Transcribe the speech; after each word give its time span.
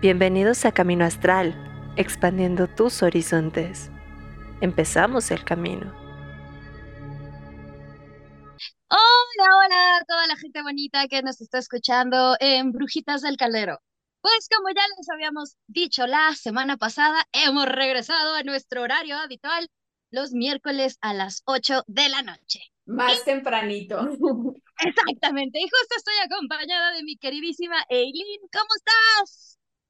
Bienvenidos 0.00 0.64
a 0.64 0.70
Camino 0.70 1.04
Astral, 1.04 1.56
expandiendo 1.96 2.68
tus 2.68 3.02
horizontes. 3.02 3.90
Empezamos 4.60 5.32
el 5.32 5.42
camino. 5.42 5.92
Hola, 8.88 9.56
hola 9.56 9.96
a 9.96 10.04
toda 10.04 10.28
la 10.28 10.36
gente 10.36 10.62
bonita 10.62 11.08
que 11.08 11.20
nos 11.22 11.40
está 11.40 11.58
escuchando 11.58 12.36
en 12.38 12.70
Brujitas 12.70 13.22
del 13.22 13.36
Caldero. 13.36 13.80
Pues 14.20 14.48
como 14.48 14.68
ya 14.68 14.82
les 14.96 15.08
habíamos 15.12 15.56
dicho 15.66 16.06
la 16.06 16.32
semana 16.36 16.76
pasada, 16.76 17.26
hemos 17.32 17.66
regresado 17.66 18.36
a 18.36 18.44
nuestro 18.44 18.82
horario 18.82 19.16
habitual 19.16 19.66
los 20.12 20.30
miércoles 20.30 20.98
a 21.00 21.12
las 21.12 21.42
8 21.44 21.82
de 21.88 22.08
la 22.08 22.22
noche. 22.22 22.60
Más 22.86 23.24
tempranito. 23.24 23.98
Exactamente, 24.78 25.58
y 25.58 25.62
justo 25.62 25.94
estoy 25.96 26.14
acompañada 26.24 26.92
de 26.92 27.02
mi 27.02 27.16
queridísima 27.16 27.84
Eileen. 27.88 28.42
¿Cómo 28.52 28.68
estás? 28.76 29.47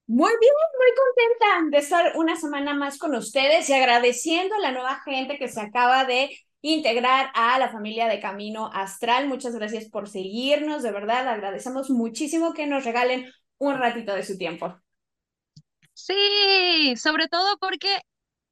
Muy 0.08 0.32
bien, 0.40 0.52
muy 0.78 0.94
contenta 0.96 1.76
de 1.76 1.82
estar 1.82 2.16
una 2.16 2.34
semana 2.34 2.72
más 2.72 2.96
con 2.96 3.14
ustedes 3.14 3.68
y 3.68 3.74
agradeciendo 3.74 4.54
a 4.54 4.58
la 4.58 4.72
nueva 4.72 5.02
gente 5.04 5.36
que 5.36 5.48
se 5.48 5.60
acaba 5.60 6.06
de 6.06 6.30
integrar 6.62 7.30
a 7.34 7.58
la 7.58 7.68
familia 7.68 8.08
de 8.08 8.18
Camino 8.18 8.70
Astral. 8.72 9.28
Muchas 9.28 9.54
gracias 9.54 9.84
por 9.90 10.08
seguirnos, 10.08 10.82
de 10.82 10.92
verdad, 10.92 11.28
agradecemos 11.28 11.90
muchísimo 11.90 12.54
que 12.54 12.66
nos 12.66 12.86
regalen 12.86 13.30
un 13.58 13.76
ratito 13.76 14.14
de 14.14 14.24
su 14.24 14.38
tiempo. 14.38 14.80
Sí, 15.92 16.96
sobre 16.96 17.28
todo 17.28 17.58
porque 17.58 18.00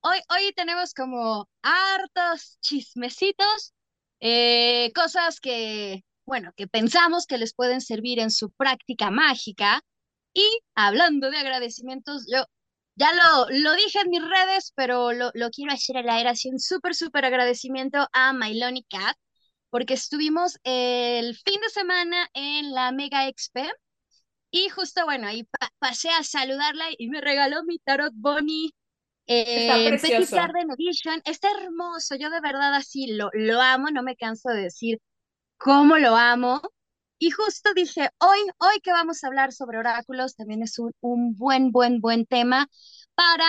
hoy, 0.02 0.18
hoy 0.28 0.52
tenemos 0.54 0.92
como 0.92 1.48
hartos 1.62 2.58
chismecitos, 2.60 3.72
eh, 4.20 4.92
cosas 4.94 5.40
que, 5.40 6.04
bueno, 6.26 6.52
que 6.54 6.66
pensamos 6.66 7.26
que 7.26 7.38
les 7.38 7.54
pueden 7.54 7.80
servir 7.80 8.18
en 8.18 8.30
su 8.30 8.50
práctica 8.50 9.10
mágica 9.10 9.80
y 10.36 10.60
hablando 10.74 11.30
de 11.30 11.38
agradecimientos, 11.38 12.26
yo 12.30 12.44
ya 12.96 13.12
lo, 13.14 13.46
lo 13.50 13.74
dije 13.74 14.00
en 14.00 14.10
mis 14.10 14.22
redes, 14.22 14.72
pero 14.76 15.12
lo, 15.12 15.30
lo 15.34 15.50
quiero 15.50 15.72
hacer 15.72 15.98
a 15.98 16.02
la 16.02 16.20
era 16.20 16.30
así 16.32 16.50
un 16.50 16.60
súper, 16.60 16.94
súper 16.94 17.24
agradecimiento 17.24 18.08
a 18.12 18.32
Myloni 18.34 18.84
Cat, 18.84 19.16
porque 19.70 19.94
estuvimos 19.94 20.58
el 20.64 21.36
fin 21.36 21.60
de 21.62 21.70
semana 21.70 22.28
en 22.34 22.72
la 22.72 22.92
Mega 22.92 23.26
XP 23.28 23.70
y 24.50 24.68
justo, 24.70 25.04
bueno, 25.04 25.26
ahí 25.28 25.48
pasé 25.78 26.10
a 26.10 26.22
saludarla 26.24 26.86
y 26.98 27.08
me 27.08 27.20
regaló 27.22 27.64
mi 27.64 27.78
Tarot 27.80 28.12
Bonnie 28.16 28.72
eh, 29.26 29.94
Petit 30.00 30.30
Garden 30.32 30.70
Edition. 30.72 31.20
Está 31.24 31.50
hermoso, 31.52 32.16
yo 32.16 32.30
de 32.30 32.40
verdad 32.40 32.74
así 32.74 33.08
lo, 33.14 33.30
lo 33.34 33.60
amo, 33.62 33.88
no 33.90 34.02
me 34.02 34.16
canso 34.16 34.50
de 34.50 34.62
decir 34.62 35.00
cómo 35.58 35.98
lo 35.98 36.16
amo. 36.16 36.62
Y 37.18 37.30
justo 37.30 37.70
dije, 37.74 38.10
hoy, 38.18 38.38
hoy 38.58 38.80
que 38.82 38.92
vamos 38.92 39.24
a 39.24 39.28
hablar 39.28 39.52
sobre 39.52 39.78
oráculos, 39.78 40.36
también 40.36 40.62
es 40.62 40.78
un, 40.78 40.92
un 41.00 41.34
buen, 41.36 41.72
buen, 41.72 42.00
buen 42.00 42.26
tema 42.26 42.68
para 43.14 43.46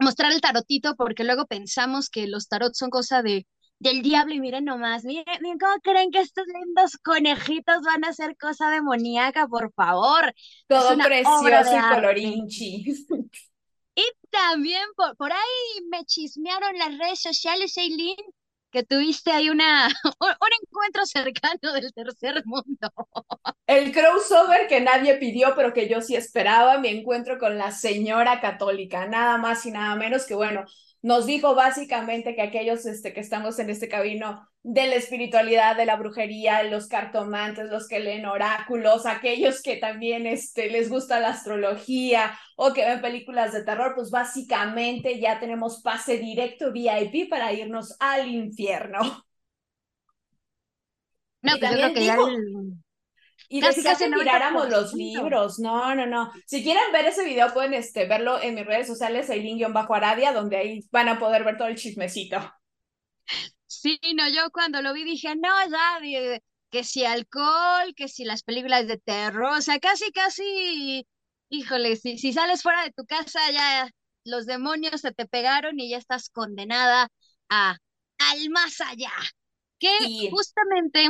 mostrar 0.00 0.32
el 0.32 0.40
tarotito, 0.40 0.96
porque 0.96 1.24
luego 1.24 1.46
pensamos 1.46 2.10
que 2.10 2.26
los 2.26 2.48
tarots 2.48 2.78
son 2.78 2.90
cosa 2.90 3.22
de, 3.22 3.46
del 3.78 4.02
diablo 4.02 4.34
y 4.34 4.40
miren 4.40 4.64
nomás, 4.64 5.04
miren, 5.04 5.24
miren 5.40 5.58
cómo 5.58 5.74
creen 5.82 6.10
que 6.10 6.20
estos 6.20 6.46
lindos 6.46 6.96
conejitos 7.02 7.82
van 7.82 8.04
a 8.04 8.12
ser 8.12 8.36
cosa 8.36 8.68
demoníaca, 8.70 9.46
por 9.46 9.72
favor. 9.72 10.34
Todo 10.66 10.96
precioso 10.98 11.76
y 11.76 11.94
colorinchi. 11.94 12.84
Y 13.92 14.04
también 14.30 14.82
por, 14.96 15.14
por 15.16 15.32
ahí 15.32 15.84
me 15.90 16.04
chismearon 16.04 16.78
las 16.78 16.96
redes 16.96 17.20
sociales, 17.20 17.76
Eileen, 17.76 18.16
que 18.70 18.82
tuviste 18.84 19.30
ahí 19.30 19.50
una, 19.50 19.88
un, 20.20 20.50
encuentro 20.62 21.04
cercano 21.06 21.72
del 21.72 21.92
tercer 21.92 22.42
mundo. 22.44 22.90
El 23.66 23.92
crossover 23.92 24.66
que 24.68 24.80
nadie 24.80 25.14
pidió, 25.16 25.54
pero 25.54 25.72
que 25.72 25.88
yo 25.88 26.00
sí 26.00 26.16
esperaba, 26.16 26.78
mi 26.78 26.88
encuentro 26.88 27.38
con 27.38 27.56
la 27.58 27.70
señora 27.70 28.40
católica, 28.40 29.06
nada 29.06 29.36
más 29.38 29.64
y 29.66 29.70
nada 29.70 29.94
menos 29.94 30.26
que 30.26 30.34
bueno, 30.34 30.64
nos 31.02 31.26
dijo 31.26 31.54
básicamente 31.54 32.34
que 32.34 32.42
aquellos 32.42 32.84
este, 32.84 33.12
que 33.12 33.20
estamos 33.20 33.58
en 33.58 33.70
este 33.70 33.88
camino 33.88 34.46
de 34.62 34.86
la 34.86 34.96
espiritualidad, 34.96 35.76
de 35.76 35.86
la 35.86 35.96
brujería, 35.96 36.62
los 36.64 36.86
cartomantes, 36.86 37.70
los 37.70 37.88
que 37.88 38.00
leen 38.00 38.26
oráculos, 38.26 39.06
aquellos 39.06 39.62
que 39.62 39.76
también 39.76 40.26
este, 40.26 40.68
les 40.68 40.90
gusta 40.90 41.18
la 41.18 41.30
astrología 41.30 42.38
o 42.56 42.74
que 42.74 42.84
ven 42.84 43.00
películas 43.00 43.52
de 43.52 43.64
terror, 43.64 43.94
pues 43.94 44.10
básicamente 44.10 45.18
ya 45.18 45.40
tenemos 45.40 45.80
pase 45.82 46.18
directo 46.18 46.72
VIP 46.72 47.30
para 47.30 47.52
irnos 47.52 47.96
al 47.98 48.28
infierno. 48.28 49.00
No, 51.42 51.52
pero 51.58 51.72
creo 51.72 51.94
que 51.94 52.04
ya 52.04 52.18
y 53.52 53.60
decía 53.60 53.96
que 53.96 54.08
miráramos 54.08 54.70
los 54.70 54.94
libros. 54.94 55.58
No, 55.58 55.92
no, 55.96 56.06
no. 56.06 56.32
Si 56.46 56.62
quieren 56.62 56.92
ver 56.92 57.06
ese 57.06 57.24
video, 57.24 57.52
pueden 57.52 57.74
este, 57.74 58.06
verlo 58.06 58.40
en 58.40 58.54
mis 58.54 58.64
redes 58.64 58.86
sociales, 58.86 59.28
bajo 59.72 59.92
arabia 59.92 60.32
donde 60.32 60.56
ahí 60.56 60.88
van 60.92 61.08
a 61.08 61.18
poder 61.18 61.42
ver 61.42 61.58
todo 61.58 61.66
el 61.66 61.76
chismecito. 61.76 62.38
Sí, 63.66 63.98
no, 64.14 64.28
yo 64.28 64.50
cuando 64.52 64.82
lo 64.82 64.94
vi 64.94 65.02
dije, 65.02 65.34
no, 65.34 65.48
ya, 65.68 66.38
que 66.70 66.84
si 66.84 67.04
alcohol, 67.04 67.92
que 67.96 68.06
si 68.06 68.24
las 68.24 68.44
películas 68.44 68.86
de 68.86 68.98
terror, 68.98 69.58
o 69.58 69.60
sea, 69.60 69.80
casi, 69.80 70.12
casi, 70.12 71.04
híjole, 71.48 71.96
si, 71.96 72.18
si 72.18 72.32
sales 72.32 72.62
fuera 72.62 72.84
de 72.84 72.92
tu 72.92 73.04
casa, 73.04 73.40
ya 73.50 73.90
los 74.24 74.46
demonios 74.46 75.00
se 75.00 75.12
te 75.12 75.26
pegaron 75.26 75.80
y 75.80 75.90
ya 75.90 75.98
estás 75.98 76.30
condenada 76.30 77.08
a 77.48 77.76
al 78.18 78.50
más 78.50 78.80
allá. 78.80 79.12
Que 79.80 79.88
justamente 80.30 81.08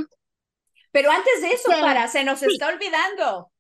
pero 0.90 1.10
antes 1.10 1.40
de 1.40 1.52
eso, 1.52 1.70
para, 1.80 2.08
se 2.08 2.24
nos 2.24 2.42
está 2.42 2.68
olvidando. 2.68 3.50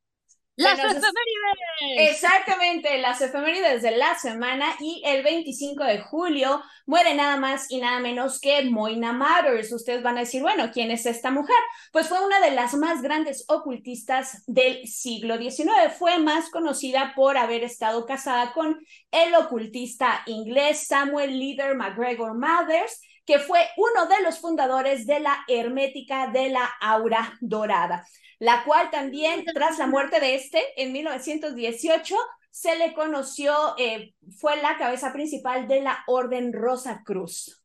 Las 0.60 0.78
efemérides. 0.78 2.10
Exactamente, 2.10 2.98
las 2.98 3.20
efemérides 3.22 3.82
de 3.82 3.92
la 3.92 4.18
semana 4.18 4.66
y 4.78 5.02
el 5.06 5.22
25 5.22 5.84
de 5.84 6.00
julio 6.00 6.62
muere 6.84 7.14
nada 7.14 7.36
más 7.36 7.70
y 7.70 7.80
nada 7.80 8.00
menos 8.00 8.40
que 8.40 8.62
Moina 8.64 9.12
Matters. 9.12 9.72
Ustedes 9.72 10.02
van 10.02 10.18
a 10.18 10.20
decir, 10.20 10.42
bueno, 10.42 10.70
¿quién 10.70 10.90
es 10.90 11.06
esta 11.06 11.30
mujer? 11.30 11.56
Pues 11.92 12.08
fue 12.08 12.22
una 12.22 12.40
de 12.40 12.50
las 12.50 12.74
más 12.74 13.00
grandes 13.00 13.44
ocultistas 13.48 14.42
del 14.46 14.86
siglo 14.86 15.38
XIX. 15.38 15.92
Fue 15.98 16.18
más 16.18 16.50
conocida 16.50 17.14
por 17.16 17.38
haber 17.38 17.64
estado 17.64 18.04
casada 18.04 18.52
con 18.52 18.78
el 19.10 19.34
ocultista 19.36 20.22
inglés 20.26 20.86
Samuel 20.86 21.38
Leader 21.38 21.74
McGregor 21.74 22.34
Mathers 22.34 23.00
que 23.30 23.38
fue 23.38 23.60
uno 23.76 24.08
de 24.08 24.24
los 24.24 24.40
fundadores 24.40 25.06
de 25.06 25.20
la 25.20 25.44
Hermética 25.46 26.32
de 26.32 26.48
la 26.48 26.68
Aura 26.80 27.38
Dorada, 27.40 28.04
la 28.40 28.64
cual 28.64 28.90
también 28.90 29.44
tras 29.44 29.78
la 29.78 29.86
muerte 29.86 30.18
de 30.18 30.34
este 30.34 30.60
en 30.76 30.92
1918 30.92 32.16
se 32.50 32.76
le 32.76 32.92
conoció, 32.92 33.54
eh, 33.78 34.14
fue 34.36 34.60
la 34.60 34.76
cabeza 34.78 35.12
principal 35.12 35.68
de 35.68 35.80
la 35.80 36.02
Orden 36.08 36.52
Rosa 36.52 37.02
Cruz 37.04 37.62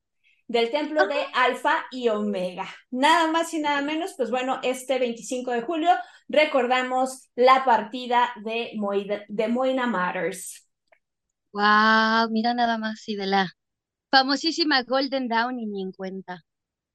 del 0.47 0.69
templo 0.69 1.07
de 1.07 1.25
Alfa 1.33 1.87
y 1.89 2.09
Omega. 2.09 2.67
Nada 2.91 3.31
más 3.31 3.51
y 3.55 3.59
nada 3.59 3.81
menos, 3.81 4.13
pues 4.15 4.29
bueno, 4.29 4.59
este 4.61 4.99
25 4.99 5.49
de 5.49 5.63
julio 5.63 5.89
recordamos 6.27 7.31
la 7.33 7.65
partida 7.65 8.29
de, 8.43 8.73
de 9.29 9.47
Moina 9.47 9.87
Matters. 9.87 10.69
Wow, 11.53 12.29
mira 12.29 12.53
nada 12.53 12.77
más 12.77 13.09
y 13.09 13.15
de 13.15 13.25
la 13.25 13.51
famosísima 14.15 14.81
Golden 14.83 15.27
Dawn 15.27 15.59
y 15.59 15.65
ni 15.65 15.81
en 15.81 15.91
cuenta. 15.91 16.45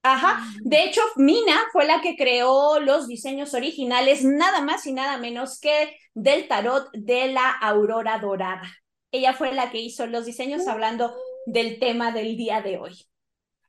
Ajá, 0.03 0.43
de 0.63 0.85
hecho, 0.85 1.03
Mina 1.17 1.61
fue 1.71 1.85
la 1.85 2.01
que 2.01 2.17
creó 2.17 2.81
los 2.81 3.07
diseños 3.07 3.53
originales, 3.53 4.25
nada 4.25 4.63
más 4.63 4.87
y 4.87 4.95
nada 4.95 5.19
menos 5.19 5.61
que 5.61 5.99
del 6.15 6.49
tarot 6.49 6.91
de 6.93 7.31
la 7.31 7.51
aurora 7.51 8.19
dorada. 8.19 8.67
Ella 9.13 9.35
fue 9.35 9.53
la 9.53 9.71
que 9.71 9.81
hizo 9.81 10.07
los 10.07 10.25
diseños 10.25 10.67
hablando 10.67 11.15
del 11.45 11.79
tema 11.79 12.11
del 12.13 12.39
día 12.39 12.63
de 12.63 12.79
hoy. 12.79 13.07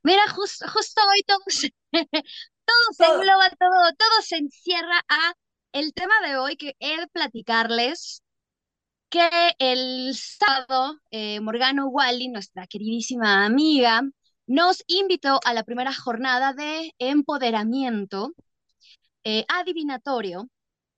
Mira, 0.03 0.21
justo 0.29 0.65
hoy 1.11 1.21
todo 1.27 1.39
se, 1.47 1.73
todo 1.91 2.93
se 2.95 3.05
engloba, 3.05 3.49
todo, 3.49 3.93
todo 3.97 4.21
se 4.21 4.37
encierra 4.37 5.03
a 5.09 5.33
el 5.73 5.93
tema 5.93 6.13
de 6.25 6.37
hoy 6.37 6.55
que 6.55 6.77
he 6.79 6.97
de 6.97 7.07
platicarles 7.07 8.23
que 9.11 9.29
el 9.59 10.15
sábado 10.15 10.99
eh, 11.11 11.39
Morgano 11.41 11.87
Wally, 11.89 12.29
nuestra 12.29 12.65
queridísima 12.65 13.45
amiga, 13.45 14.01
nos 14.47 14.83
invitó 14.87 15.39
a 15.45 15.53
la 15.53 15.63
primera 15.63 15.93
jornada 15.93 16.53
de 16.53 16.93
empoderamiento 16.97 18.33
eh, 19.23 19.45
adivinatorio. 19.49 20.49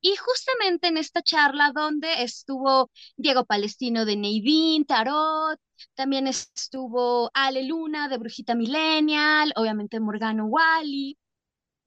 Y 0.02 0.16
justamente 0.18 0.88
en 0.90 0.98
esta 0.98 1.24
charla 1.24 1.72
donde 1.74 2.24
estuvo 2.24 2.92
Diego 3.18 3.46
Palestino 3.46 4.06
de 4.06 4.18
Neidín, 4.18 4.86
Tarot, 4.86 5.60
también 5.96 6.28
estuvo 6.28 7.32
Ale 7.34 7.64
Luna 7.64 8.10
de 8.10 8.18
Brujita 8.18 8.54
Millennial, 8.56 9.54
obviamente 9.56 10.00
Morgano 10.00 10.46
Wally, 10.46 11.18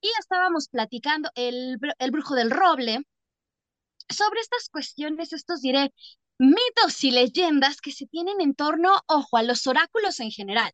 y 0.01 0.09
estábamos 0.21 0.69
platicando 0.69 1.31
el, 1.35 1.79
el 1.99 2.11
Brujo 2.11 2.35
del 2.35 2.51
Roble, 2.51 3.05
sobre 4.09 4.41
estas 4.41 4.69
cuestiones, 4.69 5.33
estos 5.33 5.61
diré, 5.61 5.93
mitos 6.39 7.03
y 7.05 7.11
leyendas 7.11 7.81
que 7.81 7.93
se 7.93 8.07
tienen 8.07 8.41
en 8.41 8.55
torno, 8.55 9.01
ojo, 9.07 9.37
a 9.37 9.43
los 9.43 9.67
oráculos 9.67 10.21
en 10.21 10.31
general. 10.31 10.71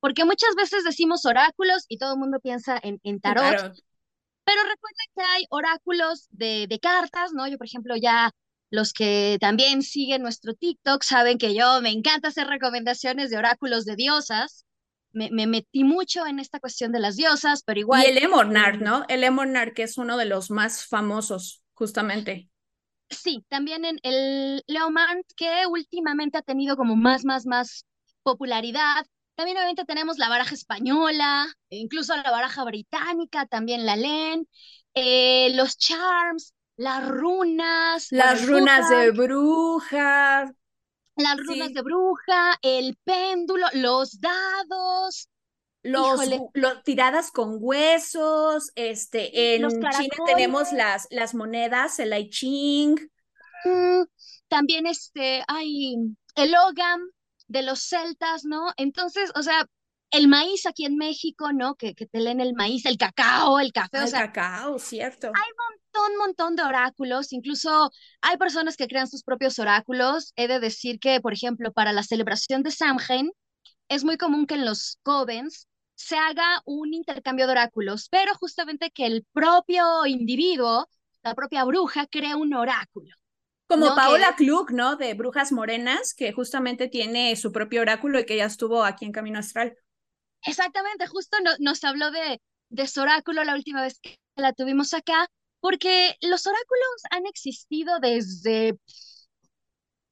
Porque 0.00 0.24
muchas 0.24 0.54
veces 0.54 0.84
decimos 0.84 1.24
oráculos 1.24 1.84
y 1.88 1.98
todo 1.98 2.14
el 2.14 2.18
mundo 2.18 2.38
piensa 2.40 2.78
en, 2.82 3.00
en 3.02 3.20
tarot. 3.20 3.74
Pero 4.44 4.62
recuerden 4.62 5.06
que 5.14 5.22
hay 5.22 5.44
oráculos 5.50 6.28
de, 6.30 6.66
de, 6.68 6.78
cartas, 6.78 7.32
¿no? 7.32 7.48
Yo, 7.48 7.58
por 7.58 7.66
ejemplo, 7.66 7.96
ya 7.96 8.30
los 8.70 8.92
que 8.92 9.38
también 9.40 9.82
siguen 9.82 10.22
nuestro 10.22 10.54
TikTok 10.54 11.02
saben 11.02 11.38
que 11.38 11.54
yo 11.54 11.80
me 11.80 11.90
encanta 11.90 12.28
hacer 12.28 12.46
recomendaciones 12.46 13.30
de 13.30 13.38
oráculos 13.38 13.84
de 13.84 13.96
diosas. 13.96 14.64
Me, 15.10 15.30
me 15.32 15.46
metí 15.46 15.82
mucho 15.82 16.26
en 16.26 16.38
esta 16.38 16.60
cuestión 16.60 16.92
de 16.92 17.00
las 17.00 17.16
diosas, 17.16 17.62
pero 17.64 17.80
igual. 17.80 18.04
Y 18.04 18.10
el 18.10 18.18
Emornar, 18.18 18.80
¿no? 18.80 19.04
El 19.08 19.24
Emornar, 19.24 19.72
que 19.72 19.82
es 19.82 19.98
uno 19.98 20.16
de 20.16 20.26
los 20.26 20.50
más 20.50 20.86
famosos, 20.86 21.64
justamente. 21.72 22.50
Sí, 23.10 23.44
también 23.48 23.84
en 23.84 23.98
el 24.02 24.62
Leomant, 24.66 25.26
que 25.36 25.66
últimamente 25.66 26.38
ha 26.38 26.42
tenido 26.42 26.76
como 26.76 26.96
más, 26.96 27.24
más, 27.24 27.46
más 27.46 27.86
popularidad. 28.22 29.06
También 29.36 29.56
obviamente 29.58 29.84
tenemos 29.84 30.18
la 30.18 30.28
baraja 30.28 30.54
española, 30.54 31.46
e 31.70 31.76
incluso 31.76 32.16
la 32.16 32.30
baraja 32.30 32.64
británica, 32.64 33.46
también 33.46 33.86
la 33.86 33.96
LEN, 33.96 34.48
eh, 34.94 35.52
los 35.54 35.76
charms, 35.76 36.54
las 36.76 37.06
runas. 37.06 38.08
Las 38.10 38.46
runas 38.46 38.88
de 38.90 39.10
bruja. 39.10 40.52
Las 41.16 41.38
runas 41.38 41.72
de 41.72 41.82
bruja, 41.82 42.58
el 42.62 42.96
péndulo, 43.04 43.66
los 43.72 44.20
dados. 44.20 45.28
Los, 45.86 46.20
los, 46.54 46.82
tiradas 46.82 47.30
con 47.30 47.58
huesos, 47.60 48.72
este, 48.74 49.54
en 49.54 49.68
China 49.68 50.16
tenemos 50.26 50.72
las, 50.72 51.06
las 51.10 51.34
monedas, 51.34 51.98
el 51.98 52.16
I 52.16 52.28
Ching. 52.28 52.96
Mm, 53.64 54.02
también 54.48 54.86
este, 54.86 55.42
hay 55.48 55.96
el 56.34 56.54
Ogam 56.56 57.00
de 57.48 57.62
los 57.62 57.80
celtas, 57.80 58.44
¿no? 58.44 58.72
Entonces, 58.76 59.30
o 59.36 59.42
sea, 59.42 59.66
el 60.10 60.28
maíz 60.28 60.66
aquí 60.66 60.84
en 60.84 60.96
México, 60.96 61.52
¿no? 61.52 61.74
Que, 61.74 61.94
que 61.94 62.06
te 62.06 62.20
leen 62.20 62.40
el 62.40 62.54
maíz, 62.54 62.86
el 62.86 62.96
cacao, 62.96 63.60
el 63.60 63.72
café. 63.72 63.98
el 64.04 64.12
cacao, 64.12 64.78
cierto. 64.78 65.28
Hay 65.28 65.50
un 65.50 66.02
montón, 66.02 66.18
montón 66.18 66.56
de 66.56 66.62
oráculos. 66.62 67.32
Incluso 67.32 67.90
hay 68.22 68.36
personas 68.36 68.76
que 68.76 68.86
crean 68.86 69.08
sus 69.08 69.22
propios 69.22 69.58
oráculos. 69.58 70.32
He 70.36 70.48
de 70.48 70.60
decir 70.60 70.98
que, 71.00 71.20
por 71.20 71.32
ejemplo, 71.32 71.72
para 71.72 71.92
la 71.92 72.02
celebración 72.02 72.62
de 72.62 72.70
Samhain, 72.70 73.30
es 73.88 74.04
muy 74.04 74.16
común 74.16 74.46
que 74.46 74.54
en 74.54 74.64
los 74.64 74.98
covens 75.02 75.68
se 75.96 76.16
haga 76.16 76.62
un 76.66 76.94
intercambio 76.94 77.46
de 77.46 77.52
oráculos, 77.52 78.08
pero 78.10 78.34
justamente 78.34 78.90
que 78.90 79.06
el 79.06 79.26
propio 79.32 80.06
individuo, 80.06 80.88
la 81.22 81.34
propia 81.34 81.64
bruja, 81.64 82.06
cree 82.06 82.34
un 82.34 82.54
oráculo. 82.54 83.14
Como 83.66 83.96
Paola 83.96 84.36
Klug, 84.36 84.70
¿no? 84.70 84.94
De 84.94 85.14
Brujas 85.14 85.50
Morenas, 85.50 86.14
que 86.14 86.32
justamente 86.32 86.86
tiene 86.86 87.34
su 87.34 87.50
propio 87.50 87.80
oráculo 87.80 88.20
y 88.20 88.26
que 88.26 88.36
ya 88.36 88.44
estuvo 88.44 88.84
aquí 88.84 89.06
en 89.06 89.12
Camino 89.12 89.40
Astral. 89.40 89.76
Exactamente, 90.42 91.08
justo 91.08 91.36
nos 91.58 91.82
habló 91.82 92.12
de, 92.12 92.40
de 92.68 92.86
su 92.86 93.00
oráculo 93.00 93.42
la 93.42 93.54
última 93.54 93.82
vez 93.82 93.98
que 94.00 94.16
la 94.36 94.52
tuvimos 94.52 94.94
acá, 94.94 95.26
porque 95.60 96.14
los 96.20 96.46
oráculos 96.46 97.02
han 97.10 97.26
existido 97.26 97.98
desde 97.98 98.78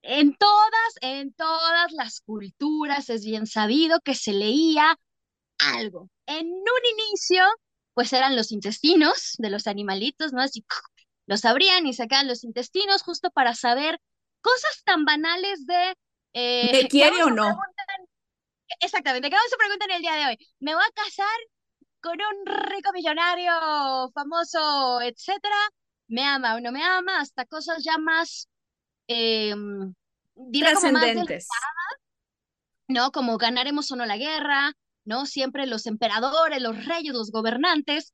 en 0.03 0.35
todas, 0.35 0.95
en 1.03 1.33
todas 1.35 1.93
las 1.93 2.21
culturas, 2.21 3.09
es 3.11 3.25
bien 3.25 3.47
sabido 3.47 4.01
que 4.01 4.15
se 4.15 4.33
leía 4.33 4.99
algo. 5.59 6.11
En 6.27 6.47
un 6.47 7.01
inicio, 7.01 7.45
pues 7.95 8.13
eran 8.13 8.37
los 8.37 8.53
intestinos 8.53 9.35
de 9.39 9.51
los 9.51 9.67
animalitos, 9.67 10.33
¿no? 10.33 10.43
Así 10.43 10.65
los 11.27 11.45
abrían 11.45 11.87
y 11.87 11.95
sacaban 11.95 12.29
los 12.29 12.45
intestinos 12.45 13.03
justo 13.03 13.31
para 13.31 13.55
saber 13.55 14.01
cosas 14.41 14.83
tan 14.85 15.05
banales 15.05 15.67
de... 15.67 15.97
Eh, 16.35 16.83
¿Me 16.83 16.89
quiere 16.89 17.23
o 17.23 17.31
no? 17.31 17.57
Exactamente, 18.81 19.31
¿qué 19.31 19.37
se 19.49 19.57
preguntan 19.57 19.91
el 19.93 20.03
día 20.03 20.15
de 20.15 20.27
hoy? 20.27 20.39
¿Me 20.59 20.75
voy 20.75 20.83
a 20.83 21.03
casar 21.03 21.27
con 22.01 22.19
un 22.21 22.47
rico 22.71 22.93
millonario, 22.93 24.11
famoso, 24.13 25.01
etcétera? 25.01 25.57
¿Me 26.09 26.25
ama 26.25 26.57
o 26.57 26.61
no 26.61 26.73
me 26.73 26.83
ama? 26.83 27.21
Hasta 27.21 27.47
cosas 27.47 27.83
ya 27.85 27.99
más... 27.99 28.49
Eh, 29.09 29.55
Trascendentes. 30.53 31.47
¿no? 32.89 33.13
Como 33.13 33.39
ganaremos 33.39 33.91
o 33.93 33.97
no 33.97 34.07
la 34.07 34.17
guerra, 34.17 34.73
¿no? 35.05 35.27
Siempre 35.27 35.67
los 35.67 35.87
emperadores, 35.87 36.61
los 36.63 36.85
reyes, 36.87 37.13
los 37.15 37.31
gobernantes 37.31 38.13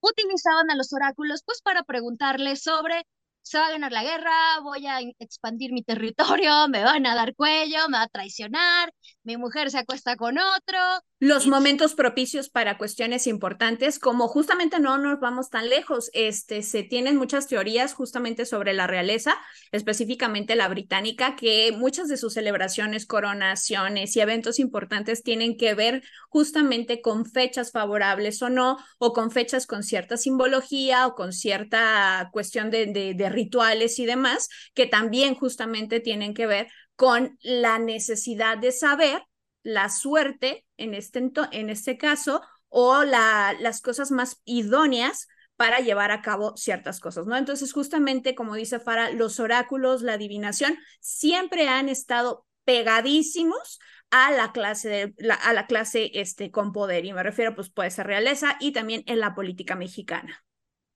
utilizaban 0.00 0.70
a 0.70 0.76
los 0.76 0.92
oráculos 0.92 1.42
pues 1.44 1.60
para 1.62 1.82
preguntarles 1.82 2.62
sobre 2.62 3.04
se 3.48 3.58
va 3.58 3.68
a 3.68 3.70
ganar 3.70 3.92
la 3.92 4.02
guerra, 4.02 4.60
voy 4.62 4.86
a 4.86 5.00
expandir 5.18 5.72
mi 5.72 5.82
territorio, 5.82 6.50
me 6.68 6.84
van 6.84 7.06
a 7.06 7.14
dar 7.14 7.34
cuello, 7.34 7.88
me 7.88 7.96
va 7.96 8.02
a 8.02 8.08
traicionar, 8.08 8.92
mi 9.22 9.38
mujer 9.38 9.70
se 9.70 9.78
acuesta 9.78 10.16
con 10.16 10.36
otro. 10.38 10.78
Los 11.20 11.48
momentos 11.48 11.94
propicios 11.94 12.48
para 12.48 12.78
cuestiones 12.78 13.26
importantes, 13.26 13.98
como 13.98 14.28
justamente 14.28 14.78
no 14.78 14.98
nos 14.98 15.18
vamos 15.18 15.50
tan 15.50 15.68
lejos, 15.68 16.10
este, 16.12 16.62
se 16.62 16.84
tienen 16.84 17.16
muchas 17.16 17.48
teorías 17.48 17.92
justamente 17.92 18.44
sobre 18.44 18.72
la 18.72 18.86
realeza, 18.86 19.34
específicamente 19.72 20.54
la 20.54 20.68
británica, 20.68 21.34
que 21.34 21.74
muchas 21.76 22.08
de 22.08 22.18
sus 22.18 22.34
celebraciones, 22.34 23.04
coronaciones 23.04 24.14
y 24.14 24.20
eventos 24.20 24.60
importantes 24.60 25.24
tienen 25.24 25.56
que 25.56 25.74
ver 25.74 26.04
justamente 26.28 27.00
con 27.00 27.26
fechas 27.26 27.72
favorables 27.72 28.40
o 28.42 28.50
no, 28.50 28.76
o 28.98 29.12
con 29.12 29.32
fechas 29.32 29.66
con 29.66 29.82
cierta 29.82 30.16
simbología 30.16 31.06
o 31.06 31.14
con 31.14 31.32
cierta 31.32 32.28
cuestión 32.32 32.70
de, 32.70 32.86
de, 32.86 33.14
de 33.14 33.28
rituales 33.38 33.98
y 33.98 34.06
demás, 34.06 34.48
que 34.74 34.86
también 34.86 35.34
justamente 35.34 36.00
tienen 36.00 36.34
que 36.34 36.46
ver 36.46 36.68
con 36.96 37.38
la 37.42 37.78
necesidad 37.78 38.58
de 38.58 38.72
saber 38.72 39.22
la 39.62 39.88
suerte 39.88 40.66
en 40.76 40.94
este, 40.94 41.30
en 41.52 41.70
este 41.70 41.96
caso 41.96 42.42
o 42.68 43.04
la, 43.04 43.54
las 43.60 43.80
cosas 43.80 44.10
más 44.10 44.40
idóneas 44.44 45.28
para 45.56 45.78
llevar 45.80 46.10
a 46.10 46.22
cabo 46.22 46.56
ciertas 46.56 47.00
cosas, 47.00 47.26
¿no? 47.26 47.36
Entonces, 47.36 47.72
justamente 47.72 48.34
como 48.34 48.54
dice 48.54 48.78
Fara, 48.78 49.10
los 49.10 49.40
oráculos, 49.40 50.02
la 50.02 50.14
adivinación, 50.14 50.76
siempre 51.00 51.68
han 51.68 51.88
estado 51.88 52.46
pegadísimos 52.64 53.78
a 54.10 54.30
la 54.30 54.52
clase 54.52 54.88
de, 54.88 55.14
la, 55.18 55.34
a 55.34 55.52
la 55.52 55.66
clase 55.66 56.10
este 56.14 56.50
con 56.50 56.72
poder 56.72 57.04
y 57.04 57.12
me 57.12 57.22
refiero 57.22 57.54
pues 57.54 57.70
puede 57.70 57.90
ser 57.90 58.06
realeza 58.06 58.56
y 58.60 58.72
también 58.72 59.02
en 59.06 59.20
la 59.20 59.34
política 59.34 59.74
mexicana. 59.74 60.44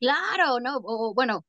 Claro, 0.00 0.60
no, 0.60 0.80
o 0.82 1.14
bueno, 1.14 1.44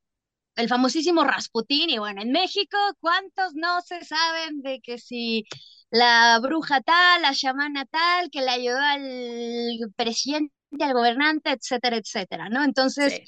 el 0.55 0.69
famosísimo 0.69 1.23
Rasputín, 1.23 1.89
y 1.89 1.97
bueno, 1.99 2.21
en 2.21 2.31
México, 2.31 2.77
¿cuántos 2.99 3.55
no 3.55 3.81
se 3.81 4.03
saben 4.05 4.61
de 4.61 4.81
que 4.81 4.97
si 4.99 5.45
la 5.89 6.39
bruja 6.41 6.81
tal, 6.81 7.21
la 7.21 7.33
chamana 7.33 7.85
tal, 7.85 8.29
que 8.31 8.41
le 8.41 8.49
ayudó 8.51 8.79
al 8.79 9.93
presidente, 9.95 10.53
al 10.79 10.93
gobernante, 10.93 11.51
etcétera, 11.51 11.97
etcétera, 11.97 12.49
¿no? 12.49 12.63
Entonces, 12.63 13.19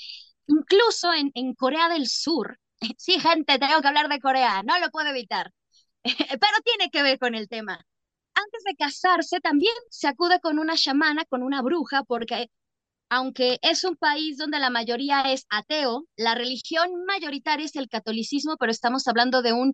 incluso 0.48 1.14
en, 1.14 1.32
en 1.36 1.54
Corea 1.54 1.90
del 1.90 2.08
Sur, 2.08 2.60
sí, 2.98 3.20
gente, 3.20 3.60
tengo 3.60 3.82
que 3.82 3.88
hablar 3.88 4.10
de 4.10 4.20
Corea, 4.20 4.64
no 4.64 4.80
lo 4.80 4.90
puedo 4.90 5.10
evitar, 5.10 5.52
pero 6.04 6.58
tiene 6.64 6.90
que 6.92 7.04
ver 7.04 7.20
con 7.20 7.36
el 7.36 7.48
tema. 7.50 7.86
Antes 8.34 8.64
de 8.66 8.76
casarse, 8.76 9.40
también 9.42 9.74
se 9.90 10.08
acude 10.08 10.40
con 10.42 10.60
una 10.60 10.76
chamana, 10.76 11.26
con 11.26 11.42
una 11.44 11.62
bruja, 11.62 12.04
porque 12.04 12.50
aunque 13.10 13.60
es 13.62 13.84
un 13.84 13.96
país 13.96 14.38
donde 14.38 14.60
la 14.60 14.70
mayoría 14.70 15.22
es 15.32 15.46
ateo, 15.50 16.06
la 16.16 16.36
religión 16.36 17.06
mayoritaria 17.06 17.66
es 17.66 17.76
el 17.76 17.90
catolicismo, 17.90 18.58
pero 18.58 18.72
estamos 18.72 19.08
hablando 19.08 19.42
de 19.42 19.54
un 19.54 19.74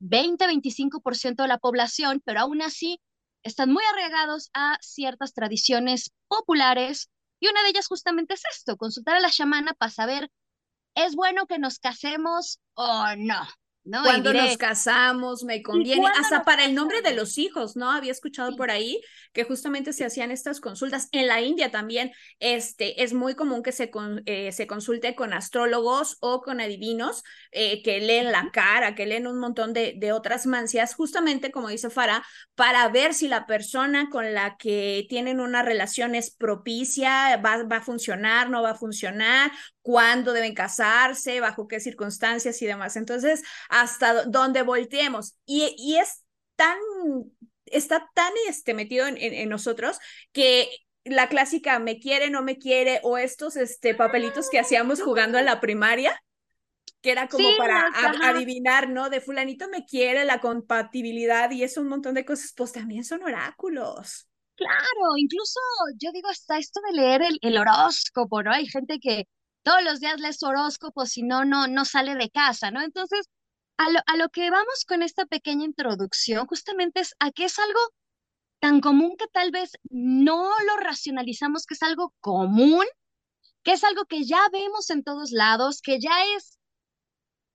20-25% 0.00 1.42
de 1.42 1.48
la 1.48 1.58
población, 1.58 2.20
pero 2.24 2.40
aún 2.40 2.62
así 2.62 2.98
están 3.44 3.72
muy 3.72 3.82
arraigados 3.92 4.50
a 4.54 4.78
ciertas 4.80 5.32
tradiciones 5.32 6.10
populares 6.28 7.08
y 7.40 7.48
una 7.48 7.62
de 7.62 7.70
ellas 7.70 7.88
justamente 7.88 8.34
es 8.34 8.42
esto, 8.50 8.76
consultar 8.76 9.16
a 9.16 9.20
la 9.20 9.30
chamana 9.30 9.74
para 9.74 9.90
saber, 9.90 10.30
¿es 10.94 11.14
bueno 11.14 11.46
que 11.46 11.58
nos 11.58 11.78
casemos 11.78 12.60
o 12.74 13.04
no? 13.16 13.42
¿No? 13.84 14.02
Cuando 14.02 14.32
nos 14.32 14.56
casamos, 14.56 15.42
me 15.44 15.62
conviene, 15.62 16.06
hasta 16.20 16.44
para 16.44 16.64
el 16.64 16.74
nombre 16.74 17.02
de 17.02 17.14
los 17.14 17.38
hijos, 17.38 17.76
¿no? 17.76 17.90
Había 17.90 18.12
escuchado 18.12 18.56
por 18.56 18.70
ahí 18.70 19.00
que 19.32 19.44
justamente 19.44 19.92
se 19.92 20.04
hacían 20.04 20.30
estas 20.30 20.60
consultas. 20.60 21.08
En 21.12 21.26
la 21.26 21.40
India 21.40 21.70
también 21.70 22.12
este, 22.38 23.02
es 23.02 23.12
muy 23.12 23.34
común 23.34 23.62
que 23.62 23.72
se, 23.72 23.90
eh, 24.26 24.52
se 24.52 24.66
consulte 24.66 25.14
con 25.14 25.32
astrólogos 25.32 26.16
o 26.20 26.42
con 26.42 26.60
adivinos 26.60 27.24
eh, 27.50 27.82
que 27.82 28.00
leen 28.00 28.30
la 28.30 28.50
cara, 28.52 28.94
que 28.94 29.06
leen 29.06 29.26
un 29.26 29.38
montón 29.38 29.72
de, 29.72 29.94
de 29.96 30.12
otras 30.12 30.46
mancias, 30.46 30.94
justamente 30.94 31.50
como 31.50 31.68
dice 31.68 31.90
Farah, 31.90 32.24
para 32.54 32.88
ver 32.88 33.14
si 33.14 33.26
la 33.28 33.46
persona 33.46 34.10
con 34.10 34.32
la 34.32 34.56
que 34.56 35.06
tienen 35.08 35.40
una 35.40 35.62
relación 35.62 36.14
es 36.14 36.30
propicia, 36.30 37.36
va, 37.38 37.64
va 37.64 37.76
a 37.76 37.82
funcionar, 37.82 38.50
no 38.50 38.62
va 38.62 38.70
a 38.70 38.74
funcionar, 38.74 39.50
cuándo 39.82 40.32
deben 40.32 40.54
casarse, 40.54 41.40
bajo 41.40 41.68
qué 41.68 41.80
circunstancias 41.80 42.62
y 42.62 42.66
demás. 42.66 42.96
Entonces, 42.96 43.42
hasta 43.72 44.26
donde 44.26 44.62
volteemos. 44.62 45.34
Y, 45.46 45.74
y 45.78 45.96
es 45.96 46.22
tan, 46.56 46.76
está 47.64 48.10
tan 48.14 48.32
este, 48.46 48.74
metido 48.74 49.06
en, 49.06 49.16
en, 49.16 49.48
nosotros 49.48 49.98
que 50.30 50.68
la 51.04 51.28
clásica 51.28 51.78
me 51.78 51.98
quiere, 51.98 52.28
no 52.28 52.42
me 52.42 52.58
quiere, 52.58 53.00
o 53.02 53.16
estos 53.16 53.56
este, 53.56 53.94
papelitos 53.94 54.50
que 54.50 54.60
hacíamos 54.60 55.00
jugando 55.00 55.38
en 55.38 55.46
la 55.46 55.58
primaria, 55.58 56.22
que 57.00 57.12
era 57.12 57.28
como 57.28 57.48
para 57.56 57.90
adivinar, 58.28 58.90
¿no? 58.90 59.08
De 59.08 59.22
fulanito 59.22 59.68
me 59.68 59.86
quiere, 59.86 60.26
la 60.26 60.40
compatibilidad 60.40 61.50
y 61.50 61.64
eso, 61.64 61.80
un 61.80 61.88
montón 61.88 62.14
de 62.14 62.26
cosas, 62.26 62.52
pues 62.54 62.72
también 62.72 63.04
son 63.04 63.22
oráculos. 63.22 64.28
Claro, 64.54 65.16
incluso 65.16 65.58
yo 65.96 66.12
digo, 66.12 66.30
está 66.30 66.58
esto 66.58 66.78
de 66.88 67.00
leer 67.00 67.22
el, 67.22 67.38
el 67.40 67.56
horóscopo, 67.56 68.42
¿no? 68.42 68.52
Hay 68.52 68.66
gente 68.66 68.98
que 69.00 69.26
todos 69.62 69.82
los 69.82 69.98
días 69.98 70.20
lees 70.20 70.38
su 70.38 70.46
horóscopo, 70.46 71.06
si 71.06 71.22
no, 71.22 71.46
no, 71.46 71.68
no 71.68 71.86
sale 71.86 72.14
de 72.14 72.28
casa, 72.28 72.70
¿no? 72.70 72.82
Entonces, 72.82 73.26
a 73.82 73.90
lo, 73.90 74.00
a 74.06 74.16
lo 74.16 74.28
que 74.28 74.50
vamos 74.50 74.84
con 74.86 75.02
esta 75.02 75.26
pequeña 75.26 75.64
introducción 75.64 76.46
justamente 76.46 77.00
es 77.00 77.14
a 77.18 77.30
que 77.32 77.44
es 77.44 77.58
algo 77.58 77.80
tan 78.60 78.80
común 78.80 79.16
que 79.18 79.26
tal 79.32 79.50
vez 79.50 79.72
no 79.90 80.48
lo 80.66 80.76
racionalizamos, 80.76 81.66
que 81.66 81.74
es 81.74 81.82
algo 81.82 82.14
común, 82.20 82.84
que 83.64 83.72
es 83.72 83.82
algo 83.82 84.04
que 84.04 84.24
ya 84.24 84.40
vemos 84.52 84.88
en 84.90 85.02
todos 85.02 85.32
lados, 85.32 85.82
que 85.82 85.98
ya 85.98 86.12
es 86.36 86.58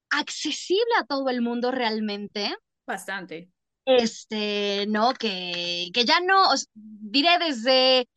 accesible 0.09 0.91
a 0.99 1.05
todo 1.05 1.29
el 1.29 1.41
mundo 1.41 1.71
realmente. 1.71 2.55
Bastante. 2.85 3.49
Este, 3.85 4.85
¿no? 4.89 5.13
Que, 5.13 5.91
que 5.93 6.03
ya 6.03 6.19
no, 6.19 6.43
diré 6.73 7.39
desde 7.39 8.09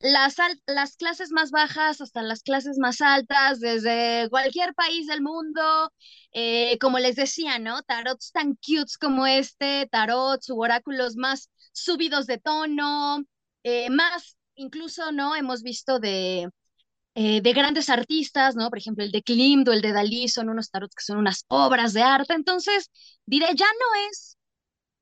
las, 0.00 0.36
las 0.66 0.96
clases 0.96 1.32
más 1.32 1.50
bajas 1.50 2.00
hasta 2.00 2.22
las 2.22 2.42
clases 2.42 2.78
más 2.78 3.00
altas, 3.00 3.60
desde 3.60 4.28
cualquier 4.30 4.74
país 4.74 5.06
del 5.06 5.22
mundo, 5.22 5.92
eh, 6.32 6.78
como 6.78 6.98
les 6.98 7.16
decía, 7.16 7.58
¿no? 7.58 7.82
Tarots 7.82 8.32
tan 8.32 8.54
cutes 8.56 8.96
como 8.98 9.26
este, 9.26 9.88
tarots 9.90 10.48
u 10.50 10.60
oráculos 10.62 11.16
más 11.16 11.50
subidos 11.72 12.26
de 12.26 12.38
tono, 12.38 13.24
eh, 13.64 13.90
más 13.90 14.36
incluso, 14.54 15.12
¿no? 15.12 15.34
Hemos 15.36 15.62
visto 15.62 15.98
de, 15.98 16.48
eh, 17.14 17.40
de 17.42 17.52
grandes 17.52 17.90
artistas, 17.90 18.56
¿no? 18.56 18.68
Por 18.70 18.78
ejemplo, 18.78 19.04
el 19.04 19.12
de 19.12 19.22
Klimt 19.22 19.68
o 19.68 19.72
el 19.72 19.82
de 19.82 19.92
Dalí 19.92 20.28
son 20.28 20.48
unos 20.50 20.70
tarots 20.70 20.94
que 20.94 21.04
son 21.04 21.18
unas 21.18 21.44
obras 21.48 21.92
de 21.94 22.02
arte. 22.02 22.34
Entonces, 22.34 22.90
diré, 23.26 23.48
ya 23.56 23.66
no 23.66 24.10
es 24.10 24.36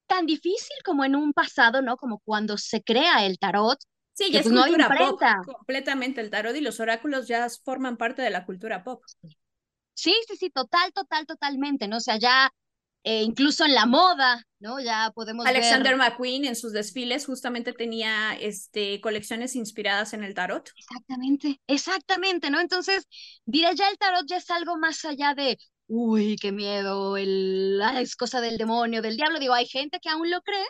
tan 0.06 0.26
difícil 0.26 0.76
como 0.84 1.04
en 1.04 1.16
un 1.16 1.32
pasado, 1.32 1.82
¿no? 1.82 1.96
Como 1.96 2.20
cuando 2.20 2.58
se 2.58 2.82
crea 2.82 3.26
el 3.26 3.38
tarot. 3.38 3.78
Sí, 4.16 4.32
ya 4.32 4.40
es 4.40 4.48
pues, 4.48 4.58
cultura 4.58 4.88
pop, 4.96 5.20
completamente. 5.44 6.22
El 6.22 6.30
tarot 6.30 6.56
y 6.56 6.62
los 6.62 6.80
oráculos 6.80 7.28
ya 7.28 7.46
forman 7.62 7.98
parte 7.98 8.22
de 8.22 8.30
la 8.30 8.46
cultura 8.46 8.82
pop. 8.82 9.02
Sí, 9.92 10.14
sí, 10.26 10.36
sí, 10.38 10.48
total, 10.48 10.90
total, 10.94 11.26
totalmente, 11.26 11.86
¿no? 11.86 11.98
O 11.98 12.00
sea, 12.00 12.18
ya 12.18 12.50
eh, 13.04 13.22
incluso 13.22 13.66
en 13.66 13.74
la 13.74 13.84
moda, 13.84 14.42
¿no? 14.58 14.80
Ya 14.80 15.12
podemos 15.14 15.46
Alexander 15.46 15.96
McQueen 15.96 16.46
en 16.46 16.56
sus 16.56 16.72
desfiles 16.72 17.26
justamente 17.26 17.74
tenía 17.74 18.34
este, 18.40 19.02
colecciones 19.02 19.54
inspiradas 19.54 20.14
en 20.14 20.24
el 20.24 20.32
tarot. 20.32 20.70
Exactamente, 20.76 21.60
exactamente, 21.66 22.48
¿no? 22.48 22.58
Entonces, 22.58 23.06
diré 23.44 23.74
ya 23.74 23.90
el 23.90 23.98
tarot 23.98 24.26
ya 24.26 24.38
es 24.38 24.50
algo 24.50 24.78
más 24.78 25.04
allá 25.04 25.34
de, 25.34 25.58
uy, 25.88 26.36
qué 26.40 26.52
miedo, 26.52 27.18
el, 27.18 27.80
ah, 27.84 28.00
es 28.00 28.16
cosa 28.16 28.40
del 28.40 28.56
demonio, 28.56 29.02
del 29.02 29.16
diablo. 29.16 29.38
Digo, 29.38 29.52
hay 29.52 29.66
gente 29.66 30.00
que 30.00 30.08
aún 30.08 30.30
lo 30.30 30.40
cree. 30.40 30.66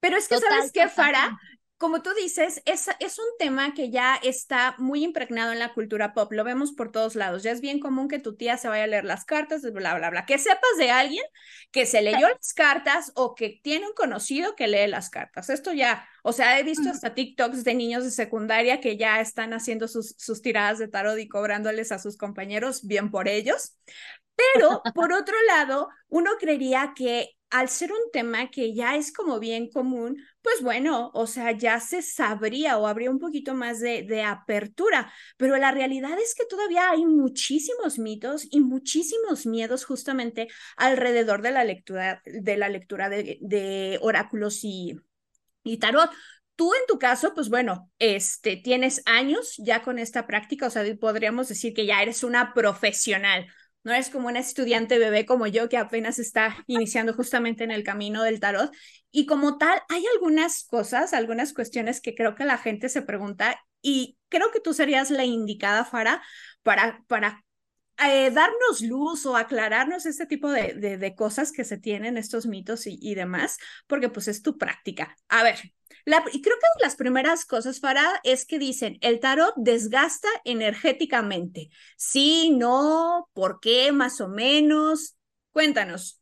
Pero 0.00 0.16
es 0.16 0.26
que, 0.26 0.38
¿sabes 0.38 0.72
qué, 0.72 0.88
Fara? 0.88 1.38
Como 1.78 2.02
tú 2.02 2.10
dices, 2.20 2.60
es, 2.66 2.88
es 2.98 3.18
un 3.20 3.26
tema 3.38 3.72
que 3.72 3.90
ya 3.90 4.16
está 4.16 4.74
muy 4.78 5.04
impregnado 5.04 5.52
en 5.52 5.60
la 5.60 5.72
cultura 5.74 6.12
pop, 6.12 6.32
lo 6.32 6.42
vemos 6.42 6.72
por 6.72 6.90
todos 6.90 7.14
lados, 7.14 7.44
ya 7.44 7.52
es 7.52 7.60
bien 7.60 7.78
común 7.78 8.08
que 8.08 8.18
tu 8.18 8.36
tía 8.36 8.58
se 8.58 8.68
vaya 8.68 8.84
a 8.84 8.88
leer 8.88 9.04
las 9.04 9.24
cartas, 9.24 9.62
bla, 9.62 9.94
bla, 9.96 10.10
bla, 10.10 10.26
que 10.26 10.38
sepas 10.38 10.76
de 10.76 10.90
alguien 10.90 11.24
que 11.70 11.86
se 11.86 12.02
leyó 12.02 12.28
las 12.28 12.52
cartas 12.52 13.12
o 13.14 13.36
que 13.36 13.60
tiene 13.62 13.86
un 13.86 13.92
conocido 13.94 14.56
que 14.56 14.66
lee 14.66 14.88
las 14.88 15.08
cartas. 15.08 15.50
Esto 15.50 15.72
ya, 15.72 16.08
o 16.24 16.32
sea, 16.32 16.58
he 16.58 16.64
visto 16.64 16.90
hasta 16.90 17.14
TikToks 17.14 17.62
de 17.62 17.74
niños 17.74 18.02
de 18.02 18.10
secundaria 18.10 18.80
que 18.80 18.96
ya 18.96 19.20
están 19.20 19.52
haciendo 19.52 19.86
sus, 19.86 20.16
sus 20.18 20.42
tiradas 20.42 20.78
de 20.78 20.88
tarot 20.88 21.18
y 21.18 21.28
cobrándoles 21.28 21.92
a 21.92 22.00
sus 22.00 22.16
compañeros, 22.16 22.86
bien 22.86 23.12
por 23.12 23.28
ellos. 23.28 23.76
Pero, 24.54 24.82
por 24.94 25.12
otro 25.12 25.34
lado, 25.48 25.88
uno 26.08 26.30
creería 26.38 26.92
que 26.94 27.30
al 27.50 27.68
ser 27.68 27.90
un 27.90 28.10
tema 28.12 28.50
que 28.50 28.74
ya 28.74 28.94
es 28.96 29.12
como 29.12 29.40
bien 29.40 29.68
común, 29.70 30.22
pues 30.42 30.62
bueno, 30.62 31.10
o 31.14 31.26
sea, 31.26 31.52
ya 31.52 31.80
se 31.80 32.02
sabría 32.02 32.78
o 32.78 32.86
habría 32.86 33.10
un 33.10 33.18
poquito 33.18 33.54
más 33.54 33.80
de, 33.80 34.02
de, 34.02 34.22
apertura, 34.22 35.12
pero 35.36 35.56
la 35.56 35.72
realidad 35.72 36.18
es 36.20 36.34
que 36.34 36.44
todavía 36.44 36.90
hay 36.90 37.04
muchísimos 37.06 37.98
mitos 37.98 38.46
y 38.50 38.60
muchísimos 38.60 39.46
miedos 39.46 39.84
justamente 39.84 40.48
alrededor 40.76 41.42
de 41.42 41.50
la 41.52 41.64
lectura 41.64 42.22
de, 42.24 42.56
la 42.56 42.68
lectura 42.68 43.08
de, 43.08 43.98
oráculos 44.02 44.60
y, 44.62 44.94
y 45.64 45.78
tarot. 45.78 46.10
Tú 46.54 46.74
en 46.74 46.86
tu 46.86 46.98
caso, 46.98 47.34
pues 47.34 47.48
bueno, 47.48 47.90
este, 47.98 48.56
tienes 48.56 49.02
años 49.06 49.54
ya 49.58 49.82
con 49.82 49.98
esta 49.98 50.26
práctica, 50.26 50.66
o 50.66 50.70
sea, 50.70 50.84
podríamos 51.00 51.48
decir 51.48 51.72
que 51.72 51.86
ya 51.86 52.02
eres 52.02 52.24
una 52.24 52.52
profesional 52.52 53.46
no 53.84 53.92
eres 53.92 54.10
como 54.10 54.28
una 54.28 54.40
estudiante 54.40 54.98
bebé 54.98 55.24
como 55.24 55.46
yo 55.46 55.68
que 55.68 55.76
apenas 55.76 56.18
está 56.18 56.56
iniciando 56.66 57.14
justamente 57.14 57.64
en 57.64 57.70
el 57.70 57.84
camino 57.84 58.22
del 58.22 58.40
tarot. 58.40 58.70
Y 59.10 59.26
como 59.26 59.58
tal, 59.58 59.80
hay 59.88 60.04
algunas 60.14 60.64
cosas, 60.64 61.14
algunas 61.14 61.54
cuestiones 61.54 62.00
que 62.00 62.14
creo 62.14 62.34
que 62.34 62.44
la 62.44 62.58
gente 62.58 62.88
se 62.88 63.02
pregunta 63.02 63.58
y 63.80 64.18
creo 64.28 64.50
que 64.50 64.60
tú 64.60 64.74
serías 64.74 65.10
la 65.10 65.24
indicada, 65.24 65.84
Fara, 65.84 66.22
para, 66.62 67.02
para 67.06 67.44
eh, 68.06 68.30
darnos 68.30 68.80
luz 68.82 69.26
o 69.26 69.36
aclararnos 69.36 70.06
este 70.06 70.26
tipo 70.26 70.50
de, 70.50 70.74
de, 70.74 71.14
cosas 71.14 71.52
que 71.52 71.64
se 71.64 71.78
tienen, 71.78 72.16
estos 72.16 72.46
mitos 72.46 72.86
y, 72.86 72.98
y, 73.00 73.14
demás, 73.14 73.58
porque 73.86 74.08
pues 74.08 74.28
es 74.28 74.42
tu 74.42 74.58
práctica. 74.58 75.16
A 75.28 75.42
ver, 75.42 75.58
la, 76.04 76.24
y 76.32 76.40
creo 76.42 76.56
que 76.56 76.84
las 76.84 76.96
primeras 76.96 77.44
cosas, 77.44 77.80
para 77.80 78.20
es 78.24 78.46
que 78.46 78.58
dicen, 78.58 78.98
el 79.00 79.20
tarot 79.20 79.54
desgasta 79.56 80.28
energéticamente. 80.44 81.70
Sí, 81.96 82.50
no, 82.50 83.28
¿por 83.32 83.60
qué? 83.60 83.92
Más 83.92 84.20
o 84.20 84.28
menos. 84.28 85.16
Cuéntanos. 85.52 86.20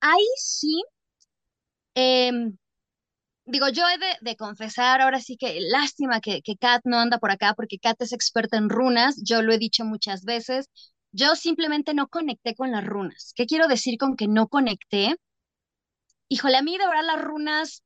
Ahí 0.00 0.26
sí. 0.36 0.82
Em, 1.94 2.56
digo, 3.44 3.68
yo 3.68 3.84
he 3.88 3.98
de, 4.22 4.36
confesar, 4.36 5.00
ahora 5.00 5.20
sí 5.20 5.36
que 5.36 5.60
lástima 5.60 6.20
que, 6.20 6.42
que 6.42 6.56
Kat 6.56 6.82
no 6.84 6.98
anda 6.98 7.18
por 7.18 7.30
acá 7.30 7.54
porque 7.54 7.78
Kat 7.78 8.00
es 8.02 8.12
experta 8.12 8.56
en 8.58 8.70
runas, 8.70 9.20
yo 9.24 9.42
lo 9.42 9.52
he 9.52 9.58
dicho 9.58 9.84
muchas 9.84 10.24
veces, 10.24 10.68
yo 11.12 11.36
simplemente 11.36 11.94
no 11.94 12.08
conecté 12.08 12.54
con 12.54 12.70
las 12.72 12.84
runas. 12.86 13.32
¿Qué 13.36 13.46
quiero 13.46 13.68
decir 13.68 13.98
con 13.98 14.16
que 14.16 14.28
no 14.28 14.48
conecté? 14.48 15.16
Híjole, 16.28 16.56
a 16.56 16.62
mí 16.62 16.78
de 16.78 16.86
verdad 16.86 17.04
las 17.04 17.20
runas 17.22 17.82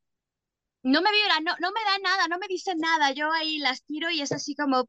no 0.85 1.01
me 1.01 1.11
vibra, 1.11 1.41
no, 1.41 1.57
no 1.61 1.73
me 1.73 1.81
da 1.83 1.99
nada, 2.03 2.29
no 2.29 2.39
me 2.39 2.47
dice 2.47 2.75
nada, 2.77 3.11
yo 3.13 3.33
ahí 3.33 3.59
las 3.59 3.85
tiro 3.85 4.11
y 4.11 4.21
es 4.21 4.33
así 4.33 4.55
como 4.55 4.85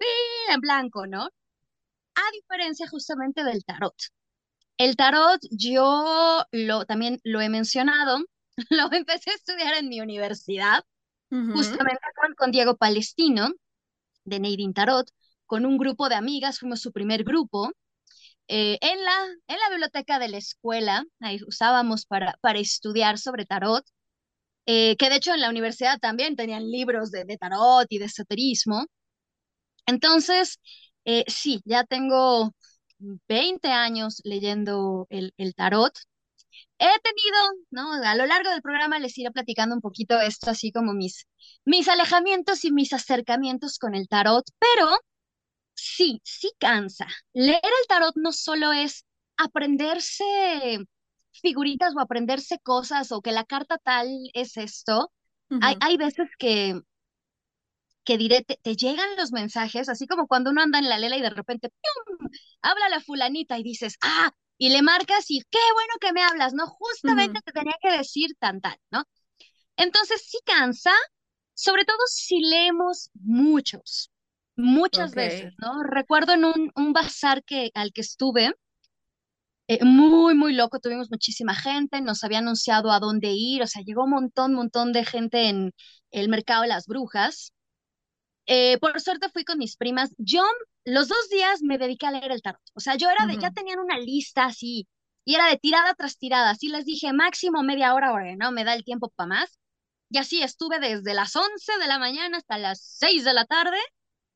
en 0.50 0.60
blanco, 0.60 1.08
¿no? 1.08 1.24
A 1.24 2.32
diferencia 2.34 2.88
justamente 2.90 3.44
del 3.44 3.64
tarot. 3.64 3.96
El 4.78 4.98
tarot 4.98 5.40
yo 5.52 6.44
lo, 6.52 6.86
también 6.86 7.20
lo 7.24 7.40
he 7.40 7.48
mencionado, 7.48 8.20
lo 8.70 8.92
empecé 8.92 9.32
a 9.32 9.36
estudiar 9.36 9.76
en 9.76 9.88
mi 9.88 10.02
universidad, 10.02 10.84
justamente 11.30 12.02
con, 12.38 12.52
Diego 12.52 12.78
Palestino, 12.78 13.50
de 14.26 14.40
Nadine 14.40 14.74
Tarot, 14.74 15.10
con 15.46 15.66
un 15.66 15.78
grupo 15.78 16.08
de 16.10 16.16
amigas, 16.16 16.60
fuimos 16.60 16.82
su 16.82 16.92
primer 16.92 17.24
grupo, 17.24 17.72
eh, 18.48 18.78
en, 18.82 19.04
la, 19.04 19.26
en 19.48 19.60
la 19.60 19.70
biblioteca 19.70 20.20
de 20.20 20.28
la 20.28 20.38
escuela, 20.38 21.06
ahí 21.20 21.40
usábamos 21.48 22.06
para, 22.06 22.38
para 22.42 22.60
estudiar 22.60 23.18
sobre 23.18 23.46
tarot, 23.46 23.86
eh, 24.66 24.96
que 24.98 25.10
de 25.10 25.16
hecho 25.18 25.34
en 25.34 25.42
la 25.42 25.50
universidad 25.50 26.00
también 26.00 26.36
tenían 26.36 26.70
libros 26.72 27.12
de, 27.12 27.26
de 27.26 27.38
tarot 27.38 27.88
y 27.90 28.00
de 28.00 28.06
esoterismo. 28.06 28.86
Entonces, 29.86 30.60
eh, 31.06 31.24
sí, 31.28 31.62
ya 31.66 31.84
tengo 31.84 32.54
20 33.28 33.70
años 33.70 34.22
leyendo 34.24 35.08
el, 35.10 35.34
el 35.38 35.54
tarot 35.56 35.94
he 36.80 36.88
tenido, 37.02 37.38
¿no? 37.72 37.94
A 38.06 38.16
lo 38.16 38.26
largo 38.28 38.50
del 38.52 38.62
programa 38.62 39.00
les 39.00 39.18
iré 39.18 39.32
platicando 39.32 39.76
un 39.76 39.82
poquito 39.82 40.20
esto, 40.22 40.52
así 40.52 40.72
como 40.72 40.94
mis, 40.94 41.28
mis 41.66 41.88
alejamientos 41.90 42.66
y 42.66 42.72
mis 42.74 42.94
acercamientos 42.94 43.80
con 43.80 43.96
el 43.96 44.08
tarot, 44.10 44.46
pero 44.60 44.90
sí, 45.76 46.22
sí 46.26 46.52
cansa. 46.60 47.08
Leer 47.34 47.62
el 47.64 47.88
tarot 47.88 48.16
no 48.18 48.32
solo 48.34 48.74
es 48.74 49.06
aprenderse 49.38 50.24
figuritas 51.42 51.94
o 51.96 52.00
aprenderse 52.00 52.60
cosas 52.60 53.12
o 53.12 53.22
que 53.22 53.32
la 53.32 53.46
carta 53.46 53.78
tal 53.78 54.08
es 54.34 54.58
esto. 54.58 55.12
hay, 55.62 55.76
hay 55.80 55.98
veces 55.98 56.30
que, 56.38 56.80
que 58.06 58.18
diré, 58.18 58.44
te, 58.44 58.76
llegan 58.76 59.16
los 59.18 59.32
mensajes, 59.32 59.90
así 59.90 60.08
como 60.08 60.28
cuando 60.28 60.52
uno 60.52 60.62
anda 60.62 60.80
en 60.80 60.88
la 60.88 61.00
lela 61.00 61.18
y 61.18 61.22
de 61.22 61.32
repente 61.32 61.72
habla 62.62 62.90
la 62.90 63.02
fulanita 63.02 63.58
y 63.58 63.64
dices, 63.64 63.98
ah, 64.02 64.32
y 64.58 64.70
le 64.70 64.82
marcas 64.82 65.26
y 65.30 65.42
qué 65.50 65.60
bueno 65.74 65.94
que 66.00 66.14
me 66.14 66.24
hablas, 66.24 66.54
¿no? 66.54 66.68
Justamente 66.68 67.42
te 67.44 67.52
tenía 67.52 67.76
que 67.82 67.98
decir 67.98 68.36
tan 68.40 68.62
tal, 68.62 68.78
¿no? 68.92 69.04
Entonces 69.76 70.24
sí 70.26 70.38
cansa, 70.46 70.94
sobre 71.54 71.84
todo 71.84 71.98
si 72.08 72.40
leemos 72.40 73.10
muchos, 73.14 74.12
muchas 74.56 75.14
veces, 75.14 75.54
¿no? 75.58 75.84
Recuerdo 75.84 76.34
en 76.34 76.46
un, 76.46 76.72
un 76.76 76.94
bazar 76.94 77.44
que, 77.44 77.72
al 77.74 77.92
que 77.92 78.02
estuve, 78.02 78.54
eh, 79.68 79.84
muy, 79.84 80.36
muy 80.36 80.54
loco, 80.54 80.80
tuvimos 80.80 81.10
muchísima 81.10 81.56
gente, 81.56 82.02
nos 82.02 82.24
había 82.24 82.40
anunciado 82.40 82.92
a 82.92 83.00
dónde 83.00 83.30
ir, 83.32 83.64
o 83.64 83.68
sea, 83.68 83.82
llegó 83.84 84.04
un 84.04 84.12
montón, 84.12 84.54
montón 84.54 84.94
de 84.94 85.06
gente 85.06 85.50
en 85.50 85.74
el 86.12 86.30
mercado 86.30 86.64
de 86.64 86.68
las 86.70 86.86
brujas. 86.88 87.52
Eh, 88.48 88.78
por 88.80 89.00
suerte 89.02 89.30
fui 89.30 89.44
con 89.44 89.58
mis 89.58 89.76
primas. 89.76 90.14
Yo 90.18 90.44
los 90.86 91.08
dos 91.08 91.30
días 91.30 91.62
me 91.64 91.78
dediqué 91.80 92.06
a 92.08 92.12
leer 92.12 92.32
el 92.32 92.42
tarot. 92.42 92.62
O 92.76 92.80
sea, 92.80 92.96
yo 92.96 93.10
era 93.10 93.26
de, 93.26 93.38
ya 93.40 93.52
tenían 93.52 93.80
una 93.80 93.98
lista 93.98 94.46
así, 94.46 94.88
y 95.26 95.36
era 95.36 95.48
de 95.48 95.58
tirada 95.58 95.94
tras 95.96 96.18
tirada. 96.18 96.52
Así 96.52 96.70
les 96.70 96.86
dije, 96.86 97.12
máximo 97.14 97.64
media 97.64 97.94
hora, 97.96 98.14
hora, 98.14 98.36
¿no? 98.38 98.52
Me 98.52 98.64
da 98.64 98.74
el 98.76 98.84
tiempo 98.84 99.10
para 99.16 99.28
más. 99.28 99.60
Y 100.10 100.20
así 100.20 100.42
estuve 100.44 100.80
desde 100.80 101.14
las 101.16 101.36
11 101.36 101.78
de 101.80 101.88
la 101.88 102.00
mañana 102.00 102.38
hasta 102.38 102.58
las 102.60 102.82
6 103.00 103.26
de 103.26 103.34
la 103.34 103.46
tarde. 103.46 103.78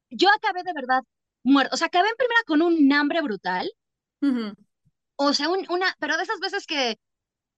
Yo 0.10 0.30
acabé 0.30 0.64
de 0.64 0.74
verdad 0.74 1.04
muerto. 1.44 1.76
O 1.76 1.78
sea, 1.78 1.88
acabé 1.88 2.10
en 2.10 2.16
primera 2.18 2.42
con 2.48 2.62
un 2.64 2.92
hambre 2.94 3.22
brutal. 3.22 3.72
O 5.26 5.34
sea, 5.34 5.50
una, 5.50 5.96
pero 6.00 6.18
de 6.18 6.24
esas 6.24 6.40
veces 6.40 6.66
que 6.66 6.98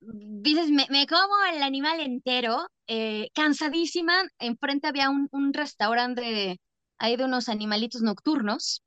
dices, 0.02 0.70
me, 0.72 0.88
me 0.90 1.08
como 1.08 1.36
el 1.54 1.64
animal 1.64 2.00
entero, 2.02 2.68
eh, 2.88 3.30
cansadísima, 3.34 4.16
enfrente 4.40 4.88
había 4.88 5.10
un, 5.10 5.28
un 5.32 5.54
restaurante 5.54 6.60
ahí 7.00 7.16
de 7.18 7.26
unos 7.26 7.50
animalitos 7.50 8.02
nocturnos. 8.02 8.84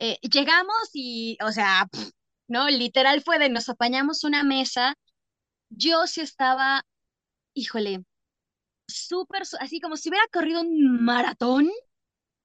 Eh, 0.00 0.18
llegamos 0.22 0.76
y, 0.94 1.38
o 1.44 1.52
sea, 1.52 1.88
pf, 1.92 2.10
no, 2.48 2.68
literal 2.70 3.22
fue 3.22 3.38
de 3.38 3.50
nos 3.50 3.68
apañamos 3.70 4.24
una 4.24 4.44
mesa. 4.44 4.94
Yo 5.70 6.06
sí 6.08 6.22
estaba, 6.22 6.84
híjole, 7.54 8.04
súper, 8.88 9.42
así 9.60 9.80
como 9.80 9.96
si 9.96 10.10
hubiera 10.10 10.26
corrido 10.32 10.62
un 10.62 11.04
maratón. 11.04 11.70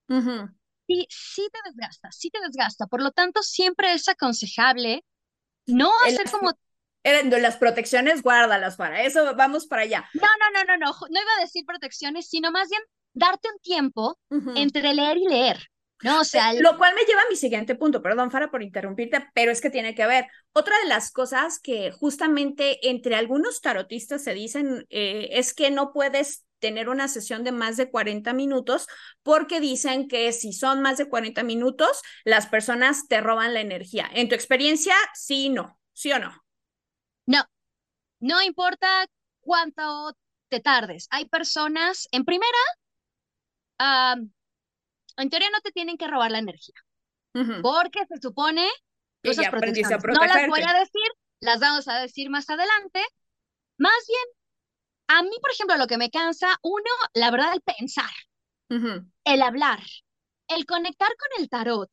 Ujú. 0.10 0.50
Sí, 0.88 1.08
sí 1.10 1.48
te 1.52 1.60
desgasta, 1.70 2.12
sí 2.12 2.30
te 2.30 2.40
desgasta. 2.42 2.88
Por 2.88 3.02
lo 3.02 3.12
tanto, 3.12 3.42
siempre 3.44 3.94
es 3.94 4.08
aconsejable 4.10 5.04
no 5.72 5.92
hacer 6.06 6.22
las, 6.24 6.32
como, 6.32 6.52
las 7.04 7.58
protecciones, 7.58 8.22
guárdalas 8.22 8.76
para 8.78 9.04
eso, 9.04 9.36
vamos 9.36 9.66
para 9.66 9.84
allá. 9.84 10.06
no, 10.14 10.22
no, 10.22 10.52
no, 10.54 10.66
no, 10.66 10.78
no, 10.78 10.92
no 11.10 11.22
iba 11.22 11.32
a 11.38 11.42
decir 11.42 11.66
protecciones, 11.66 12.28
sino 12.30 12.52
más 12.52 12.70
bien 12.70 12.82
darte 13.14 13.50
un 13.52 13.60
tiempo 13.60 14.18
entre 14.56 14.94
leer 14.94 15.18
y 15.18 15.28
leer, 15.28 15.68
¿no? 16.04 16.22
O 16.22 16.24
sea, 16.24 16.52
el- 16.52 16.62
Lo 16.62 16.78
cual 16.78 16.94
me 16.96 17.04
lleva 17.04 17.22
a 17.22 17.30
mi 17.30 17.36
siguiente 17.36 17.76
punto, 17.76 18.02
perdón, 18.02 18.32
Fara, 18.32 18.50
por 18.52 18.64
interrumpirte, 18.64 19.28
pero 19.34 19.52
es 19.52 19.62
que 19.62 19.70
tiene 19.70 19.96
que 19.96 20.08
ver. 20.08 20.28
Otra 20.54 20.76
de 20.84 20.88
las 20.90 21.12
cosas 21.12 21.60
que 21.60 21.92
justamente 21.92 22.90
entre 22.90 23.16
algunos 23.16 23.62
tarotistas 23.62 24.24
se 24.24 24.34
dicen 24.34 24.86
eh, 24.90 25.30
es 25.32 25.54
que 25.54 25.72
no 25.72 25.92
puedes 25.94 26.46
tener 26.62 26.88
una 26.88 27.10
sesión 27.10 27.44
de 27.44 27.52
más 27.52 27.76
de 27.76 27.90
40 27.90 28.32
minutos 28.32 28.88
porque 29.24 29.60
dicen 29.60 30.08
que 30.08 30.32
si 30.32 30.54
son 30.54 30.82
más 30.82 30.98
de 30.98 31.10
40 31.10 31.44
minutos, 31.44 32.02
las 32.24 32.48
personas 32.48 33.08
te 33.10 33.20
roban 33.20 33.54
la 33.54 33.60
energía. 33.60 34.10
En 34.14 34.30
tu 34.30 34.36
experiencia, 34.36 34.96
sí, 35.14 35.50
no, 35.50 35.78
sí 35.92 36.14
o 36.14 36.20
no. 36.20 36.32
no, 37.26 37.44
no 38.22 38.42
importa 38.42 39.06
cuánto 39.42 40.16
te 40.48 40.60
tardes. 40.60 41.08
Hay 41.10 41.26
personas, 41.26 42.08
en 42.12 42.24
primera, 42.24 42.48
en 45.18 45.30
teoría 45.30 45.50
no 45.50 45.62
te 45.62 45.72
tienen 45.72 45.98
que 45.98 46.08
robar 46.08 46.32
la 46.32 46.40
energía, 46.40 46.76
porque 47.62 48.06
se 48.08 48.22
supone 48.22 48.68
que 49.24 49.34
ya 49.34 49.50
a. 49.50 49.52
No 49.52 50.26
las 50.26 50.48
voy 50.48 50.62
a 50.62 50.74
decir, 50.74 51.12
las 51.40 51.60
vamos 51.60 51.88
a 51.88 52.00
decir 52.00 52.30
más 52.30 52.50
adelante. 52.50 53.02
Más 53.78 54.06
bien, 54.08 54.41
a 55.18 55.24
mí, 55.24 55.32
por 55.42 55.52
ejemplo, 55.52 55.78
lo 55.78 55.88
que 55.88 55.98
me 55.98 56.10
cansa, 56.12 56.58
uno, 56.64 56.90
la 57.14 57.32
verdad, 57.32 57.54
el 57.54 57.62
pensar, 57.62 58.10
el 59.26 59.42
hablar, 59.42 59.80
el 60.48 60.66
conectar 60.66 61.10
con 61.18 61.42
el 61.42 61.50
tarot 61.50 61.90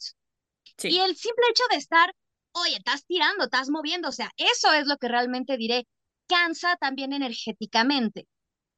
y 0.87 1.01
el 1.01 1.17
simple 1.17 1.45
hecho 1.51 1.65
de 1.71 1.79
estar, 1.79 2.15
oye, 2.53 2.77
estás 2.77 3.07
tirando, 3.07 3.45
estás 3.47 3.71
moviendo, 3.71 4.09
o 4.11 4.13
sea, 4.13 4.31
eso 4.37 4.73
es 4.75 4.87
lo 4.87 4.97
que 4.99 5.09
realmente 5.09 5.57
diré, 5.59 5.87
cansa 6.29 6.77
también 6.79 7.13
energéticamente. 7.13 8.29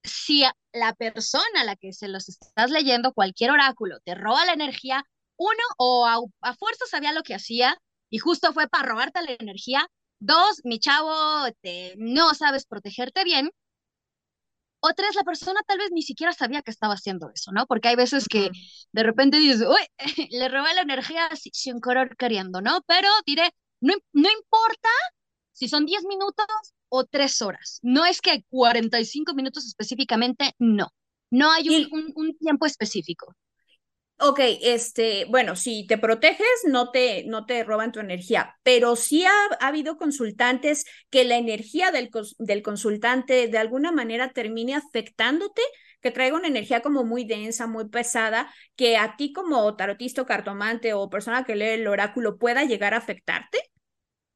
Si 0.04 0.44
la 0.72 0.94
persona 0.94 1.62
a 1.62 1.64
la 1.64 1.76
que 1.76 1.92
se 1.92 2.08
los 2.08 2.28
estás 2.28 2.70
leyendo, 2.70 3.12
cualquier 3.14 3.52
oráculo, 3.52 4.00
te 4.04 4.14
roba 4.16 4.46
la 4.46 4.54
energía, 4.54 5.04
uno, 5.36 5.62
o 5.78 6.06
a, 6.06 6.18
a 6.42 6.54
fuerza 6.56 6.86
sabía 6.86 7.12
lo 7.12 7.22
que 7.22 7.34
hacía 7.34 7.78
y 8.10 8.18
justo 8.18 8.52
fue 8.52 8.68
para 8.68 8.88
robarte 8.88 9.22
la 9.22 9.36
energía. 9.38 9.88
Dos, 10.20 10.60
mi 10.64 10.80
chavo, 10.80 11.12
te, 11.62 11.94
no 11.98 12.34
sabes 12.34 12.66
protegerte 12.66 13.24
bien. 13.24 13.50
O 14.82 14.92
tres, 14.94 15.14
la 15.14 15.24
persona 15.24 15.60
tal 15.66 15.78
vez 15.78 15.90
ni 15.92 16.02
siquiera 16.02 16.32
sabía 16.32 16.62
que 16.62 16.70
estaba 16.70 16.94
haciendo 16.94 17.30
eso, 17.34 17.52
¿no? 17.52 17.66
Porque 17.66 17.88
hay 17.88 17.96
veces 17.96 18.26
que 18.28 18.50
de 18.92 19.02
repente 19.02 19.38
dices, 19.38 19.66
uy, 19.68 19.84
le 20.30 20.48
robé 20.48 20.74
la 20.74 20.82
energía 20.82 21.28
si- 21.36 21.50
sin 21.52 21.80
querer 21.80 22.16
queriendo, 22.16 22.60
¿no? 22.62 22.82
Pero 22.86 23.08
diré, 23.26 23.50
no, 23.80 23.94
no 24.12 24.28
importa 24.30 24.88
si 25.52 25.68
son 25.68 25.86
10 25.86 26.04
minutos 26.04 26.46
o 26.88 27.04
3 27.04 27.42
horas. 27.42 27.78
No 27.82 28.04
es 28.06 28.20
que 28.20 28.44
45 28.48 29.34
minutos 29.34 29.66
específicamente, 29.66 30.54
no. 30.58 30.88
No 31.30 31.52
hay 31.52 31.68
un, 31.70 31.86
un, 31.92 32.12
un 32.16 32.38
tiempo 32.38 32.66
específico. 32.66 33.34
Ok, 34.22 34.38
este, 34.62 35.24
bueno, 35.30 35.56
si 35.56 35.86
te 35.86 35.96
proteges, 35.96 36.46
no 36.68 36.90
te, 36.90 37.24
no 37.24 37.46
te 37.46 37.64
roban 37.64 37.90
tu 37.90 38.00
energía, 38.00 38.58
pero 38.62 38.94
sí 38.94 39.24
ha, 39.24 39.30
ha 39.60 39.68
habido 39.68 39.96
consultantes 39.96 40.84
que 41.08 41.24
la 41.24 41.36
energía 41.38 41.90
del, 41.90 42.10
del 42.38 42.62
consultante 42.62 43.48
de 43.48 43.58
alguna 43.58 43.92
manera 43.92 44.32
termine 44.32 44.74
afectándote, 44.74 45.62
que 46.02 46.10
traiga 46.10 46.36
una 46.36 46.48
energía 46.48 46.82
como 46.82 47.02
muy 47.04 47.24
densa, 47.24 47.66
muy 47.66 47.88
pesada, 47.88 48.52
que 48.76 48.98
a 48.98 49.16
ti 49.16 49.32
como 49.32 49.74
tarotista 49.76 50.20
o 50.22 50.26
cartomante 50.26 50.92
o 50.92 51.08
persona 51.08 51.44
que 51.44 51.56
lee 51.56 51.68
el 51.80 51.88
oráculo 51.88 52.36
pueda 52.38 52.64
llegar 52.64 52.92
a 52.92 52.98
afectarte. 52.98 53.58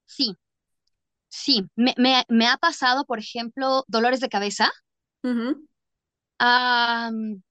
Sí, 0.07 0.37
sí. 1.29 1.69
Me, 1.77 1.95
me, 1.99 2.25
me 2.29 2.49
ha 2.49 2.57
pasado, 2.59 3.05
por 3.07 3.19
ejemplo, 3.21 3.85
dolores 3.89 4.21
de 4.21 4.29
cabeza. 4.31 4.71
Ujú, 5.25 5.67
Am, 6.39 7.43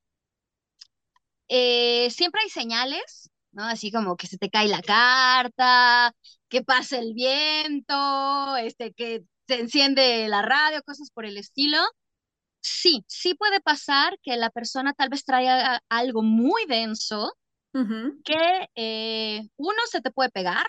eh, 1.48 2.10
siempre 2.12 2.42
hay 2.44 2.50
señales, 2.50 3.30
¿no? 3.52 3.64
Así 3.66 3.92
como 3.92 4.16
que 4.18 4.28
se 4.28 4.38
te 4.38 4.50
cae 4.50 4.68
la 4.68 4.82
carta, 4.82 6.14
que 6.50 6.64
pasa 6.64 7.00
el 7.00 7.14
viento, 7.14 8.58
este, 8.58 8.94
que 8.94 9.24
se 9.48 9.60
enciende 9.60 10.28
la 10.28 10.42
radio, 10.42 10.82
cosas 10.84 11.10
por 11.14 11.26
el 11.26 11.38
estilo. 11.38 11.78
Sí, 12.62 13.04
sí 13.08 13.36
puede 13.36 13.62
pasar 13.62 14.18
que 14.24 14.38
la 14.38 14.50
persona 14.50 14.94
tal 14.94 15.10
vez 15.10 15.26
traiga 15.26 15.82
algo 15.90 16.24
muy 16.24 16.66
denso 16.68 17.34
ujú, 17.74 18.24
que 18.24 18.70
eh, 18.76 19.42
uno 19.58 19.80
se 19.92 20.02
te 20.02 20.12
puede 20.12 20.30
pegar, 20.32 20.66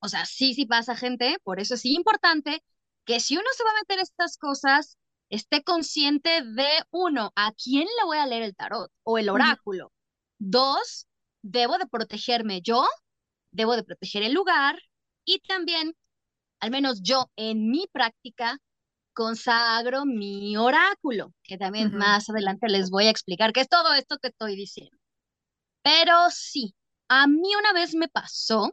o 0.00 0.08
sea, 0.08 0.24
sí, 0.26 0.54
sí 0.54 0.66
pasa 0.66 0.96
gente, 0.96 1.38
por 1.44 1.60
eso 1.60 1.74
es 1.74 1.84
importante 1.84 2.62
que 3.04 3.20
si 3.20 3.36
uno 3.36 3.46
se 3.56 3.64
va 3.64 3.70
a 3.70 3.80
meter 3.82 3.98
estas 4.00 4.36
cosas, 4.38 4.96
esté 5.30 5.62
consciente 5.62 6.42
de 6.42 6.68
uno, 6.90 7.32
a 7.36 7.52
quién 7.52 7.84
le 7.84 8.04
voy 8.04 8.18
a 8.18 8.26
leer 8.26 8.42
el 8.42 8.56
tarot 8.56 8.90
o 9.04 9.18
el 9.18 9.28
oráculo. 9.28 9.92
Dos, 10.38 11.06
debo 11.42 11.78
de 11.78 11.86
protegerme 11.86 12.60
yo, 12.62 12.86
debo 13.52 13.76
de 13.76 13.84
proteger 13.84 14.22
el 14.22 14.32
lugar 14.32 14.80
y 15.24 15.40
también, 15.40 15.94
al 16.60 16.70
menos 16.70 17.02
yo 17.02 17.30
en 17.36 17.70
mi 17.70 17.86
práctica, 17.92 18.58
consagro 19.12 20.04
mi 20.06 20.56
oráculo, 20.56 21.34
que 21.42 21.58
también 21.58 21.92
más 21.96 22.30
adelante 22.30 22.68
les 22.68 22.88
voy 22.88 23.06
a 23.06 23.10
explicar 23.10 23.52
qué 23.52 23.62
es 23.62 23.68
todo 23.68 23.92
esto 23.94 24.18
que 24.18 24.28
estoy 24.28 24.54
diciendo. 24.54 24.96
Pero 25.82 26.30
sí, 26.30 26.74
a 27.08 27.26
mí 27.26 27.54
una 27.58 27.72
vez 27.72 27.94
me 27.94 28.08
pasó, 28.08 28.72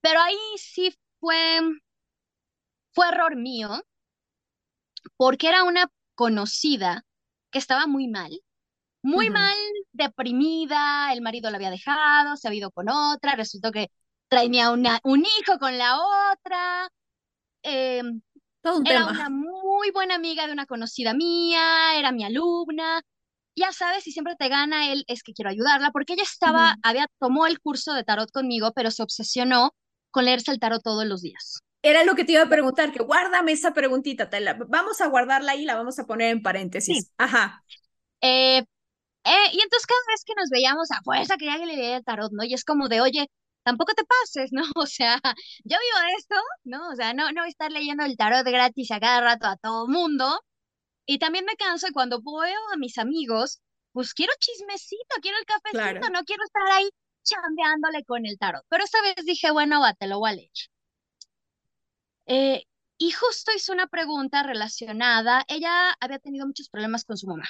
pero 0.00 0.20
ahí 0.20 0.36
sí 0.56 0.92
fue, 1.20 1.60
fue 2.92 3.08
error 3.08 3.36
mío, 3.36 3.82
porque 5.16 5.48
era 5.48 5.64
una 5.64 5.86
conocida 6.14 7.04
que 7.50 7.58
estaba 7.58 7.86
muy 7.86 8.08
mal, 8.08 8.40
muy 9.02 9.30
mal, 9.30 9.56
deprimida, 9.92 11.12
el 11.12 11.22
marido 11.22 11.50
la 11.50 11.56
había 11.56 11.70
dejado, 11.70 12.36
se 12.36 12.48
había 12.48 12.60
ido 12.60 12.70
con 12.70 12.88
otra, 12.88 13.34
resultó 13.34 13.72
que 13.72 13.90
traía 14.28 14.70
una, 14.70 15.00
un 15.04 15.20
hijo 15.20 15.58
con 15.58 15.76
la 15.78 15.98
otra, 16.32 16.88
eh, 17.62 18.02
Todo 18.62 18.78
un 18.78 18.86
era 18.86 19.06
una 19.06 19.28
muy 19.30 19.90
buena 19.90 20.14
amiga 20.16 20.46
de 20.46 20.52
una 20.52 20.66
conocida 20.66 21.14
mía, 21.14 21.98
era 21.98 22.12
mi 22.12 22.24
alumna, 22.24 23.02
ya 23.56 23.72
sabes, 23.72 24.06
y 24.06 24.12
siempre 24.12 24.36
te 24.36 24.48
gana 24.48 24.92
él, 24.92 25.04
es 25.08 25.22
que 25.22 25.32
quiero 25.32 25.50
ayudarla, 25.50 25.90
porque 25.92 26.14
ella 26.14 26.22
estaba, 26.22 26.76
había, 26.82 27.06
tomó 27.18 27.46
el 27.46 27.60
curso 27.60 27.92
de 27.94 28.04
tarot 28.04 28.30
conmigo, 28.30 28.72
pero 28.74 28.90
se 28.90 29.02
obsesionó 29.02 29.74
con 30.10 30.24
leerse 30.24 30.50
el 30.52 30.60
tarot 30.60 30.82
todos 30.82 31.06
los 31.06 31.22
días. 31.22 31.62
Era 31.82 32.04
lo 32.04 32.14
que 32.14 32.24
te 32.24 32.32
iba 32.32 32.42
a 32.42 32.48
preguntar, 32.48 32.92
que 32.92 33.02
guárdame 33.02 33.52
esa 33.52 33.74
preguntita, 33.74 34.30
te 34.30 34.40
la- 34.40 34.54
vamos 34.54 35.00
a 35.00 35.08
guardarla 35.08 35.52
ahí, 35.52 35.64
la 35.64 35.74
vamos 35.76 35.98
a 35.98 36.06
poner 36.06 36.30
en 36.30 36.42
Sí. 36.42 36.42
paréntesis. 36.42 37.10
Ajá. 37.18 37.64
Eh, 38.20 38.58
eh, 39.24 39.46
y 39.52 39.60
entonces 39.62 39.86
cada 39.86 40.00
vez 40.08 40.24
que 40.26 40.34
nos 40.36 40.50
veíamos 40.50 40.90
a 40.92 41.02
fuerza 41.04 41.36
quería 41.36 41.58
que 41.58 41.66
le 41.66 41.76
leyera 41.76 41.96
el 41.98 42.04
tarot, 42.04 42.32
¿no? 42.32 42.44
Y 42.44 42.54
es 42.54 42.64
como 42.64 42.88
de, 42.88 43.00
oye, 43.00 43.28
tampoco 43.64 43.94
te 43.94 44.04
pases, 44.04 44.50
¿no? 44.52 44.62
O 44.76 44.86
sea, 44.86 45.20
yo 45.64 45.78
vivo 45.78 46.06
de 46.08 46.14
esto, 46.18 46.36
¿no? 46.64 46.88
O 46.90 46.96
sea, 46.96 47.14
no, 47.14 47.32
no 47.32 47.42
voy 47.42 47.48
a 47.48 47.50
estar 47.50 47.72
leyendo 47.72 48.04
el 48.04 48.16
tarot 48.16 48.44
gratis 48.46 48.90
a 48.92 49.00
cada 49.00 49.20
rato 49.22 49.46
a 49.48 49.56
todo 49.56 49.88
mundo. 49.88 50.40
Y 51.06 51.18
también 51.18 51.44
me 51.46 51.56
canso 51.56 51.88
y 51.88 51.92
cuando 51.92 52.20
veo 52.22 52.60
a 52.74 52.76
mis 52.78 52.98
amigos, 52.98 53.60
pues 53.92 54.14
quiero 54.14 54.32
chismecito, 54.40 55.16
quiero 55.22 55.38
el 55.38 55.46
cafecito, 55.46 56.00
Claro. 56.00 56.10
no 56.12 56.22
quiero 56.24 56.44
estar 56.44 56.62
ahí 56.72 56.88
chambeándole 57.24 58.04
con 58.04 58.26
el 58.26 58.38
tarot. 58.38 58.64
Pero 58.68 58.84
esta 58.84 59.02
vez 59.02 59.16
dije, 59.26 59.50
bueno, 59.52 59.80
va, 59.80 59.94
te 59.94 60.06
lo 60.08 60.18
voy 60.20 60.30
a 60.30 60.34
leer. 60.34 60.50
Eh, 62.26 62.64
y 62.98 63.10
justo 63.12 63.52
hizo 63.56 63.72
una 63.72 63.86
pregunta 63.88 64.42
relacionada. 64.42 65.44
Ella 65.48 65.92
había 66.00 66.18
tenido 66.18 66.46
muchos 66.46 66.68
problemas 66.68 67.04
con 67.04 67.16
su 67.16 67.26
mamá. 67.26 67.48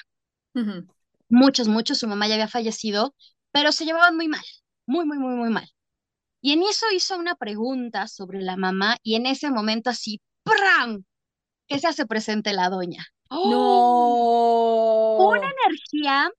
Muchos, 1.29 1.69
muchos. 1.69 1.99
Su 1.99 2.07
mamá 2.09 2.29
ya 2.29 2.35
había 2.35 2.49
fallecido, 2.49 3.15
pero 3.53 3.73
se 3.73 3.85
llevaban 3.85 4.17
muy 4.17 4.29
mal. 4.29 4.45
Muy, 4.87 5.05
muy, 5.05 5.19
muy, 5.19 5.35
muy 5.35 5.51
mal. 5.51 5.69
Y 6.41 6.53
en 6.53 6.63
eso 6.63 6.87
hizo 6.95 7.19
una 7.19 7.35
pregunta 7.37 8.09
sobre 8.09 8.41
la 8.43 8.57
mamá 8.57 8.97
y 9.03 9.17
en 9.17 9.27
ese 9.27 9.51
momento 9.51 9.91
así, 9.91 10.21
¡pram! 10.45 11.05
que 11.69 11.79
se 11.79 11.89
hace 11.89 12.07
presente 12.07 12.53
la 12.53 12.71
doña. 12.71 13.07
¡Oh! 13.31 15.19
Una 15.19 15.41
No. 15.41 15.47
energía, 15.67 16.31